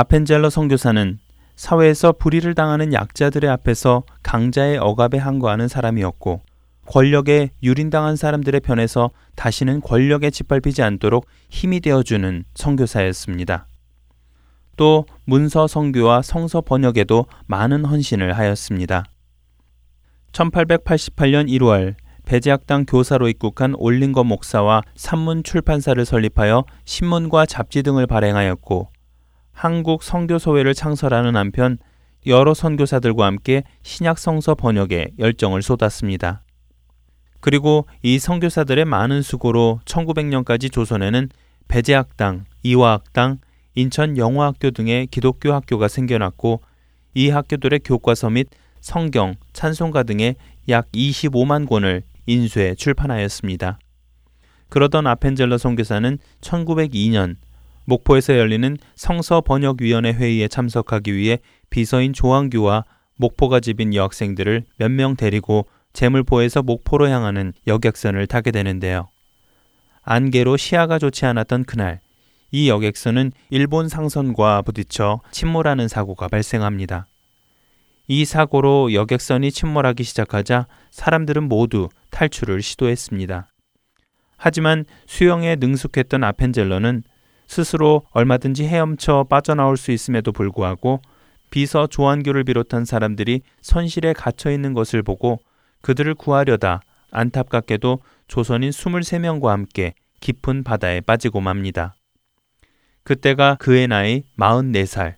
아펜젤러 0.00 0.48
선교사는 0.48 1.18
사회에서 1.56 2.12
불의를 2.12 2.54
당하는 2.54 2.92
약자들의 2.92 3.50
앞에서 3.50 4.04
강자의 4.22 4.78
억압에 4.78 5.18
항거하는 5.18 5.66
사람이었고 5.66 6.40
권력에 6.86 7.50
유린당한 7.64 8.14
사람들의 8.14 8.60
편에서 8.60 9.10
다시는 9.34 9.80
권력에 9.80 10.30
짓밟히지 10.30 10.84
않도록 10.84 11.26
힘이 11.50 11.80
되어주는 11.80 12.44
선교사였습니다. 12.54 13.66
또 14.76 15.04
문서 15.24 15.66
성교와 15.66 16.22
성서 16.22 16.60
번역에도 16.60 17.26
많은 17.48 17.84
헌신을 17.84 18.38
하였습니다. 18.38 19.02
1888년 20.30 21.48
1월 21.48 21.96
배제학당 22.24 22.84
교사로 22.86 23.28
입국한 23.28 23.74
올링거 23.76 24.22
목사와 24.22 24.82
산문 24.94 25.42
출판사를 25.42 26.04
설립하여 26.04 26.66
신문과 26.84 27.46
잡지 27.46 27.82
등을 27.82 28.06
발행하였고 28.06 28.90
한국 29.58 30.04
선교소회를 30.04 30.72
창설하는 30.72 31.34
한편 31.34 31.78
여러 32.26 32.54
선교사들과 32.54 33.26
함께 33.26 33.64
신약 33.82 34.16
성서 34.16 34.54
번역에 34.54 35.08
열정을 35.18 35.62
쏟았습니다. 35.62 36.44
그리고 37.40 37.88
이 38.04 38.20
선교사들의 38.20 38.84
많은 38.84 39.20
수고로 39.20 39.80
1900년까지 39.84 40.70
조선에는 40.70 41.30
배제학당, 41.66 42.44
이화학당, 42.62 43.38
인천 43.74 44.16
영화학교 44.16 44.70
등의 44.70 45.08
기독교 45.08 45.52
학교가 45.52 45.88
생겨났고 45.88 46.60
이 47.14 47.30
학교들의 47.30 47.80
교과서 47.80 48.30
및 48.30 48.46
성경, 48.80 49.34
찬송가 49.54 50.04
등의 50.04 50.36
약 50.68 50.86
25만 50.92 51.68
권을 51.68 52.04
인쇄 52.26 52.76
출판하였습니다. 52.76 53.80
그러던 54.68 55.08
아펜젤러 55.08 55.58
선교사는 55.58 56.18
1902년 56.42 57.34
목포에서 57.88 58.36
열리는 58.36 58.76
성서 58.96 59.40
번역위원회 59.40 60.12
회의에 60.12 60.46
참석하기 60.46 61.14
위해 61.14 61.38
비서인 61.70 62.12
조항규와 62.12 62.84
목포가 63.16 63.60
집인 63.60 63.94
여학생들을 63.94 64.64
몇 64.76 64.90
명 64.90 65.16
데리고 65.16 65.66
제물포에서 65.94 66.62
목포로 66.62 67.08
향하는 67.08 67.54
여객선을 67.66 68.26
타게 68.26 68.50
되는데요. 68.50 69.08
안개로 70.02 70.58
시야가 70.58 70.98
좋지 70.98 71.24
않았던 71.24 71.64
그날, 71.64 72.00
이 72.50 72.68
여객선은 72.68 73.32
일본 73.48 73.88
상선과 73.88 74.62
부딪혀 74.62 75.20
침몰하는 75.30 75.88
사고가 75.88 76.28
발생합니다. 76.28 77.06
이 78.06 78.26
사고로 78.26 78.92
여객선이 78.92 79.50
침몰하기 79.50 80.04
시작하자 80.04 80.66
사람들은 80.90 81.48
모두 81.48 81.88
탈출을 82.10 82.60
시도했습니다. 82.60 83.48
하지만 84.36 84.84
수영에 85.06 85.56
능숙했던 85.56 86.22
아펜젤러는 86.22 87.02
스스로 87.48 88.02
얼마든지 88.12 88.64
헤엄쳐 88.66 89.26
빠져나올 89.28 89.76
수 89.76 89.90
있음에도 89.90 90.30
불구하고 90.30 91.00
비서 91.50 91.86
조한규를 91.86 92.44
비롯한 92.44 92.84
사람들이 92.84 93.40
선실에 93.62 94.12
갇혀 94.12 94.50
있는 94.52 94.74
것을 94.74 95.02
보고 95.02 95.40
그들을 95.80 96.14
구하려다 96.14 96.82
안타깝게도 97.10 98.00
조선인 98.28 98.70
23명과 98.70 99.46
함께 99.46 99.94
깊은 100.20 100.62
바다에 100.62 101.00
빠지고 101.00 101.40
맙니다. 101.40 101.94
그때가 103.02 103.56
그의 103.58 103.88
나이 103.88 104.24
44살. 104.38 105.14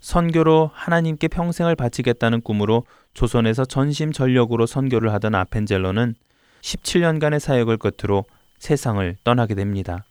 선교로 0.00 0.70
하나님께 0.74 1.28
평생을 1.28 1.76
바치겠다는 1.76 2.42
꿈으로 2.42 2.84
조선에서 3.14 3.64
전심 3.64 4.12
전력으로 4.12 4.66
선교를 4.66 5.10
하던 5.14 5.34
아펜젤러는 5.34 6.14
17년간의 6.60 7.38
사역을 7.38 7.78
끝으로 7.78 8.26
세상을 8.58 9.16
떠나게 9.24 9.54
됩니다. 9.54 10.04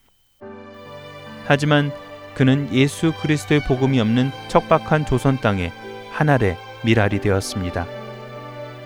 하지만 1.45 1.91
그는 2.33 2.67
예수 2.73 3.13
그리스도의 3.13 3.61
복음이 3.63 3.99
없는 3.99 4.31
척박한 4.47 5.05
조선 5.05 5.39
땅에 5.39 5.71
하늘의 6.11 6.57
미랄이 6.83 7.21
되었습니다. 7.21 7.85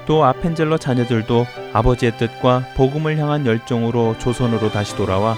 또 0.05 0.23
아펜젤러 0.23 0.77
자녀들도 0.77 1.45
아버지의 1.73 2.17
뜻과 2.17 2.63
복음을 2.75 3.17
향한 3.17 3.45
열정으로 3.45 4.17
조선으로 4.19 4.69
다시 4.71 4.95
돌아와 4.95 5.35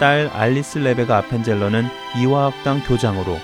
딸 0.00 0.30
알리스 0.32 0.78
레베가 0.78 1.18
아펜젤러는 1.18 1.84
이화학당 2.18 2.82
교장으로 2.84 3.38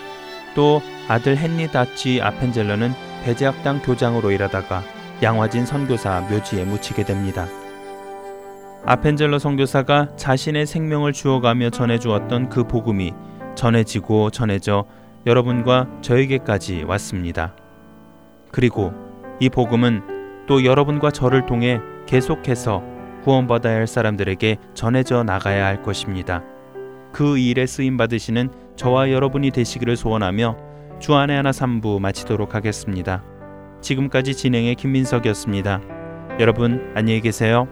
또 0.54 0.80
아들 1.08 1.36
헨리 1.36 1.70
다치 1.70 2.20
아펜젤러는 2.22 2.94
배제학당 3.24 3.82
교장으로 3.82 4.30
일하다가 4.30 4.82
양화진 5.22 5.66
선교사 5.66 6.20
묘지에 6.30 6.64
묻히게 6.64 7.04
됩니다. 7.04 7.46
아펜젤러 8.86 9.38
선교사가 9.38 10.14
자신의 10.16 10.66
생명을 10.66 11.14
주어가며 11.14 11.70
전해주었던 11.70 12.50
그 12.50 12.64
복음이 12.64 13.14
전해지고 13.54 14.30
전해져 14.30 14.84
여러분과 15.26 15.88
저에게까지 16.02 16.84
왔습니다. 16.86 17.54
그리고 18.52 18.92
이 19.40 19.48
복음은 19.48 20.02
또 20.46 20.64
여러분과 20.64 21.10
저를 21.10 21.46
통해 21.46 21.80
계속해서 22.06 22.82
구원받아야 23.22 23.76
할 23.76 23.86
사람들에게 23.86 24.58
전해져 24.74 25.22
나가야 25.22 25.64
할 25.64 25.82
것입니다. 25.82 26.42
그 27.10 27.38
일에 27.38 27.64
쓰임 27.64 27.96
받으시는 27.96 28.50
저와 28.76 29.10
여러분이 29.10 29.50
되시기를 29.50 29.96
소원하며 29.96 30.58
주안의 31.00 31.36
하나 31.36 31.52
3부 31.52 32.00
마치도록 32.00 32.54
하겠습니다. 32.54 33.24
지금까지 33.80 34.34
진행의 34.34 34.74
김민석이었습니다. 34.74 35.80
여러분 36.38 36.92
안녕히 36.94 37.22
계세요. 37.22 37.66